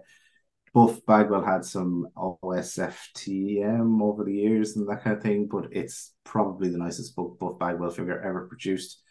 Buff 0.75 1.05
Bagwell 1.07 1.45
had 1.45 1.65
some 1.65 2.09
OSFTM 2.17 4.03
over 4.03 4.25
the 4.25 4.35
years 4.35 4.77
and 4.77 4.89
that 4.89 5.03
kind 5.05 5.17
of 5.17 5.23
thing, 5.23 5.47
but 5.49 5.69
it's 5.73 6.13
probably 6.25 6.71
the 6.71 6.79
nicest 6.79 7.17
Buff, 7.17 7.39
Buff 7.41 7.59
Bagwell 7.59 7.91
figure 7.91 8.21
ever 8.21 8.47
produced. 8.49 9.03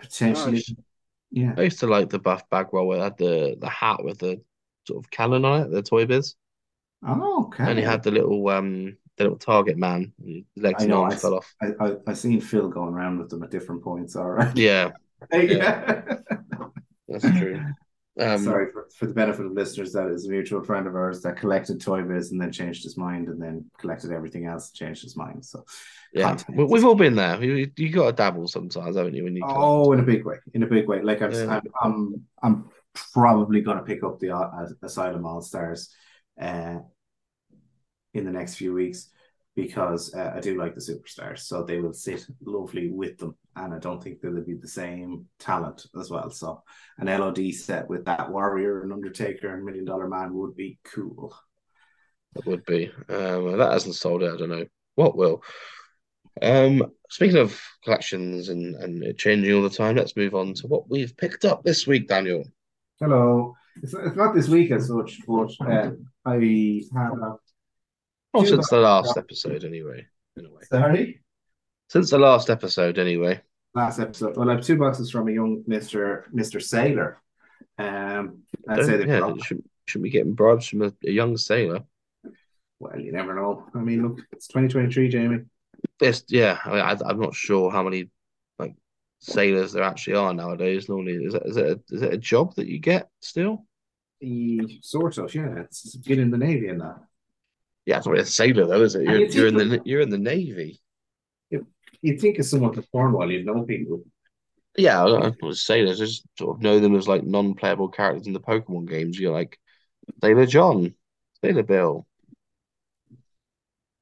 Potentially, 0.00 0.64
Nice. 0.64 0.74
Yeah. 1.30 1.54
I 1.56 1.62
used 1.62 1.80
to 1.80 1.86
like 1.86 2.08
the 2.10 2.18
Buff 2.18 2.48
Bagwell 2.50 2.86
where 2.86 2.98
it 2.98 3.02
had 3.02 3.18
the, 3.18 3.56
the 3.58 3.68
hat 3.68 4.02
with 4.04 4.18
the 4.18 4.40
sort 4.86 5.04
of 5.04 5.10
cannon 5.10 5.44
on 5.44 5.62
it, 5.62 5.70
the 5.70 5.82
Toy 5.82 6.06
Biz. 6.06 6.34
Oh, 7.06 7.44
okay. 7.46 7.64
And 7.64 7.78
he 7.78 7.84
had 7.84 8.02
the 8.02 8.10
little 8.10 8.48
um 8.48 8.96
the 9.16 9.24
little 9.24 9.38
target 9.38 9.76
man. 9.76 10.12
His 10.24 10.44
legs 10.56 10.80
I 10.80 10.84
and 10.84 10.90
know, 10.90 11.02
arms 11.02 11.14
I- 11.14 11.18
fell 11.18 11.34
off. 11.34 11.54
I, 11.62 11.66
I 11.80 11.96
I 12.06 12.12
seen 12.14 12.40
Phil 12.40 12.68
going 12.68 12.94
around 12.94 13.18
with 13.18 13.28
them 13.30 13.42
at 13.42 13.50
different 13.50 13.82
points. 13.82 14.16
All 14.16 14.30
right. 14.30 14.56
Yeah, 14.56 14.90
yeah. 15.32 16.02
that's 17.08 17.24
true. 17.38 17.62
Um, 18.18 18.42
Sorry 18.42 18.72
for, 18.72 18.88
for 18.96 19.06
the 19.06 19.14
benefit 19.14 19.46
of 19.46 19.52
listeners, 19.52 19.92
that 19.92 20.08
is 20.08 20.26
a 20.26 20.30
mutual 20.30 20.62
friend 20.62 20.86
of 20.86 20.96
ours 20.96 21.22
that 21.22 21.36
collected 21.36 21.80
Toy 21.80 22.02
Biz 22.02 22.32
and 22.32 22.40
then 22.40 22.50
changed 22.50 22.82
his 22.82 22.96
mind, 22.96 23.28
and 23.28 23.40
then 23.40 23.70
collected 23.78 24.10
everything 24.10 24.46
else 24.46 24.70
and 24.70 24.76
changed 24.76 25.02
his 25.02 25.16
mind. 25.16 25.44
So, 25.44 25.64
yeah, 26.12 26.36
we, 26.48 26.64
we've 26.64 26.84
all 26.84 26.94
been 26.94 27.14
there. 27.14 27.42
You, 27.42 27.70
you 27.76 27.90
got 27.90 28.06
to 28.06 28.12
dabble 28.12 28.48
sometimes, 28.48 28.96
haven't 28.96 29.14
you? 29.14 29.24
When 29.24 29.36
you 29.36 29.42
collect? 29.42 29.58
oh, 29.60 29.92
in 29.92 30.00
a 30.00 30.04
big 30.04 30.24
way, 30.24 30.36
in 30.54 30.62
a 30.62 30.66
big 30.66 30.88
way. 30.88 31.00
Like 31.02 31.22
I'm, 31.22 31.32
Yeah. 31.32 31.60
I'm, 31.60 31.62
I'm, 31.82 32.24
I'm 32.42 32.70
probably 33.12 33.60
going 33.60 33.78
to 33.78 33.84
pick 33.84 34.02
up 34.02 34.18
the 34.18 34.36
uh, 34.36 34.66
Asylum 34.82 35.24
All 35.24 35.40
Stars, 35.40 35.94
uh, 36.40 36.78
in 38.14 38.24
the 38.24 38.32
next 38.32 38.56
few 38.56 38.72
weeks 38.72 39.10
because 39.58 40.14
uh, 40.14 40.32
I 40.36 40.38
do 40.38 40.56
like 40.56 40.76
the 40.76 40.80
superstars, 40.80 41.40
so 41.40 41.64
they 41.64 41.80
will 41.80 41.92
sit 41.92 42.24
lovely 42.46 42.90
with 42.92 43.18
them, 43.18 43.34
and 43.56 43.74
I 43.74 43.80
don't 43.80 44.00
think 44.00 44.20
they'll 44.20 44.40
be 44.40 44.54
the 44.54 44.68
same 44.68 45.26
talent 45.40 45.84
as 45.98 46.10
well. 46.10 46.30
So, 46.30 46.62
an 46.98 47.08
LOD 47.08 47.52
set 47.52 47.88
with 47.88 48.04
that 48.04 48.30
Warrior 48.30 48.82
and 48.82 48.92
Undertaker 48.92 49.52
and 49.52 49.64
Million 49.64 49.84
Dollar 49.84 50.06
Man 50.06 50.32
would 50.34 50.54
be 50.54 50.78
cool. 50.84 51.34
It 52.36 52.46
would 52.46 52.64
be. 52.66 52.92
Um, 53.08 53.58
that 53.58 53.72
hasn't 53.72 53.96
sold 53.96 54.22
it. 54.22 54.32
I 54.32 54.36
don't 54.36 54.50
know 54.50 54.66
what 54.94 55.16
will. 55.16 55.42
Um, 56.40 56.92
speaking 57.10 57.38
of 57.38 57.60
collections 57.82 58.50
and, 58.50 58.76
and 58.76 59.02
it 59.02 59.18
changing 59.18 59.52
all 59.52 59.62
the 59.62 59.70
time, 59.70 59.96
let's 59.96 60.14
move 60.14 60.36
on 60.36 60.54
to 60.54 60.68
what 60.68 60.88
we've 60.88 61.16
picked 61.16 61.44
up 61.44 61.64
this 61.64 61.84
week, 61.84 62.06
Daniel. 62.06 62.44
Hello. 63.00 63.56
It's, 63.82 63.92
it's 63.92 64.14
not 64.14 64.36
this 64.36 64.48
week 64.48 64.70
as 64.70 64.86
such, 64.86 65.18
but 65.26 65.50
uh, 65.66 65.90
I 66.24 66.82
have 66.94 67.12
a 67.12 67.36
Well, 68.32 68.44
since 68.44 68.68
the 68.68 68.78
last 68.78 69.16
episode, 69.16 69.64
anyway. 69.64 70.06
In 70.36 70.46
a 70.46 70.50
way, 70.50 70.62
sorry. 70.70 71.20
since 71.88 72.10
the 72.10 72.18
last 72.18 72.50
episode, 72.50 72.98
anyway. 72.98 73.40
last 73.74 73.98
episode. 73.98 74.36
Well, 74.36 74.50
I 74.50 74.54
have 74.54 74.64
two 74.64 74.78
boxes 74.78 75.10
from 75.10 75.28
a 75.28 75.32
young 75.32 75.64
Mister 75.66 76.28
Mister 76.32 76.60
Sailor. 76.60 77.18
Um, 77.78 78.42
I'd 78.68 78.84
say 78.84 78.98
Don't- 78.98 79.08
yeah, 79.08 79.18
probably, 79.18 79.42
should, 79.42 79.62
should 79.86 80.02
be 80.02 80.10
getting 80.10 80.34
bribes 80.34 80.68
from 80.68 80.82
a, 80.82 80.92
a 81.06 81.10
young 81.10 81.36
sailor. 81.36 81.84
well, 82.78 82.98
you 82.98 83.12
never 83.12 83.34
know. 83.34 83.66
I 83.74 83.78
mean, 83.78 84.02
look, 84.02 84.20
it's 84.32 84.48
2023, 84.48 85.08
Jamie. 85.08 85.44
It's, 86.00 86.24
yeah, 86.28 86.58
I 86.64 86.70
mean, 86.70 86.80
I, 86.80 86.96
I'm 87.06 87.20
not 87.20 87.34
sure 87.34 87.70
how 87.70 87.82
many 87.82 88.10
like 88.58 88.74
sailors 89.20 89.72
there 89.72 89.84
actually 89.84 90.16
are 90.16 90.34
nowadays. 90.34 90.88
Normally, 90.88 91.14
is 91.24 91.34
it 91.34 91.42
is 91.46 91.56
it 91.56 91.66
a, 91.66 91.94
is 91.94 92.02
it 92.02 92.12
a 92.12 92.18
job 92.18 92.54
that 92.56 92.66
you 92.68 92.78
get 92.78 93.08
still? 93.20 93.64
E, 94.20 94.80
sort 94.82 95.18
of, 95.18 95.32
yeah. 95.34 95.60
It's 95.60 95.96
get 95.96 96.18
in 96.18 96.30
the 96.30 96.38
navy 96.38 96.68
and 96.68 96.80
that. 96.80 96.98
Yeah, 97.88 97.96
it's 97.96 98.06
not 98.06 98.12
really 98.12 98.22
a 98.22 98.26
sailor 98.26 98.66
though, 98.66 98.82
is 98.82 98.94
it? 98.94 99.04
You're, 99.04 99.16
you 99.20 99.26
you're 99.28 99.46
in 99.46 99.56
the 99.56 99.80
you're 99.86 100.00
in 100.02 100.10
the 100.10 100.18
navy. 100.18 100.78
You'd 102.02 102.20
think 102.20 102.38
it's 102.38 102.50
someone 102.50 102.74
to 102.74 102.82
Cornwall, 102.92 103.32
you'd 103.32 103.46
know 103.46 103.62
people. 103.62 104.04
Yeah, 104.76 105.02
I 105.02 105.06
don't 105.08 105.42
know, 105.42 105.52
sailors. 105.52 105.98
I 105.98 106.04
just 106.04 106.22
sort 106.38 106.56
of 106.56 106.62
know 106.62 106.80
them 106.80 106.94
as 106.94 107.08
like 107.08 107.24
non-playable 107.24 107.88
characters 107.88 108.26
in 108.26 108.34
the 108.34 108.40
Pokemon 108.40 108.90
games. 108.90 109.18
You're 109.18 109.32
like 109.32 109.58
Sailor 110.22 110.44
John, 110.44 110.94
Sailor 111.42 111.62
Bill, 111.62 112.06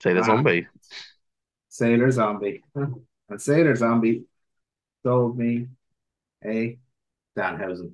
Sailor 0.02 0.22
Ah. 0.22 0.24
Zombie. 0.24 0.66
Sailor 1.68 2.10
Zombie. 2.10 2.64
And 2.74 3.40
Sailor 3.40 3.76
Zombie 3.76 4.24
told 5.04 5.38
me 5.38 5.68
a 6.44 6.76
Danhausen. 7.38 7.92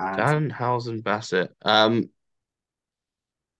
And 0.00 0.50
Danhausen 0.50 1.02
Bassett. 1.04 1.54
Um, 1.62 2.10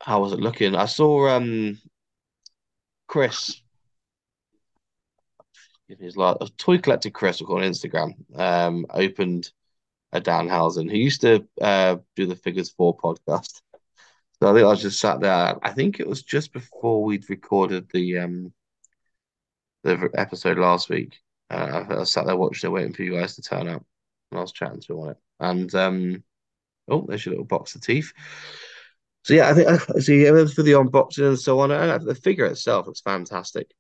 how 0.01 0.21
was 0.21 0.33
it 0.33 0.41
looking? 0.41 0.75
I 0.75 0.87
saw 0.87 1.29
um 1.29 1.79
Chris. 3.07 3.63
His 5.89 6.17
last 6.17 6.57
toy 6.59 6.79
collector 6.79 7.11
Chris 7.11 7.41
on 7.41 7.63
Instagram 7.63 8.13
um 8.39 8.87
opened 8.91 9.51
a 10.13 10.21
Dan 10.21 10.49
Danhausen. 10.49 10.91
He 10.91 10.99
used 10.99 11.23
to 11.23 11.47
uh 11.61 11.97
do 12.17 12.27
the 12.27 12.37
Figures 12.37 12.71
Four 12.71 12.97
podcast. 12.97 13.61
So 14.41 14.49
I 14.49 14.53
think 14.53 14.65
I 14.65 14.69
was 14.69 14.83
just 14.83 15.01
sat 15.01 15.21
there. 15.21 15.57
I 15.63 15.73
think 15.73 15.99
it 15.99 16.07
was 16.07 16.23
just 16.23 16.53
before 16.53 17.03
we'd 17.03 17.29
recorded 17.29 17.89
the 17.93 18.19
um 18.19 18.53
the 19.83 20.11
episode 20.15 20.59
last 20.59 20.89
week. 20.89 21.19
Uh, 21.51 21.85
I 21.89 21.95
was 21.95 22.13
sat 22.13 22.27
there 22.27 22.37
watching 22.37 22.69
it, 22.69 22.73
waiting 22.73 22.93
for 22.93 23.03
you 23.03 23.13
guys 23.13 23.37
to 23.37 23.43
turn 23.43 23.69
up. 23.69 23.85
And 24.31 24.39
I 24.39 24.43
was 24.43 24.53
chatting 24.53 24.81
to 24.83 24.93
him 24.93 24.99
on 25.01 25.11
it. 25.11 25.17
And 25.41 25.75
um 25.75 26.25
Oh, 26.89 27.05
there's 27.07 27.25
your 27.25 27.33
little 27.33 27.45
box 27.45 27.75
of 27.75 27.83
teeth. 27.83 28.13
So 29.29 29.35
yeah, 29.35 29.51
I 29.51 29.53
think 29.53 29.69
I 29.69 29.99
see 29.99 30.27
evidence 30.27 30.55
for 30.55 30.63
the 30.63 30.73
unboxing 30.73 31.29
and 31.29 31.39
so 31.39 31.61
on. 31.61 31.71
And 31.71 32.03
the 32.03 32.15
figure 32.15 32.47
itself 32.47 32.87
looks 32.87 33.03
fantastic, 33.03 33.71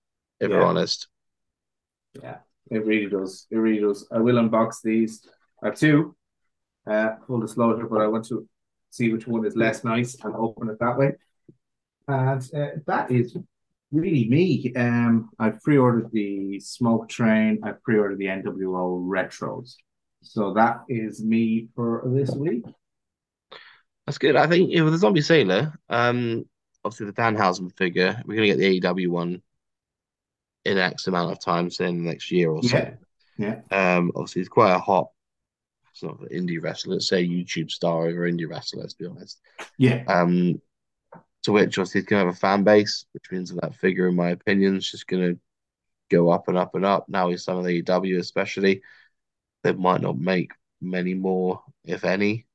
if 0.40 0.51
we're 0.51 0.61
honest. 0.61 1.09
Yeah, 2.22 2.36
it 2.70 2.84
really 2.84 3.09
does. 3.09 3.46
It 3.51 3.57
really 3.57 3.80
does. 3.80 4.07
I 4.12 4.18
will 4.18 4.34
unbox 4.34 4.82
these. 4.84 5.26
I 5.62 5.68
have 5.68 5.78
two, 5.78 6.14
uh, 6.86 7.12
full 7.26 7.40
disclosure, 7.40 7.86
but 7.86 8.03
I 8.03 8.09
want 8.09 8.26
to 8.26 8.46
see 8.90 9.11
which 9.11 9.26
one 9.26 9.46
is 9.46 9.57
less 9.57 9.84
nice 9.84 10.22
and 10.22 10.34
open 10.36 10.68
it 10.68 10.78
that 10.80 10.99
way. 10.99 11.12
And 12.07 12.42
uh, 12.55 12.66
that 12.86 13.11
is 13.11 13.34
really 13.90 14.28
me. 14.28 14.74
Um, 14.76 15.30
I've 15.38 15.62
pre-ordered 15.62 16.11
the 16.12 16.61
Smoke 16.61 17.09
Train. 17.09 17.61
I've 17.62 17.82
pre-ordered 17.82 18.18
the 18.18 18.26
NWO 18.26 19.09
Retros. 19.09 19.76
So 20.20 20.53
that 20.53 20.80
is 20.90 21.24
me 21.24 21.68
for 21.74 22.03
this 22.05 22.32
week. 22.32 22.64
That's 24.09 24.16
good. 24.16 24.36
I 24.36 24.46
think 24.46 24.70
know, 24.70 24.84
with 24.84 24.94
the 24.94 24.98
Zombie 24.98 25.20
Sailor, 25.20 25.78
um, 25.90 26.46
obviously 26.82 27.04
the 27.06 27.12
Danhausen 27.12 27.76
figure, 27.76 28.22
we're 28.24 28.36
gonna 28.36 28.46
get 28.46 28.56
the 28.56 28.80
AEW 28.80 29.09
one 29.09 29.42
in 30.64 30.78
X 30.78 31.09
amount 31.09 31.30
of 31.30 31.40
time, 31.40 31.70
say 31.70 31.88
in 31.90 32.02
the 32.02 32.11
next 32.11 32.30
year 32.30 32.50
or 32.50 32.62
so. 32.62 32.78
Yeah, 33.36 33.61
yeah, 33.70 33.96
Um, 33.96 34.12
obviously 34.16 34.40
it's 34.40 34.48
quite 34.48 34.72
a 34.72 34.78
hot 34.78 35.09
sort 35.92 36.22
of 36.22 36.28
indie 36.30 36.56
wrestler, 36.59 36.94
let's 36.94 37.06
say 37.06 37.22
YouTube 37.22 37.70
star 37.70 38.06
over 38.06 38.20
indie 38.20 38.48
wrestler, 38.48 38.80
let's 38.80 38.94
be 38.94 39.04
honest. 39.04 39.42
yeah, 39.76 40.04
Um, 40.06 40.62
to 41.42 41.52
which 41.52 41.76
obviously 41.76 42.00
he's 42.00 42.09
going 42.09 42.22
to 42.22 42.26
have 42.28 42.34
a 42.34 42.38
fan 42.38 42.64
base, 42.64 43.04
which 43.12 43.30
means 43.30 43.50
that 43.50 43.61
that 43.61 43.76
figure, 43.76 44.09
in 44.09 44.16
my 44.16 44.30
opinion, 44.30 44.76
is 44.76 44.90
just 44.90 45.06
going 45.06 45.34
to 45.34 45.40
go 46.11 46.30
up 46.30 46.48
and 46.48 46.56
up 46.56 46.74
and 46.74 46.86
up. 46.86 47.11
Now 47.11 47.28
he's 47.28 47.44
some 47.44 47.59
of 47.59 47.66
the 47.66 47.82
AEW, 47.82 48.18
especially, 48.18 48.80
they 49.64 49.72
might 49.72 50.00
not 50.00 50.18
make 50.18 50.52
many 50.80 51.12
more, 51.12 51.62
if 51.84 52.04
any, 52.04 52.46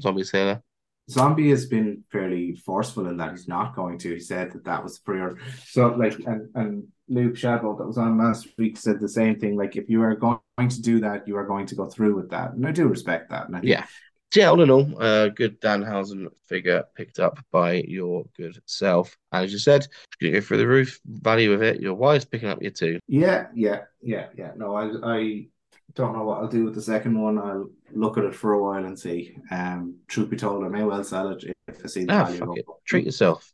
Zombie 0.00 0.24
Sailor. 0.24 0.62
Zombie 1.08 1.50
has 1.50 1.66
been 1.66 2.02
fairly 2.10 2.56
forceful 2.56 3.06
in 3.06 3.16
that 3.18 3.30
he's 3.30 3.46
not 3.46 3.76
going 3.76 3.96
to. 3.98 4.14
He 4.14 4.20
said 4.20 4.52
that 4.52 4.64
that 4.64 4.82
was 4.82 4.98
prior. 4.98 5.36
So 5.66 5.88
like, 5.88 6.18
and 6.26 6.48
and 6.54 6.88
Luke 7.08 7.36
Shadwell 7.36 7.76
that 7.76 7.86
was 7.86 7.98
on 7.98 8.18
last 8.18 8.48
week 8.58 8.76
said 8.76 9.00
the 9.00 9.08
same 9.08 9.38
thing. 9.38 9.56
Like, 9.56 9.76
if 9.76 9.88
you 9.88 10.02
are 10.02 10.16
going 10.16 10.40
to 10.58 10.82
do 10.82 11.00
that, 11.00 11.28
you 11.28 11.36
are 11.36 11.46
going 11.46 11.66
to 11.66 11.76
go 11.76 11.86
through 11.86 12.16
with 12.16 12.30
that, 12.30 12.52
and 12.52 12.66
I 12.66 12.72
do 12.72 12.88
respect 12.88 13.30
that. 13.30 13.46
And 13.46 13.56
I 13.56 13.60
think, 13.60 13.70
Yeah. 13.70 13.86
Yeah, 14.34 14.50
all 14.50 14.60
in 14.60 14.70
all, 14.70 15.00
uh, 15.00 15.28
good 15.28 15.60
Danhausen 15.60 16.26
figure 16.46 16.82
picked 16.96 17.20
up 17.20 17.38
by 17.52 17.74
your 17.86 18.24
good 18.36 18.58
self. 18.66 19.16
And 19.30 19.44
as 19.44 19.52
you 19.52 19.58
said, 19.58 19.86
you 20.20 20.32
go 20.32 20.40
through 20.40 20.58
the 20.58 20.66
roof, 20.66 20.98
value 21.06 21.52
of 21.52 21.62
it. 21.62 21.80
Your 21.80 21.94
wife's 21.94 22.24
picking 22.24 22.48
up 22.48 22.60
your 22.60 22.72
two. 22.72 22.98
yeah, 23.06 23.46
yeah, 23.54 23.82
yeah, 24.02 24.26
yeah. 24.36 24.50
No, 24.56 24.74
I 24.74 24.90
I 25.04 25.46
don't 25.96 26.16
know 26.16 26.24
what 26.24 26.38
I'll 26.38 26.48
do 26.48 26.64
with 26.64 26.74
the 26.74 26.82
second 26.82 27.20
one. 27.20 27.38
I'll 27.38 27.68
look 27.92 28.18
at 28.18 28.24
it 28.24 28.34
for 28.34 28.52
a 28.52 28.62
while 28.62 28.84
and 28.84 28.98
see. 28.98 29.36
Um, 29.50 29.96
truth 30.06 30.30
be 30.30 30.36
told, 30.36 30.64
I 30.64 30.68
may 30.68 30.84
well 30.84 31.02
sell 31.02 31.30
it 31.30 31.44
if 31.68 31.84
I 31.84 31.88
see 31.88 32.04
the 32.04 32.12
Ah, 32.12 32.24
value. 32.24 32.54
it. 32.54 32.66
Treat 32.84 33.06
yourself. 33.06 33.52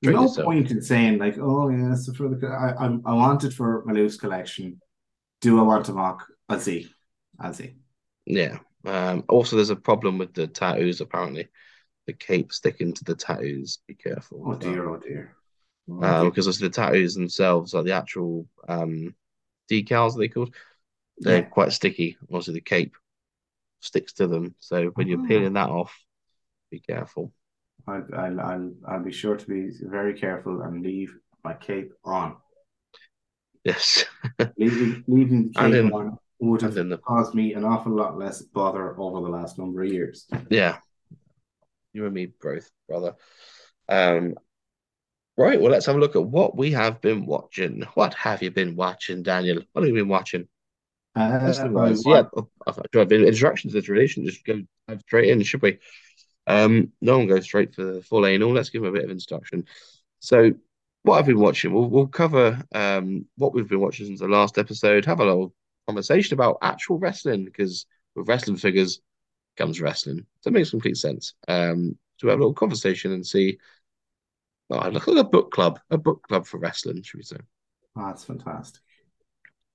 There's 0.00 0.14
Treat 0.14 0.22
no 0.22 0.22
yourself. 0.28 0.46
point 0.46 0.70
in 0.70 0.82
saying 0.82 1.18
like, 1.18 1.36
oh 1.38 1.68
yeah, 1.68 1.92
it's 1.92 2.14
for 2.16 2.28
the 2.28 2.46
I 2.46 2.84
I'm, 2.84 3.02
I 3.04 3.12
want 3.12 3.44
it 3.44 3.52
for 3.52 3.82
my 3.84 3.92
loose 3.92 4.16
collection. 4.16 4.80
Do 5.40 5.58
I 5.58 5.62
want 5.62 5.86
to 5.86 5.92
mock? 5.92 6.26
I'll 6.48 6.60
see. 6.60 6.90
I'll 7.38 7.54
see. 7.54 7.74
Yeah. 8.26 8.58
Um, 8.84 9.24
also, 9.28 9.56
there's 9.56 9.70
a 9.70 9.76
problem 9.76 10.18
with 10.18 10.32
the 10.32 10.46
tattoos, 10.46 11.00
apparently. 11.00 11.48
The 12.06 12.12
cape 12.14 12.52
sticking 12.52 12.92
to 12.94 13.04
the 13.04 13.14
tattoos. 13.14 13.78
Be 13.86 13.94
careful. 13.94 14.42
Oh 14.46 14.54
dear, 14.54 14.88
oh 14.88 14.96
dear. 14.96 15.36
Um, 15.88 16.28
because 16.30 16.46
obviously 16.46 16.68
the 16.68 16.74
tattoos 16.74 17.14
themselves 17.14 17.74
are 17.74 17.82
the 17.82 17.92
actual 17.92 18.46
um 18.68 19.14
decals 19.70 20.16
they 20.16 20.28
called. 20.28 20.54
They're 21.20 21.38
Yeah. 21.42 21.48
quite 21.48 21.72
sticky. 21.72 22.16
Obviously 22.24 22.54
the 22.54 22.60
cape 22.60 22.94
sticks 23.80 24.12
to 24.14 24.26
them. 24.26 24.54
So 24.60 24.86
when 24.94 25.06
you're 25.08 25.20
Oh. 25.20 25.26
peeling 25.28 25.52
that 25.54 25.68
off, 25.70 25.96
be 26.70 26.80
careful. 26.80 27.32
I'll, 27.86 28.06
I'll, 28.14 28.40
I'll, 28.40 28.72
I'll 28.88 29.02
be 29.04 29.12
sure 29.12 29.36
to 29.36 29.46
be 29.46 29.70
very 29.82 30.14
careful 30.18 30.62
and 30.62 30.82
leave 30.82 31.16
my 31.44 31.54
cape 31.54 31.92
on. 32.04 32.36
Yes. 33.64 34.04
Leaving, 34.56 35.04
leaving 35.06 35.50
the 35.52 35.60
And 35.60 35.72
cape 35.74 35.84
in- 35.86 35.92
on 35.92 36.18
would 36.40 36.62
have 36.62 36.76
and 36.78 36.90
the- 36.92 36.98
caused 36.98 37.34
me 37.34 37.52
an 37.54 37.64
awful 37.64 37.92
lot 37.92 38.18
less 38.18 38.40
bother 38.42 38.98
over 38.98 39.20
the 39.20 39.28
last 39.28 39.58
number 39.58 39.82
of 39.82 39.92
years. 39.92 40.26
Yeah. 40.48 40.78
You 41.92 42.06
and 42.06 42.14
me 42.14 42.26
both, 42.40 42.70
brother. 42.88 43.16
Um 43.88 44.34
right, 45.36 45.60
well 45.60 45.72
let's 45.72 45.86
have 45.86 45.96
a 45.96 45.98
look 45.98 46.16
at 46.16 46.22
what 46.24 46.56
we 46.56 46.70
have 46.72 47.00
been 47.00 47.26
watching. 47.26 47.82
What 47.94 48.14
have 48.14 48.42
you 48.42 48.50
been 48.50 48.76
watching, 48.76 49.22
Daniel? 49.22 49.62
What 49.72 49.82
have 49.82 49.88
you 49.88 49.94
been 50.00 50.08
watching? 50.08 50.48
Uh, 51.20 51.68
I 51.76 51.88
yeah. 52.06 52.22
I 52.66 52.72
thought 52.72 52.90
do 52.92 52.98
I 52.98 53.02
have 53.02 53.12
any 53.12 53.26
introductions 53.26 53.88
relation? 53.88 54.24
Just 54.24 54.44
go 54.44 54.60
dive 54.88 55.00
straight 55.00 55.30
in, 55.30 55.42
should 55.42 55.62
we? 55.62 55.78
Um, 56.46 56.92
no 57.00 57.18
one 57.18 57.28
goes 57.28 57.44
straight 57.44 57.74
for 57.74 57.84
the 57.84 58.02
full 58.02 58.26
anal. 58.26 58.52
Let's 58.52 58.70
give 58.70 58.82
them 58.82 58.90
a 58.90 58.94
bit 58.94 59.04
of 59.04 59.10
introduction. 59.10 59.66
So, 60.20 60.52
what 61.02 61.18
I've 61.18 61.26
been 61.26 61.38
watching, 61.38 61.72
we'll 61.72 61.88
we'll 61.88 62.06
cover 62.06 62.62
um 62.74 63.26
what 63.36 63.54
we've 63.54 63.68
been 63.68 63.80
watching 63.80 64.06
since 64.06 64.20
the 64.20 64.28
last 64.28 64.58
episode. 64.58 65.04
Have 65.04 65.20
a 65.20 65.24
little 65.24 65.54
conversation 65.86 66.34
about 66.34 66.58
actual 66.62 66.98
wrestling 66.98 67.44
because 67.44 67.86
with 68.14 68.28
wrestling 68.28 68.56
figures 68.56 69.00
comes 69.56 69.80
wrestling. 69.80 70.26
So 70.40 70.48
it 70.48 70.54
makes 70.54 70.70
complete 70.70 70.96
sense. 70.96 71.34
Um, 71.48 71.98
to 72.18 72.28
have 72.28 72.38
a 72.38 72.42
little 72.42 72.54
conversation 72.54 73.12
and 73.12 73.26
see. 73.26 73.58
Oh, 74.70 74.88
look 74.88 75.06
like 75.06 75.16
a 75.16 75.24
book 75.24 75.50
club, 75.50 75.80
a 75.90 75.98
book 75.98 76.22
club 76.28 76.46
for 76.46 76.58
wrestling, 76.58 77.02
should 77.02 77.18
we 77.18 77.24
say? 77.24 77.38
Oh, 77.96 78.06
that's 78.06 78.24
fantastic. 78.24 78.82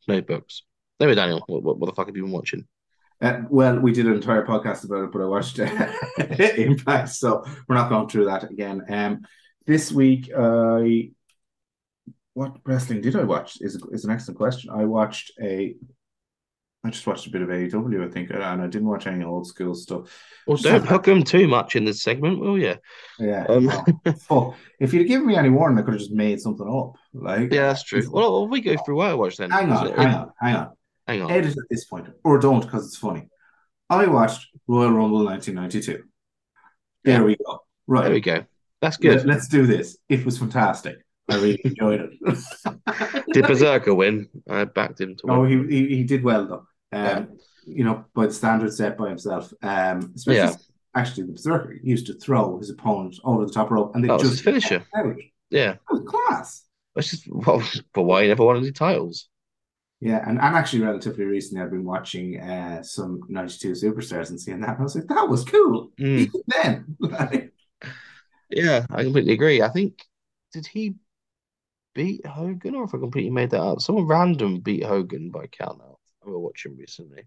No 0.07 0.21
books. 0.21 0.63
Anyway, 0.99 1.15
Daniel, 1.15 1.43
what, 1.47 1.63
what, 1.63 1.77
what 1.79 1.87
the 1.87 1.93
fuck 1.95 2.07
have 2.07 2.15
you 2.15 2.23
been 2.23 2.31
watching? 2.31 2.65
Uh, 3.21 3.41
well, 3.49 3.79
we 3.79 3.93
did 3.93 4.05
an 4.05 4.13
entire 4.13 4.45
podcast 4.45 4.83
about 4.85 5.05
it, 5.05 5.11
but 5.11 5.21
I 5.21 5.25
watched 5.25 5.59
uh, 5.59 5.91
Impact, 6.57 7.09
so 7.09 7.43
we're 7.67 7.75
not 7.75 7.89
going 7.89 8.09
through 8.09 8.25
that 8.25 8.43
again. 8.49 8.81
Um, 8.89 9.21
this 9.65 9.91
week, 9.91 10.29
I 10.37 11.11
what 12.35 12.57
wrestling 12.65 13.01
did 13.01 13.15
I 13.15 13.23
watch? 13.23 13.57
Is 13.61 13.81
is 13.91 14.05
an 14.05 14.11
excellent 14.11 14.37
question. 14.37 14.69
I 14.69 14.83
watched 14.83 15.31
a, 15.41 15.75
I 16.83 16.89
just 16.89 17.07
watched 17.07 17.25
a 17.25 17.29
bit 17.29 17.41
of 17.41 17.47
AEW, 17.47 18.05
I 18.05 18.11
think, 18.11 18.29
and 18.29 18.43
I 18.43 18.67
didn't 18.67 18.89
watch 18.89 19.07
any 19.07 19.23
old 19.23 19.47
school 19.47 19.73
stuff. 19.73 20.21
Well, 20.45 20.57
don't 20.57 20.85
hook 20.85 21.05
them 21.05 21.23
too 21.23 21.47
much 21.47 21.77
in 21.77 21.85
this 21.85 22.03
segment, 22.03 22.39
will 22.39 22.59
you? 22.59 22.75
Yeah. 23.17 23.45
Um, 23.47 23.71
oh, 24.29 24.53
if 24.81 24.93
you'd 24.93 25.07
given 25.07 25.25
me 25.25 25.37
any 25.37 25.49
warning, 25.49 25.79
I 25.79 25.81
could 25.81 25.93
have 25.93 26.01
just 26.01 26.11
made 26.11 26.41
something 26.41 26.67
up. 26.67 26.95
Like, 27.13 27.53
Yeah, 27.53 27.67
that's 27.67 27.83
true. 27.83 28.03
Well, 28.11 28.47
we 28.49 28.59
go 28.59 28.75
through 28.83 28.97
what 28.97 29.09
I 29.09 29.13
watched 29.13 29.37
then. 29.37 29.49
hang 29.49 29.71
on, 29.71 29.93
hang 29.93 30.13
on, 30.13 30.31
hang 30.39 30.55
on. 30.55 30.71
Hang 31.07 31.21
on. 31.21 31.31
Edit 31.31 31.51
at 31.51 31.63
this 31.69 31.85
point, 31.85 32.07
or 32.23 32.39
don't 32.39 32.61
because 32.61 32.85
it's 32.87 32.97
funny. 32.97 33.27
I 33.89 34.07
watched 34.07 34.47
Royal 34.67 34.91
Rumble 34.91 35.23
1992. 35.25 36.03
There 37.03 37.19
Yeah. 37.19 37.23
we 37.23 37.35
go. 37.37 37.59
Right. 37.87 38.03
There 38.05 38.11
we 38.13 38.19
go. 38.21 38.45
That's 38.81 38.97
good. 38.97 39.25
Let, 39.25 39.37
us 39.37 39.47
do 39.47 39.65
this. 39.65 39.97
It 40.09 40.25
was 40.25 40.37
fantastic. 40.37 40.97
I 41.29 41.35
really 41.35 41.61
enjoyed 41.63 42.01
it. 42.01 43.25
Did 43.33 43.47
Berserker 43.47 43.93
win? 43.95 44.29
I 44.49 44.65
backed 44.65 45.01
him 45.01 45.15
to 45.15 45.27
no, 45.27 45.41
win. 45.41 45.69
he, 45.69 45.75
he 45.87 45.95
he 45.97 46.03
did 46.03 46.23
well 46.23 46.45
though. 46.47 46.67
Um, 46.91 47.05
Yeah. 47.05 47.25
you 47.65 47.83
know, 47.83 48.05
by 48.13 48.27
the 48.27 48.33
standards 48.33 48.77
set 48.77 48.97
by 48.97 49.09
himself. 49.09 49.51
Um, 49.61 50.13
especially 50.15 50.37
Yeah. 50.37 50.53
actually 50.95 51.23
the 51.27 51.33
Berserker 51.33 51.75
used 51.83 52.07
to 52.07 52.13
throw 52.13 52.57
his 52.59 52.69
opponent 52.69 53.15
over 53.23 53.45
the 53.45 53.51
top 53.51 53.71
rope, 53.71 53.95
and 53.95 54.03
they 54.03 54.07
That 54.07 54.19
just 54.19 54.43
finisher. 54.43 54.83
out. 54.95 55.15
Yeah. 55.49 55.73
That 55.73 55.79
was 55.91 56.01
class. 56.05 56.63
That's 56.95 57.09
just 57.09 57.27
well, 57.31 57.63
but 57.93 58.03
why 58.03 58.23
he 58.23 58.27
never 58.27 58.45
won 58.45 58.57
any 58.57 58.71
titles? 58.71 59.27
Yeah, 60.05 60.21
and, 60.29 60.39
and 60.39 60.55
actually, 60.55 60.83
relatively 60.83 61.25
recently, 61.25 61.63
I've 61.63 61.71
been 61.71 61.83
watching 61.83 62.39
uh, 62.39 62.83
some 62.83 63.21
92 63.27 63.71
Superstars 63.71 64.29
and 64.29 64.39
seeing 64.39 64.59
that, 64.59 64.69
and 64.69 64.79
I 64.79 64.83
was 64.83 64.95
like, 64.95 65.07
that 65.07 65.27
was 65.27 65.43
cool. 65.43 65.91
Mm. 65.99 66.19
Even 66.19 66.41
then, 66.47 66.97
Like, 66.99 67.53
Yeah, 68.51 68.85
I 68.91 69.03
completely 69.03 69.33
agree. 69.33 69.61
I 69.63 69.69
think 69.69 70.05
did 70.53 70.67
he 70.67 70.95
beat 71.95 72.25
Hogan 72.25 72.75
or 72.75 72.83
if 72.83 72.93
I 72.93 72.99
completely 72.99 73.31
made 73.31 73.49
that 73.51 73.61
up? 73.61 73.81
Someone 73.81 74.05
random 74.05 74.59
beat 74.59 74.83
Hogan 74.83 75.31
by 75.31 75.47
count 75.47 75.81
out. 75.81 75.99
I 76.25 76.29
was 76.29 76.37
watching 76.37 76.77
recently. 76.77 77.23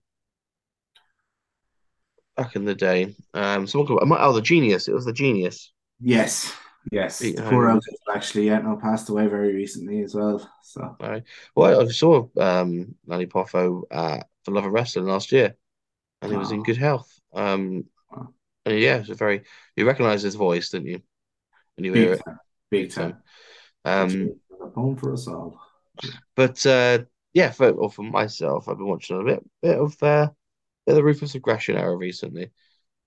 Back 2.36 2.54
in 2.54 2.64
the 2.64 2.76
day. 2.76 3.16
Um 3.34 3.66
someone 3.66 3.88
called 3.88 4.00
oh 4.04 4.32
the 4.32 4.40
genius. 4.40 4.86
It 4.86 4.94
was 4.94 5.04
the 5.04 5.12
genius. 5.12 5.72
yes, 6.00 6.52
yes. 6.90 7.22
Poor 7.36 7.72
Little 7.72 7.80
actually, 8.14 8.46
yeah, 8.46 8.58
no, 8.58 8.76
passed 8.76 9.08
away 9.08 9.26
very 9.26 9.54
recently 9.54 10.02
as 10.02 10.14
well. 10.14 10.50
So, 10.62 10.96
Right. 11.00 11.24
Well, 11.54 11.82
I 11.82 11.88
saw 11.88 12.28
um 12.36 12.94
Lanny 13.06 13.26
Poffo 13.26 13.84
at 13.90 14.26
For 14.44 14.52
Love 14.52 14.64
of 14.64 14.72
Wrestling 14.72 15.06
last 15.06 15.32
year 15.32 15.56
and 16.22 16.32
he 16.32 16.38
was 16.38 16.50
in 16.50 16.62
good 16.62 16.76
health. 16.76 17.12
Um 17.34 17.84
Wow. 18.10 18.28
and 18.64 18.78
yeah, 18.78 18.96
it 18.96 19.00
was 19.00 19.10
a 19.10 19.14
very 19.14 19.42
you 19.76 19.86
recognize 19.86 20.22
his 20.22 20.34
voice, 20.34 20.70
didn't 20.70 20.88
you? 20.88 21.02
And 21.76 21.86
you 21.86 21.92
hear 21.94 22.10
big 22.10 22.18
it. 22.18 22.24
time, 22.24 22.38
big 22.70 22.90
time. 22.92 23.22
Um 23.84 24.40
a 24.60 24.68
home 24.70 24.96
for 24.96 25.12
us 25.12 25.28
all. 25.28 25.60
But 26.36 26.64
uh, 26.66 27.00
yeah, 27.32 27.50
for 27.50 27.70
or 27.70 27.90
for 27.90 28.02
myself, 28.02 28.68
I've 28.68 28.78
been 28.78 28.86
watching 28.86 29.20
a 29.20 29.24
bit 29.24 29.44
bit 29.62 29.78
of 29.78 30.02
uh, 30.02 30.28
bit 30.86 30.92
of 30.92 30.96
the 30.96 31.04
Ruthless 31.04 31.34
Aggression 31.34 31.76
era 31.76 31.96
recently. 31.96 32.50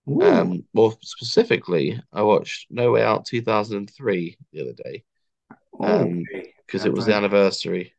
Um, 0.08 0.66
more 0.74 0.94
specifically, 1.02 2.02
I 2.12 2.22
watched 2.24 2.68
No 2.72 2.92
Way 2.92 3.04
Out 3.04 3.26
2003 3.26 4.38
the 4.52 4.62
other 4.62 4.74
day 4.74 5.04
um, 5.80 6.24
okay. 6.34 6.54
because 6.66 6.86
it 6.86 6.94
was 6.94 7.06
the 7.06 7.16
anniversary 7.16 7.94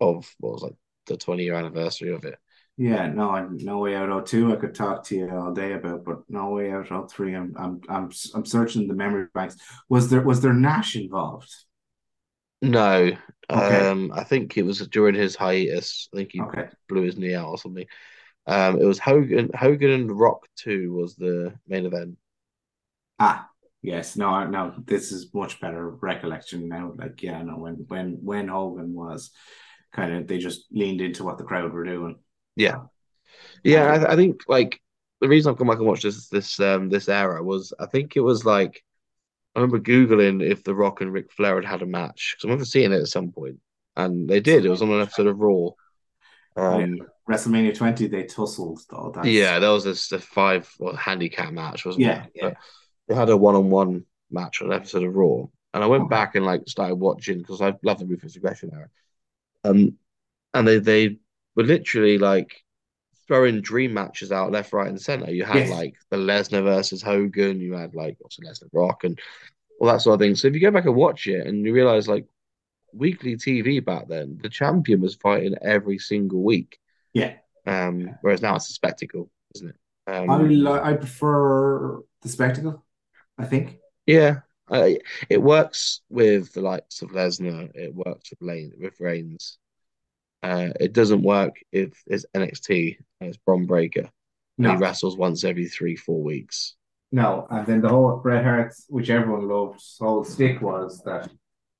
of 0.00 0.32
what 0.38 0.52
was 0.54 0.62
like 0.62 0.74
the 1.06 1.16
20 1.16 1.42
year 1.44 1.54
anniversary 1.54 2.12
of 2.12 2.24
it. 2.24 2.38
Yeah, 2.76 3.08
no, 3.08 3.30
I- 3.30 3.46
no 3.50 3.78
way 3.78 3.94
out 3.94 4.26
02 4.26 4.52
I 4.52 4.56
could 4.56 4.74
talk 4.74 5.04
to 5.06 5.16
you 5.16 5.30
all 5.30 5.52
day 5.52 5.72
about, 5.72 6.04
but 6.04 6.20
no 6.28 6.50
way 6.50 6.70
out 6.70 6.88
03 7.10 7.34
I'm 7.34 7.54
I'm 7.58 7.80
I'm 7.88 8.10
I'm 8.34 8.46
searching 8.46 8.88
the 8.88 8.94
memory 8.94 9.26
banks. 9.34 9.56
Was 9.88 10.08
there 10.08 10.22
was 10.22 10.40
there 10.40 10.54
Nash 10.54 10.96
involved? 10.96 11.52
No, 12.62 13.10
Okay. 13.50 13.88
um, 13.88 14.12
I 14.14 14.22
think 14.24 14.56
it 14.56 14.62
was 14.64 14.78
during 14.88 15.14
his 15.14 15.34
hiatus. 15.34 16.08
I 16.12 16.16
think 16.18 16.32
he 16.32 16.40
Okay. 16.40 16.68
blew 16.88 17.02
his 17.02 17.16
knee 17.18 17.34
out 17.34 17.48
or 17.48 17.58
something. 17.58 17.86
Um, 18.46 18.80
it 18.80 18.84
was 18.84 18.98
Hogan, 18.98 19.50
Hogan 19.54 19.90
and 19.90 20.18
Rock 20.18 20.48
2 20.56 20.92
was 20.92 21.16
the 21.16 21.54
main 21.68 21.86
event. 21.86 22.18
Ah, 23.18 23.48
yes. 23.82 24.16
No, 24.16 24.46
no, 24.46 24.74
this 24.84 25.12
is 25.12 25.32
much 25.34 25.60
better 25.60 25.88
recollection 25.90 26.68
now. 26.68 26.92
Like, 26.96 27.22
yeah, 27.22 27.42
no, 27.42 27.56
when 27.58 27.74
when 27.88 28.18
when 28.24 28.48
Hogan 28.48 28.94
was 28.94 29.30
kind 29.92 30.14
of 30.14 30.26
they 30.26 30.38
just 30.38 30.66
leaned 30.72 31.00
into 31.00 31.24
what 31.24 31.38
the 31.38 31.44
crowd 31.44 31.72
were 31.72 31.84
doing. 31.84 32.18
Yeah. 32.56 32.82
Yeah, 33.64 33.84
Okay. 33.84 34.06
I, 34.06 34.12
I 34.12 34.16
think 34.16 34.42
like 34.48 34.80
the 35.20 35.28
reason 35.28 35.52
I've 35.52 35.58
come 35.58 35.68
back 35.68 35.78
and 35.78 35.86
watched 35.86 36.04
this 36.04 36.28
this 36.28 36.60
um 36.60 36.88
this 36.90 37.08
era 37.08 37.42
was 37.44 37.72
I 37.80 37.86
think 37.86 38.16
it 38.16 38.20
was 38.20 38.44
like 38.44 38.82
I 39.56 39.60
remember 39.60 39.80
Googling 39.80 40.42
if 40.48 40.64
The 40.64 40.74
Rock 40.74 41.02
and 41.02 41.12
Ric 41.12 41.32
Flair 41.32 41.56
had 41.56 41.64
had 41.66 41.82
a 41.82 41.86
match 41.86 42.34
because 42.36 42.46
I 42.46 42.48
remember 42.48 42.66
seeing 42.66 42.92
it 42.92 43.00
at 43.02 43.08
some 43.08 43.32
point, 43.32 43.60
and 43.96 44.28
they 44.28 44.40
did. 44.40 44.64
It 44.66 44.70
was 44.70 44.82
on 44.82 44.90
an 44.92 45.02
episode 45.02 45.28
of 45.28 45.38
Raw. 45.40 45.70
Um, 46.56 47.08
WrestleMania 47.28 47.74
20, 47.74 48.08
they 48.08 48.24
tussled. 48.24 48.78
That's, 49.14 49.18
yeah, 49.22 49.58
that 49.58 49.68
was 49.68 49.86
a, 49.86 50.16
a 50.16 50.18
five 50.18 50.70
well, 50.78 50.96
handicap 50.96 51.52
match, 51.52 51.84
wasn't 51.84 52.06
Yeah, 52.06 52.22
it? 52.24 52.32
yeah. 52.34 52.50
But 52.50 52.56
they 53.08 53.14
had 53.14 53.28
a 53.30 53.36
one-on-one 53.36 54.04
match 54.30 54.62
on 54.62 54.68
an 54.68 54.74
episode 54.76 55.04
of 55.04 55.14
Raw, 55.14 55.44
and 55.74 55.84
I 55.84 55.86
went 55.86 56.08
Okay. 56.08 56.10
back 56.10 56.34
and 56.34 56.46
like 56.46 56.62
started 56.68 56.96
watching 56.96 57.38
because 57.38 57.60
I 57.60 57.74
love 57.82 57.98
the 57.98 58.06
Ruthless 58.06 58.36
Aggression 58.36 58.70
era. 58.74 58.88
Um, 59.64 59.98
and 60.54 60.68
they 60.68 60.78
they 60.80 61.18
were 61.56 61.64
literally 61.64 62.18
like 62.18 62.52
throwing 63.28 63.62
dream 63.62 63.94
matches 63.94 64.32
out 64.32 64.52
left, 64.52 64.72
right, 64.72 64.88
and 64.88 65.00
center. 65.00 65.30
You 65.32 65.44
had 65.44 65.66
Yes. 65.66 65.68
like 65.68 65.94
the 66.10 66.18
Lesnar 66.18 66.64
versus 66.64 67.02
Hogan, 67.02 67.60
you 67.60 67.74
had 67.74 67.94
like 67.94 68.18
also 68.22 68.42
Lesnar 68.42 68.70
Rock 68.72 69.04
and 69.04 69.20
all 69.80 69.88
that 69.88 70.02
sort 70.02 70.14
of 70.14 70.20
thing. 70.20 70.36
So 70.36 70.48
if 70.48 70.54
you 70.54 70.60
go 70.60 70.70
back 70.72 70.86
and 70.86 70.96
watch 70.96 71.26
it 71.26 71.46
and 71.46 71.64
you 71.66 71.74
realize 71.74 72.08
like 72.08 72.26
weekly 72.92 73.36
TV 73.36 73.84
back 73.84 74.08
then, 74.08 74.38
the 74.42 74.48
champion 74.48 75.00
was 75.00 75.14
fighting 75.16 75.54
every 75.62 75.98
single 75.98 76.42
week. 76.42 76.78
Yeah. 77.12 77.34
Um, 77.66 78.16
whereas 78.22 78.42
now 78.42 78.56
it's 78.56 78.70
a 78.70 78.72
spectacle, 78.72 79.30
isn't 79.54 79.68
it? 79.70 79.76
Um, 80.12 80.30
I 80.30 80.38
li- 80.38 80.80
I 80.82 80.94
prefer 80.94 82.00
the 82.22 82.28
spectacle, 82.28 82.84
I 83.38 83.44
think. 83.44 83.78
Yeah, 84.06 84.40
I, 84.68 84.98
it 85.28 85.42
works 85.42 86.00
with 86.08 86.52
the 86.52 86.62
likes 86.62 87.02
of 87.02 87.10
Lesnar. 87.10 87.70
It 87.74 87.94
works 87.94 88.30
with 88.30 88.40
Lane 88.42 88.72
with 88.78 88.98
Reigns. 88.98 89.58
Uh, 90.42 90.70
it 90.80 90.92
doesn't 90.94 91.22
work 91.22 91.56
if 91.70 92.02
it's 92.06 92.24
NXT 92.34 92.96
and 93.20 93.28
it's 93.28 93.36
Bron 93.38 93.66
Breakker. 93.66 94.08
No, 94.58 94.70
he 94.72 94.76
wrestles 94.76 95.16
once 95.16 95.44
every 95.44 95.66
three, 95.68 95.96
four 95.96 96.22
weeks. 96.22 96.74
no. 97.12 97.46
And 97.50 97.66
then 97.66 97.80
the 97.82 97.88
whole 97.88 98.16
Bret 98.16 98.44
Hart's, 98.44 98.86
which 98.88 99.10
everyone 99.10 99.48
loved, 99.48 99.82
whole 99.98 100.24
stick 100.24 100.60
was 100.62 101.02
that 101.04 101.30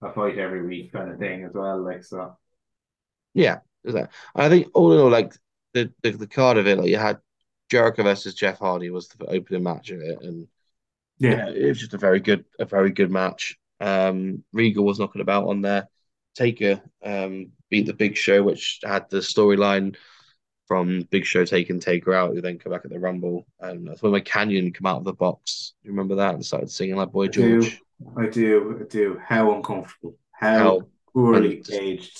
a 0.03 0.13
fight 0.13 0.39
every 0.39 0.67
week 0.67 0.93
kind 0.93 1.11
of 1.11 1.19
thing 1.19 1.45
as 1.45 1.53
well. 1.55 1.83
Like 1.83 2.05
so. 2.05 2.37
Yeah, 3.35 3.61
is 3.85 3.95
that? 3.95 4.11
I 4.35 4.49
think 4.49 4.69
all 4.75 4.93
in 4.93 4.99
all, 5.01 5.11
like 5.11 5.35
the, 5.73 5.93
the 6.03 6.11
the 6.13 6.27
card 6.27 6.57
of 6.59 6.67
it, 6.67 6.79
like 6.79 6.89
you 6.89 6.97
had 6.99 7.19
Jericho 7.71 8.03
versus 8.03 8.35
Jeff 8.35 8.59
Hardy 8.59 8.91
was 8.91 9.09
the 9.09 9.27
opening 9.27 9.63
match 9.63 9.91
of 9.91 10.01
it, 10.01 10.19
and 10.23 10.49
Yeah. 11.19 11.49
it 11.49 11.69
was 11.69 11.81
just 11.81 11.95
a 11.95 11.99
very 11.99 12.21
good, 12.21 12.45
a 12.59 12.65
very 12.65 12.91
good 12.91 13.11
match. 13.11 13.59
Um, 13.81 14.45
Regal 14.53 14.85
was 14.85 14.99
knocking 14.99 15.23
about 15.23 15.49
on 15.49 15.63
there. 15.63 15.89
Taker 16.35 16.83
um, 17.05 17.53
beat 17.71 17.87
the 17.87 17.95
Big 17.95 18.17
Show, 18.17 18.43
which 18.43 18.81
had 18.85 19.11
the 19.11 19.19
storyline 19.19 19.97
from 20.67 21.03
Big 21.11 21.25
Show 21.27 21.45
taking 21.45 21.81
Taker 21.81 22.15
out, 22.15 22.35
who 22.35 22.41
then 22.41 22.59
come 22.59 22.73
back 22.73 22.85
at 22.85 22.91
the 22.91 23.01
Rumble, 23.01 23.47
and 23.61 23.89
that's 23.89 24.03
when 24.03 24.13
my 24.13 24.21
Kanyon 24.21 24.73
come 24.75 24.87
out 24.87 24.99
of 24.99 25.05
the 25.05 25.13
box. 25.15 25.75
Do 25.83 25.89
you 25.89 25.93
remember 25.93 26.17
that 26.17 26.35
and 26.35 26.45
started 26.47 26.71
singing 26.71 26.97
like 26.97 27.13
Boy 27.13 27.29
I 27.29 27.31
do. 27.31 27.61
George? 27.61 27.81
I 28.17 28.27
do. 28.27 28.79
I 28.81 28.85
do. 28.85 29.21
How 29.25 29.55
uncomfortable. 29.55 30.17
How, 30.33 30.59
How 30.59 30.81
poorly 31.13 31.63
aged 31.73 32.19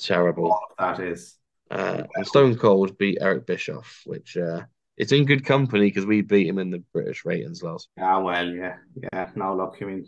Terrible. 0.00 0.58
that 0.78 1.00
is. 1.00 1.34
Uh, 1.70 2.04
and 2.14 2.26
Stone 2.26 2.56
Cold 2.56 2.96
beat 2.96 3.18
Eric 3.20 3.46
Bischoff, 3.46 4.02
which 4.06 4.36
uh, 4.36 4.62
it's 4.96 5.12
in 5.12 5.26
good 5.26 5.44
company 5.44 5.86
because 5.88 6.06
we 6.06 6.22
beat 6.22 6.46
him 6.46 6.58
in 6.58 6.70
the 6.70 6.82
British 6.92 7.24
ratings 7.24 7.62
last. 7.62 7.88
Ah, 7.98 8.20
well, 8.20 8.46
yeah. 8.48 8.76
Yeah. 9.12 9.30
No, 9.34 9.54
look, 9.54 9.76
I 9.82 9.84
mean, 9.84 10.06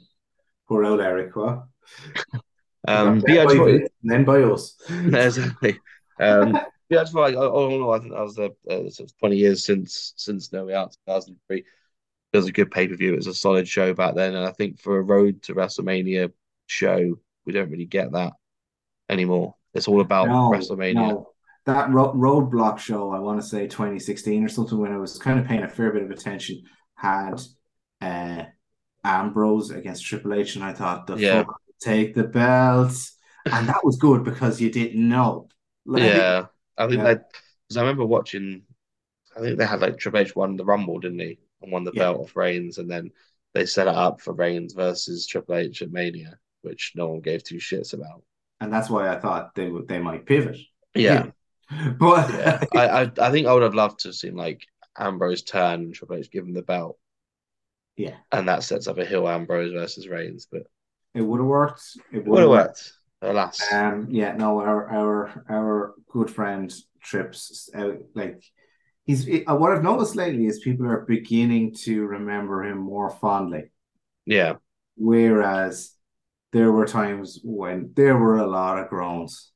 poor 0.68 0.84
old 0.84 1.00
Eric, 1.00 1.36
what? 1.36 1.64
Um, 2.88 3.22
yeah, 3.28 3.44
by 3.44 3.50
just 3.50 3.58
wanted- 3.58 3.78
Vince 3.80 3.90
and 4.02 4.10
then 4.10 4.24
by 4.24 4.40
us. 4.42 4.74
exactly. 4.88 5.78
Um, 6.18 6.54
yeah, 6.54 6.62
that's 6.88 7.12
right. 7.12 7.36
I, 7.36 7.38
I 7.38 7.42
don't 7.42 7.78
know. 7.78 7.92
I 7.92 7.98
think 7.98 8.12
that 8.12 8.22
was 8.22 8.38
uh, 8.38 8.48
uh, 8.70 8.88
sort 8.88 9.10
of 9.10 9.18
20 9.18 9.36
years 9.36 9.64
since 9.66 10.14
since 10.16 10.50
No 10.50 10.64
Way 10.64 10.74
Out 10.74 10.96
2003. 11.06 11.62
It 12.32 12.36
was 12.36 12.46
a 12.46 12.52
good 12.52 12.70
pay 12.70 12.86
per 12.88 12.94
view. 12.94 13.12
It 13.12 13.16
was 13.16 13.26
a 13.26 13.34
solid 13.34 13.66
show 13.66 13.92
back 13.94 14.14
then, 14.14 14.34
and 14.34 14.46
I 14.46 14.52
think 14.52 14.80
for 14.80 14.98
a 14.98 15.02
road 15.02 15.42
to 15.44 15.54
WrestleMania 15.54 16.32
show, 16.66 17.18
we 17.44 17.52
don't 17.52 17.70
really 17.70 17.86
get 17.86 18.12
that 18.12 18.32
anymore. 19.08 19.54
It's 19.74 19.88
all 19.88 20.00
about 20.00 20.28
No, 20.28 20.50
WrestleMania. 20.50 20.94
no. 20.94 21.26
that 21.66 21.90
ro- 21.90 22.14
roadblock 22.14 22.78
show, 22.78 23.10
I 23.10 23.18
want 23.18 23.40
to 23.40 23.46
say 23.46 23.66
2016 23.66 24.44
or 24.44 24.48
something, 24.48 24.78
when 24.78 24.92
I 24.92 24.96
was 24.98 25.18
kind 25.18 25.38
of 25.38 25.46
paying 25.46 25.62
a 25.62 25.68
fair 25.68 25.92
bit 25.92 26.02
of 26.02 26.10
attention, 26.10 26.62
had 26.94 27.40
uh, 28.00 28.44
Ambrose 29.04 29.70
against 29.70 30.04
Triple 30.04 30.34
H, 30.34 30.54
and 30.56 30.64
I 30.64 30.72
thought 30.72 31.06
the 31.06 31.16
Yeah. 31.16 31.42
fuck 31.44 31.60
take 31.80 32.14
the 32.14 32.24
belts, 32.24 33.16
and 33.46 33.68
that 33.68 33.84
was 33.84 33.96
good 33.96 34.22
because 34.24 34.60
you 34.60 34.70
didn't 34.70 35.06
know. 35.08 35.48
Like, 35.84 36.02
Yeah, 36.02 36.46
I 36.78 36.86
think 36.86 36.98
Yeah. 36.98 37.04
that 37.14 37.30
because 37.66 37.76
I 37.76 37.80
remember 37.82 38.06
watching. 38.06 38.62
I 39.36 39.40
think 39.40 39.58
they 39.58 39.66
had 39.66 39.80
like 39.80 39.96
Triple 39.98 40.20
H 40.20 40.34
won 40.36 40.56
the 40.56 40.64
Rumble, 40.64 40.98
didn't 40.98 41.20
he? 41.20 41.38
And 41.62 41.72
won 41.72 41.84
the 41.84 41.92
Yeah. 41.92 42.04
belt 42.04 42.20
off 42.20 42.36
Reigns, 42.36 42.78
and 42.78 42.90
then 42.90 43.10
they 43.54 43.66
set 43.66 43.88
it 43.88 43.94
up 43.94 44.20
for 44.20 44.32
Reigns 44.32 44.72
versus 44.74 45.26
Triple 45.26 45.56
H 45.56 45.82
at 45.82 45.90
Mania, 45.92 46.38
which 46.62 46.92
no 46.94 47.08
one 47.08 47.20
gave 47.20 47.42
two 47.44 47.56
shits 47.56 47.92
about. 47.94 48.22
and 48.60 48.72
that's 48.72 48.90
why 48.90 49.08
I 49.08 49.18
thought 49.18 49.54
they 49.54 49.68
would 49.68 49.88
they 49.88 49.98
might 49.98 50.26
pivot. 50.26 50.58
Yeah, 50.94 51.26
but 51.98 52.30
yeah. 52.30 52.64
I, 52.74 52.88
I 53.04 53.12
I 53.20 53.30
think 53.30 53.46
I 53.46 53.54
would 53.54 53.62
have 53.62 53.74
loved 53.74 54.00
to 54.00 54.08
have 54.08 54.14
seen 54.14 54.34
like 54.36 54.60
Ambrose 54.98 55.42
turn 55.42 55.80
and 55.80 55.94
Triple 55.94 56.16
H 56.16 56.30
give 56.30 56.44
him 56.44 56.52
the 56.54 56.62
belt, 56.62 56.98
yeah, 57.96 58.16
and 58.32 58.48
that 58.48 58.62
sets 58.62 58.86
up 58.88 58.98
a 58.98 59.04
Hill 59.04 59.28
Ambrose 59.28 59.72
versus 59.72 60.08
Reigns, 60.08 60.46
but 60.50 60.62
it 61.14 61.22
would 61.22 61.40
have 61.40 61.46
worked. 61.48 61.82
It 62.12 62.26
would 62.26 62.40
have 62.40 62.50
worked. 62.50 62.68
worked. 62.68 62.92
Alas, 63.22 63.60
Um, 63.72 64.06
yeah, 64.10 64.32
no, 64.32 64.60
our 64.60 64.88
our 64.90 65.44
our 65.48 65.94
good 66.10 66.30
friend 66.30 66.72
Trips 67.02 67.70
out 67.74 67.96
like 68.14 68.42
he's 69.06 69.28
uh, 69.28 69.54
what 69.56 69.72
I've 69.72 69.82
noticed 69.82 70.16
lately 70.16 70.46
is 70.46 70.60
people 70.60 70.86
are 70.86 71.04
beginning 71.06 71.74
to 71.84 72.04
remember 72.06 72.64
him 72.64 72.78
more 72.78 73.10
fondly, 73.10 73.70
yeah, 74.26 74.54
whereas 74.96 75.92
there 76.52 76.72
were 76.72 76.86
times 76.86 77.40
when 77.44 77.92
there 77.94 78.16
were 78.16 78.38
a 78.38 78.46
lot 78.46 78.78
of 78.78 78.88
groans. 78.88 79.52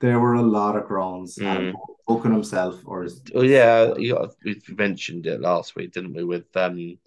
There 0.00 0.20
were 0.20 0.34
a 0.34 0.42
lot 0.42 0.76
of 0.76 0.86
groans 0.86 1.38
at 1.38 1.56
him 1.60 1.76
booking 2.06 2.32
himself 2.32 2.80
or 2.84 3.02
his 3.02 3.20
well, 3.34 3.44
yeah. 3.44 3.94
You 3.96 4.14
got 4.14 4.34
we 4.44 4.60
mentioned 4.76 5.26
it 5.26 5.40
last 5.40 5.74
week, 5.74 5.92
didn't 5.92 6.14
we? 6.14 6.24
With 6.24 6.54
um 6.56 6.98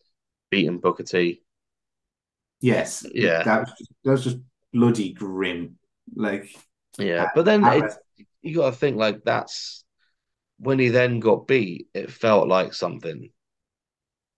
beating 0.49 0.79
Booker 0.79 1.03
T. 1.03 1.41
yes, 2.61 3.05
Yeah. 3.13 3.43
that 3.43 3.59
was 3.61 3.69
just, 3.77 3.91
that 4.03 4.11
was 4.11 4.23
just 4.23 4.37
bloody 4.73 5.13
grim. 5.13 5.77
Like 6.15 6.49
Yeah, 6.97 7.29
but 7.35 7.45
then 7.45 7.63
it, 7.63 7.93
you 8.41 8.55
got 8.55 8.71
to 8.71 8.75
think 8.75 8.97
like 8.97 9.23
that's 9.23 9.85
when 10.59 10.79
he 10.79 10.89
then 10.89 11.19
got 11.19 11.47
beat. 11.47 11.87
It 11.93 12.11
felt 12.11 12.47
like 12.47 12.73
something. 12.73 13.31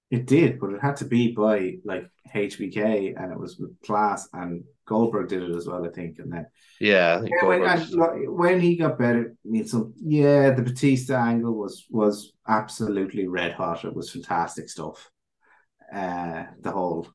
It 0.09 0.27
did, 0.27 0.59
but 0.59 0.73
it 0.73 0.81
had 0.81 0.97
to 0.97 1.05
be 1.05 1.31
by 1.31 1.77
like 1.85 2.05
HBK, 2.33 3.13
and 3.13 3.31
it 3.31 3.39
was 3.39 3.57
with 3.57 3.79
class, 3.81 4.27
and 4.33 4.63
Goldberg 4.85 5.29
did 5.29 5.41
it 5.41 5.55
as 5.55 5.67
well, 5.67 5.85
I 5.85 5.89
think. 5.89 6.19
And 6.19 6.33
then 6.33 6.45
Yeah, 6.79 7.17
I 7.17 7.21
think 7.21 7.35
Yeah, 7.41 7.47
when, 7.47 8.35
when 8.35 8.59
he 8.59 8.75
got 8.75 8.99
better, 8.99 9.35
I 9.45 9.49
mean, 9.49 9.67
so 9.67 9.93
yeah, 9.97 10.51
the 10.51 10.63
Batista 10.63 11.15
angle 11.15 11.53
was 11.55 11.85
was 11.89 12.33
absolutely 12.47 13.27
red 13.27 13.53
hot. 13.53 13.85
It 13.85 13.95
was 13.95 14.11
fantastic 14.11 14.69
stuff. 14.69 15.09
Uh, 15.93 16.45
the 16.61 16.71
whole 16.71 17.07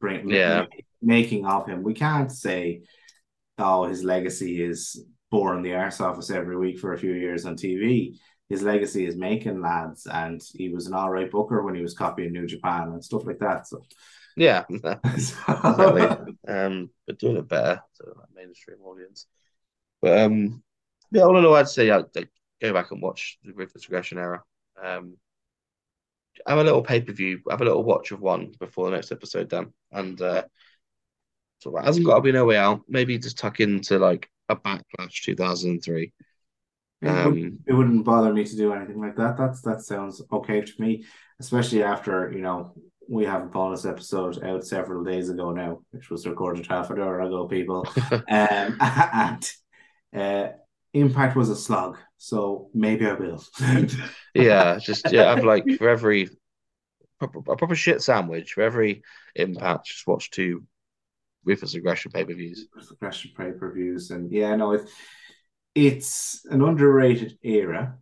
bring, 0.00 0.30
Yeah. 0.30 0.66
making 1.02 1.46
of 1.46 1.66
him. 1.66 1.82
We 1.82 1.94
can't 1.94 2.32
say, 2.32 2.82
oh, 3.58 3.84
his 3.84 4.04
legacy 4.04 4.62
is 4.62 5.04
boring 5.30 5.62
the 5.62 5.74
arse 5.74 6.00
office 6.00 6.30
every 6.30 6.56
week 6.56 6.78
for 6.78 6.92
a 6.94 6.98
few 6.98 7.12
years 7.12 7.46
on 7.46 7.56
TV. 7.56 8.18
His 8.48 8.62
legacy 8.62 9.06
is 9.06 9.16
making 9.16 9.62
lads, 9.62 10.06
and 10.06 10.42
he 10.54 10.68
was 10.68 10.86
an 10.86 10.94
all 10.94 11.10
right 11.10 11.30
booker 11.30 11.62
when 11.62 11.74
he 11.74 11.82
was 11.82 11.94
copying 11.94 12.32
New 12.32 12.46
Japan 12.46 12.88
and 12.88 13.04
stuff 13.04 13.24
like 13.26 13.38
that. 13.38 13.66
So, 13.66 13.82
yeah, 14.36 14.64
exactly. 14.70 15.20
so 15.20 16.26
um, 16.46 16.90
but 17.06 17.18
doing 17.18 17.38
it 17.38 17.48
better 17.48 17.82
to 17.96 18.04
a 18.04 18.26
mainstream 18.34 18.78
audience. 18.84 19.26
But 20.02 20.20
um, 20.20 20.62
yeah, 21.10 21.22
all 21.22 21.38
in 21.38 21.44
all, 21.44 21.54
I'd 21.54 21.68
say 21.68 21.90
I'd, 21.90 22.04
like, 22.14 22.30
go 22.60 22.72
back 22.72 22.90
and 22.90 23.00
watch 23.00 23.38
the 23.42 23.54
Ruthless 23.54 23.86
Aggression 23.86 24.18
era. 24.18 24.42
Um, 24.82 25.16
have 26.46 26.58
a 26.58 26.64
little 26.64 26.82
pay 26.82 27.00
per 27.00 27.12
view, 27.12 27.40
have 27.48 27.60
a 27.60 27.64
little 27.64 27.84
watch 27.84 28.10
of 28.10 28.20
one 28.20 28.52
before 28.58 28.86
the 28.90 28.96
next 28.96 29.12
episode, 29.12 29.48
Dan, 29.48 29.72
and 29.92 30.20
uh, 30.20 30.42
so 31.58 31.76
it 31.78 31.84
hasn't 31.84 32.04
got 32.04 32.16
to 32.16 32.20
be 32.20 32.32
no 32.32 32.44
way 32.44 32.56
out. 32.56 32.82
Maybe 32.88 33.18
just 33.18 33.38
tuck 33.38 33.60
into 33.60 33.98
like 33.98 34.28
a 34.48 34.56
backlash 34.56 35.22
2003. 35.22 36.12
It, 37.02 37.08
Um, 37.08 37.34
wouldn't, 37.34 37.60
it 37.66 37.72
wouldn't 37.72 38.04
bother 38.04 38.32
me 38.32 38.44
to 38.44 38.56
do 38.56 38.72
anything 38.72 39.00
like 39.00 39.16
that. 39.16 39.36
That's 39.36 39.60
that 39.62 39.80
sounds 39.82 40.22
okay 40.32 40.62
to 40.62 40.72
me, 40.78 41.04
especially 41.40 41.82
after 41.82 42.32
you 42.32 42.40
know 42.40 42.74
we 43.08 43.24
have 43.24 43.42
a 43.42 43.46
bonus 43.46 43.84
episode 43.84 44.42
out 44.42 44.64
several 44.64 45.04
days 45.04 45.28
ago 45.28 45.52
now, 45.52 45.80
which 45.90 46.10
was 46.10 46.26
recorded 46.26 46.66
half 46.66 46.90
an 46.90 47.00
hour 47.00 47.20
ago, 47.20 47.46
people. 47.46 47.86
um, 48.10 48.22
and 48.80 49.50
uh, 50.14 50.48
Impact 50.94 51.34
was 51.34 51.50
a 51.50 51.56
slog, 51.56 51.98
so 52.18 52.70
maybe 52.72 53.04
I 53.04 53.14
will. 53.14 53.42
Yeah, 54.34 54.78
just 54.78 55.12
yeah, 55.12 55.32
I've 55.32 55.44
like 55.44 55.64
for 55.76 55.88
every 55.88 56.28
a 57.20 57.28
proper 57.28 57.74
shit 57.74 58.00
sandwich 58.00 58.52
for 58.52 58.62
every 58.62 59.02
impact, 59.34 59.86
just 59.86 60.06
watch 60.06 60.30
two 60.30 60.64
Ruthless 61.44 61.74
Aggression 61.74 62.12
pay 62.12 62.24
per 62.24 62.34
views. 62.34 62.66
Aggression 62.92 63.32
pay 63.36 63.50
per 63.52 63.72
views, 63.72 64.10
and 64.12 64.30
yeah, 64.30 64.54
no, 64.54 64.72
it's 64.72 64.92
it's 65.74 66.44
an 66.50 66.62
underrated 66.62 67.38
era. 67.42 67.98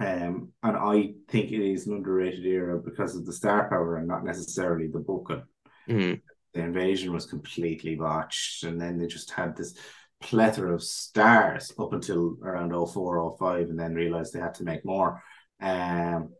Um, 0.00 0.52
and 0.62 0.76
I 0.76 1.14
think 1.28 1.52
it 1.52 1.60
is 1.60 1.86
an 1.86 1.94
underrated 1.94 2.44
era 2.44 2.78
because 2.78 3.14
of 3.14 3.24
the 3.24 3.32
star 3.32 3.68
power 3.68 3.96
and 3.96 4.08
not 4.08 4.24
necessarily 4.24 4.88
the 4.88 4.98
booking. 4.98 5.42
Mm. 5.88 6.20
the 6.54 6.60
invasion 6.60 7.12
was 7.12 7.26
completely 7.26 7.96
botched, 7.96 8.62
and 8.64 8.80
then 8.80 8.98
they 8.98 9.06
just 9.06 9.30
had 9.32 9.56
this 9.56 9.74
plethora 10.20 10.74
of 10.74 10.82
stars 10.82 11.72
up 11.78 11.92
until 11.92 12.36
around 12.42 12.70
04, 12.70 13.36
05, 13.38 13.68
and 13.68 13.78
then 13.78 13.94
realized 13.94 14.32
they 14.32 14.38
had 14.40 14.54
to 14.54 14.64
make 14.64 14.84
more. 14.84 15.20
Um, 15.60 16.30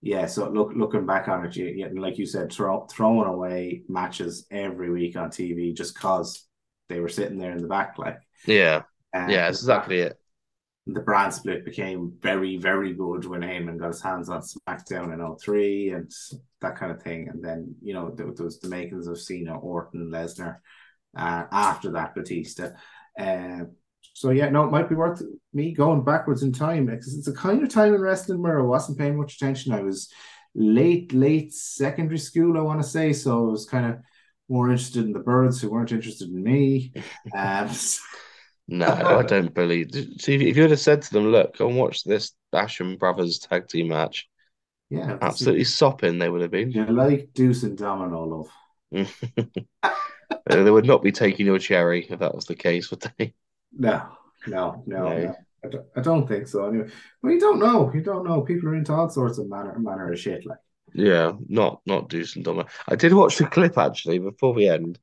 yeah, 0.00 0.26
so 0.26 0.48
look, 0.48 0.72
looking 0.74 1.06
back 1.06 1.28
on 1.28 1.44
it, 1.46 1.54
you, 1.54 1.88
like 1.94 2.18
you 2.18 2.26
said, 2.26 2.52
throw, 2.52 2.86
throwing 2.90 3.28
away 3.28 3.82
matches 3.88 4.46
every 4.50 4.90
week 4.90 5.16
on 5.16 5.30
TV 5.30 5.74
just 5.76 5.96
cause 5.96 6.44
they 6.88 6.98
were 6.98 7.08
sitting 7.08 7.38
there 7.38 7.52
in 7.52 7.62
the 7.62 7.68
back, 7.68 7.98
like 7.98 8.18
Yeah, 8.46 8.82
um, 9.14 9.28
yeah, 9.28 9.46
that's 9.46 9.60
exactly 9.60 10.00
it. 10.00 10.18
the 10.86 11.00
brand 11.00 11.32
split 11.32 11.64
became 11.64 12.12
very, 12.20 12.56
very 12.56 12.92
good 12.92 13.24
when 13.24 13.40
Heyman 13.42 13.78
got 13.78 13.88
his 13.88 14.02
hands 14.02 14.28
on 14.28 14.42
SmackDown 14.42 15.12
in 15.12 15.36
03 15.38 15.90
and 15.90 16.10
that 16.60 16.76
kind 16.76 16.90
of 16.90 17.00
thing. 17.02 17.28
And 17.28 17.42
then, 17.44 17.76
you 17.80 17.94
know, 17.94 18.10
there, 18.10 18.26
there 18.34 18.44
was 18.44 18.58
the 18.58 18.68
makings 18.68 19.06
of 19.06 19.20
Cena, 19.20 19.56
Orton, 19.58 20.10
Lesnar. 20.10 20.56
Uh, 21.16 21.44
after 21.52 21.92
that, 21.92 22.14
Batista. 22.14 22.70
Uh, 23.18 23.64
so, 24.14 24.30
yeah, 24.30 24.48
no, 24.48 24.64
it 24.64 24.72
might 24.72 24.88
be 24.88 24.96
worth 24.96 25.22
me 25.52 25.72
going 25.72 26.02
backwards 26.04 26.42
in 26.42 26.52
time 26.52 26.86
because 26.86 27.16
it's 27.16 27.28
a 27.28 27.32
kind 27.32 27.62
of 27.62 27.68
time 27.68 27.94
in 27.94 28.00
wrestling 28.00 28.42
where 28.42 28.58
I 28.58 28.64
wasn't 28.64 28.98
paying 28.98 29.16
much 29.16 29.36
attention. 29.36 29.72
I 29.72 29.82
was 29.82 30.12
late, 30.54 31.12
late 31.14 31.52
secondary 31.54 32.18
school, 32.18 32.58
I 32.58 32.62
want 32.62 32.82
to 32.82 32.88
say. 32.88 33.12
So 33.12 33.38
I 33.48 33.50
was 33.52 33.66
kind 33.66 33.86
of 33.86 33.98
more 34.48 34.68
interested 34.68 35.04
in 35.04 35.12
the 35.12 35.20
birds 35.20 35.60
who 35.60 35.70
weren't 35.70 35.92
interested 35.92 36.28
in 36.28 36.42
me. 36.42 36.92
Um, 37.36 37.70
No, 38.72 38.86
I 38.86 39.22
don't 39.22 39.52
believe. 39.54 39.90
See, 40.18 40.34
if 40.34 40.56
you 40.56 40.62
would 40.62 40.70
have 40.70 40.80
said 40.80 41.02
to 41.02 41.12
them, 41.12 41.28
"Look, 41.28 41.58
go 41.58 41.68
and 41.68 41.76
watch 41.76 42.04
this 42.04 42.32
Basham 42.52 42.98
Brothers 42.98 43.38
tag 43.38 43.68
team 43.68 43.88
match," 43.88 44.28
yeah, 44.88 45.18
absolutely 45.20 45.64
sopping, 45.64 46.18
they 46.18 46.28
would 46.28 46.40
have 46.42 46.50
been. 46.50 46.70
You 46.70 46.86
like 46.86 47.30
Deuce 47.34 47.62
and 47.64 47.76
Domino 47.76 48.24
love. 48.24 48.48
they 50.46 50.70
would 50.70 50.86
not 50.86 51.02
be 51.02 51.12
taking 51.12 51.46
your 51.46 51.58
cherry 51.58 52.06
if 52.08 52.18
that 52.18 52.34
was 52.34 52.46
the 52.46 52.54
case, 52.54 52.90
would 52.90 53.04
they? 53.18 53.34
No, 53.72 54.08
no, 54.46 54.82
no, 54.86 55.08
No. 55.08 55.18
no. 55.18 55.34
I, 55.64 55.68
don't, 55.68 55.86
I 55.96 56.00
don't 56.00 56.26
think 56.26 56.48
so. 56.48 56.66
Anyway, 56.66 56.88
well, 57.22 57.32
you 57.32 57.38
don't 57.40 57.60
know. 57.60 57.90
You 57.94 58.00
don't 58.00 58.24
know. 58.24 58.40
People 58.42 58.70
are 58.70 58.74
into 58.74 58.92
all 58.92 59.08
sorts 59.08 59.38
of 59.38 59.48
manner 59.48 59.78
manner 59.78 60.12
of 60.12 60.18
shit. 60.18 60.44
Like, 60.44 60.58
Yeah, 60.94 61.32
not 61.48 61.80
not 61.86 62.08
Deuce 62.08 62.36
and 62.36 62.44
Domino. 62.44 62.66
I 62.88 62.96
did 62.96 63.12
watch 63.12 63.38
the 63.38 63.46
clip 63.46 63.78
actually 63.78 64.18
before 64.18 64.52
we 64.52 64.68
end, 64.68 64.98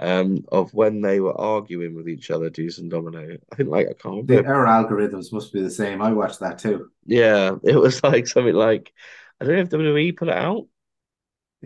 um, 0.00 0.44
of 0.50 0.72
when 0.74 1.00
they 1.00 1.20
were 1.20 1.38
arguing 1.38 1.94
with 1.94 2.08
each 2.08 2.30
other, 2.30 2.50
Deuce 2.50 2.78
and 2.78 2.90
Domino. 2.90 3.36
I 3.52 3.56
think 3.56 3.68
like 3.70 3.88
I 3.88 3.94
can't 3.94 4.16
the, 4.26 4.42
remember. 4.42 4.46
our 4.46 4.66
algorithms 4.66 5.32
must 5.32 5.52
be 5.52 5.60
the 5.62 5.70
same. 5.70 6.00
I 6.02 6.12
watched 6.12 6.40
that 6.40 6.58
too. 6.58 6.90
Yeah, 7.06 7.56
it 7.64 7.76
was 7.76 8.02
like 8.02 8.26
something 8.26 8.54
like 8.54 8.92
I 9.40 9.44
don't 9.44 9.54
know 9.54 9.62
if 9.62 9.68
WWE 9.70 10.12
put 10.12 10.28
it 10.28 10.34
out 10.34 10.66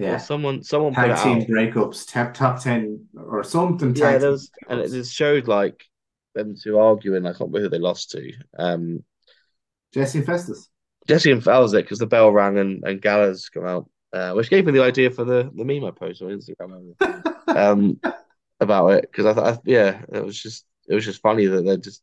or 0.05 0.19
Yeah, 0.19 0.19
someone 0.19 0.63
someone 0.63 0.97
put 0.97 1.09
tag 1.09 1.11
it 1.11 1.19
team 1.23 1.43
breakups, 1.47 2.11
top 2.11 2.35
top 2.35 2.63
ten 2.63 3.07
or 3.17 3.45
something. 3.45 3.95
Yeah, 3.95 4.19
there 4.19 4.31
was, 4.31 4.51
and 4.69 4.81
it 4.81 4.91
just 4.91 5.13
showed 5.15 5.49
like 5.49 5.85
them 6.35 6.55
two 6.61 6.79
arguing. 6.79 7.27
I 7.27 7.31
can't 7.31 7.41
remember 7.41 7.61
who 7.61 7.69
they 7.69 7.79
lost 7.79 8.11
to. 8.13 8.33
Um, 8.59 9.05
Jesse 9.93 10.19
and 10.19 10.27
Festus. 10.27 10.69
Jesse 11.09 11.33
and 11.33 11.47
it 11.47 11.73
because 11.73 11.99
the 11.99 12.07
bell 12.07 12.31
rang 12.33 12.59
and 12.59 12.85
and 12.85 13.03
Gallagher's 13.03 13.49
come 13.49 13.67
out, 13.67 13.89
uh, 14.13 14.33
which 14.33 14.51
gave 14.51 14.67
me 14.67 14.73
the 14.73 14.83
idea 14.83 15.11
for 15.11 15.25
the 15.25 15.51
the 15.55 15.65
meme 15.65 15.85
I 15.85 15.91
posted 15.91 16.31
on 16.31 16.39
Instagram. 16.39 17.57
um, 17.57 18.01
about 18.63 18.93
it 18.93 19.03
because 19.11 19.27
I 19.27 19.35
thought, 19.35 19.61
yeah, 19.65 20.03
it 20.13 20.25
was 20.25 20.41
just 20.41 20.65
it 20.89 20.95
was 20.95 21.05
just 21.05 21.21
funny 21.21 21.47
that 21.47 21.63
they 21.63 21.77
just 21.77 22.03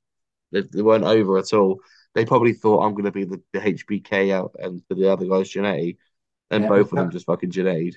they, 0.51 0.61
they 0.61 0.81
weren't 0.81 1.03
over 1.05 1.37
at 1.37 1.53
all. 1.53 1.79
They 2.13 2.25
probably 2.25 2.53
thought 2.53 2.83
I'm 2.83 2.93
going 2.93 3.05
to 3.05 3.11
be 3.11 3.23
the, 3.23 3.41
the 3.53 3.59
HBK 3.59 4.31
out 4.33 4.55
and 4.59 4.83
for 4.87 4.95
the 4.95 5.11
other 5.11 5.25
guys 5.25 5.51
Jannetty, 5.51 5.97
and 6.51 6.63
Yeah, 6.63 6.69
both 6.69 6.91
of 6.91 6.97
them 6.97 7.11
just 7.11 7.25
fucking 7.25 7.51
Jannetty. 7.51 7.95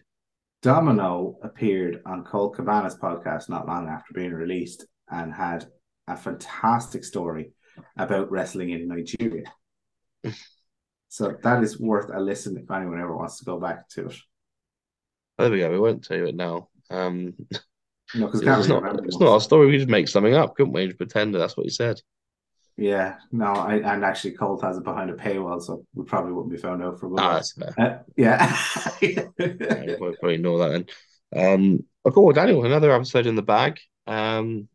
Domino 0.62 1.38
appeared 1.42 2.02
on 2.06 2.24
Colt 2.24 2.56
Cabana's 2.56 2.96
podcast 2.96 3.48
not 3.48 3.66
long 3.66 3.88
after 3.88 4.14
being 4.14 4.32
released 4.32 4.86
and 5.10 5.32
had 5.32 5.66
a 6.06 6.16
fantastic 6.16 7.04
story 7.04 7.52
about 7.96 8.30
wrestling 8.30 8.70
in 8.70 8.86
Nigeria. 8.86 9.44
so 11.12 11.36
that 11.42 11.62
is 11.62 11.78
worth 11.78 12.08
a 12.14 12.18
listen 12.18 12.56
if 12.56 12.70
anyone 12.70 12.98
ever 12.98 13.14
wants 13.14 13.38
to 13.38 13.44
go 13.44 13.60
back 13.60 13.86
to 13.90 14.06
it. 14.06 14.16
There 15.36 15.50
we 15.50 15.58
go. 15.58 15.70
We 15.70 15.78
won't 15.78 16.02
tell 16.02 16.16
you 16.16 16.24
it 16.26 16.34
now. 16.34 16.68
Um, 16.90 17.34
No, 18.14 18.26
because 18.26 18.40
it's 18.40 18.68
not. 18.68 19.04
It's 19.06 19.18
not 19.18 19.32
our 19.32 19.40
story. 19.40 19.66
We 19.68 19.78
just 19.78 19.88
make 19.88 20.06
something 20.06 20.34
up, 20.34 20.54
couldn't 20.54 20.74
we? 20.74 20.84
Just 20.86 20.98
pretend 20.98 21.34
that 21.34 21.38
that's 21.38 21.56
what 21.56 21.64
he 21.64 21.70
said. 21.70 21.98
Yeah, 22.76 23.16
no, 23.30 23.46
I, 23.46 23.76
and 23.76 24.04
actually 24.04 24.32
Colt 24.32 24.62
has 24.62 24.76
it 24.76 24.84
behind 24.84 25.08
a 25.08 25.14
paywall, 25.14 25.62
so 25.62 25.86
we 25.94 26.04
probably 26.04 26.32
wouldn't 26.32 26.52
be 26.52 26.58
found 26.58 26.82
out 26.82 26.98
for 27.00 27.06
a 27.06 27.10
Ah, 27.10 27.14
while. 27.14 27.34
that's 27.34 27.52
fair. 27.52 27.74
Uh, 27.78 27.98
yeah. 28.16 28.56
Yeah, 29.00 29.96
we'll 29.98 30.14
probably 30.14 30.34
ignore 30.34 30.58
that 30.58 30.86
then. 31.32 31.54
Um, 31.54 31.84
okay, 32.04 32.20
well, 32.20 32.32
Daniel, 32.32 32.64
another 32.66 32.92
episode 32.92 33.26
in 33.26 33.34
the 33.34 33.42
bag. 33.42 33.78
Um, 34.06 34.68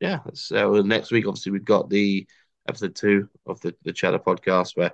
yeah, 0.00 0.20
so 0.34 0.82
next 0.82 1.10
week, 1.10 1.26
obviously, 1.26 1.50
we've 1.50 1.64
got 1.64 1.90
the 1.90 2.28
episode 2.68 2.94
two 2.94 3.28
of 3.46 3.60
the 3.60 3.74
the 3.82 3.92
Cheddar 3.92 4.20
podcast, 4.20 4.76
where 4.76 4.92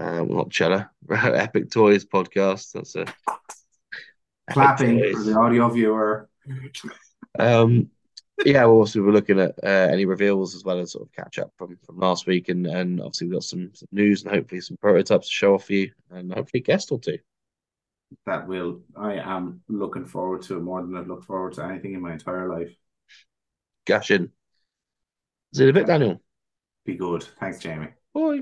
um, 0.00 0.28
well, 0.28 0.38
not 0.38 0.50
Cheddar, 0.50 0.90
Epic 1.10 1.70
Toys 1.70 2.04
podcast. 2.04 2.72
That's 2.72 2.96
a 2.96 3.06
Clapping 4.50 5.14
for 5.14 5.22
the 5.22 5.38
audio 5.38 5.68
viewer. 5.68 6.28
Um, 7.38 7.90
yeah, 8.44 8.64
well, 8.64 8.80
obviously 8.80 9.02
we're 9.02 9.12
looking 9.12 9.38
at 9.38 9.54
uh, 9.62 9.88
any 9.92 10.06
reveals 10.06 10.54
as 10.54 10.64
well 10.64 10.78
as 10.80 10.92
sort 10.92 11.06
of 11.06 11.12
catch 11.12 11.38
up 11.38 11.52
from 11.56 11.76
from 11.84 11.98
last 11.98 12.26
week, 12.26 12.48
and 12.48 12.66
and 12.66 13.00
obviously 13.00 13.26
we've 13.26 13.34
got 13.34 13.44
some, 13.44 13.70
some 13.74 13.88
news 13.92 14.22
and 14.22 14.32
hopefully 14.32 14.60
some 14.60 14.76
prototypes 14.78 15.28
to 15.28 15.32
show 15.32 15.54
off 15.54 15.66
for 15.66 15.74
you, 15.74 15.90
and 16.10 16.32
hopefully 16.32 16.60
a 16.60 16.64
guest 16.64 16.90
or 16.90 16.98
two. 16.98 17.18
That 18.26 18.48
will, 18.48 18.80
I 18.96 19.14
am 19.14 19.60
looking 19.68 20.04
forward 20.04 20.42
to 20.42 20.56
it 20.56 20.62
more 20.62 20.82
than 20.82 20.96
I've 20.96 21.06
looked 21.06 21.26
forward 21.26 21.52
to 21.54 21.64
anything 21.64 21.94
in 21.94 22.00
my 22.00 22.12
entire 22.12 22.48
life. 22.48 22.74
Gash 23.86 24.10
in. 24.10 24.30
See 25.54 25.62
you 25.64 25.70
a 25.70 25.72
bit, 25.72 25.86
Daniel. 25.86 26.20
Be 26.84 26.96
good. 26.96 27.22
Thanks, 27.38 27.60
Jamie. 27.60 27.88
Bye. 28.12 28.40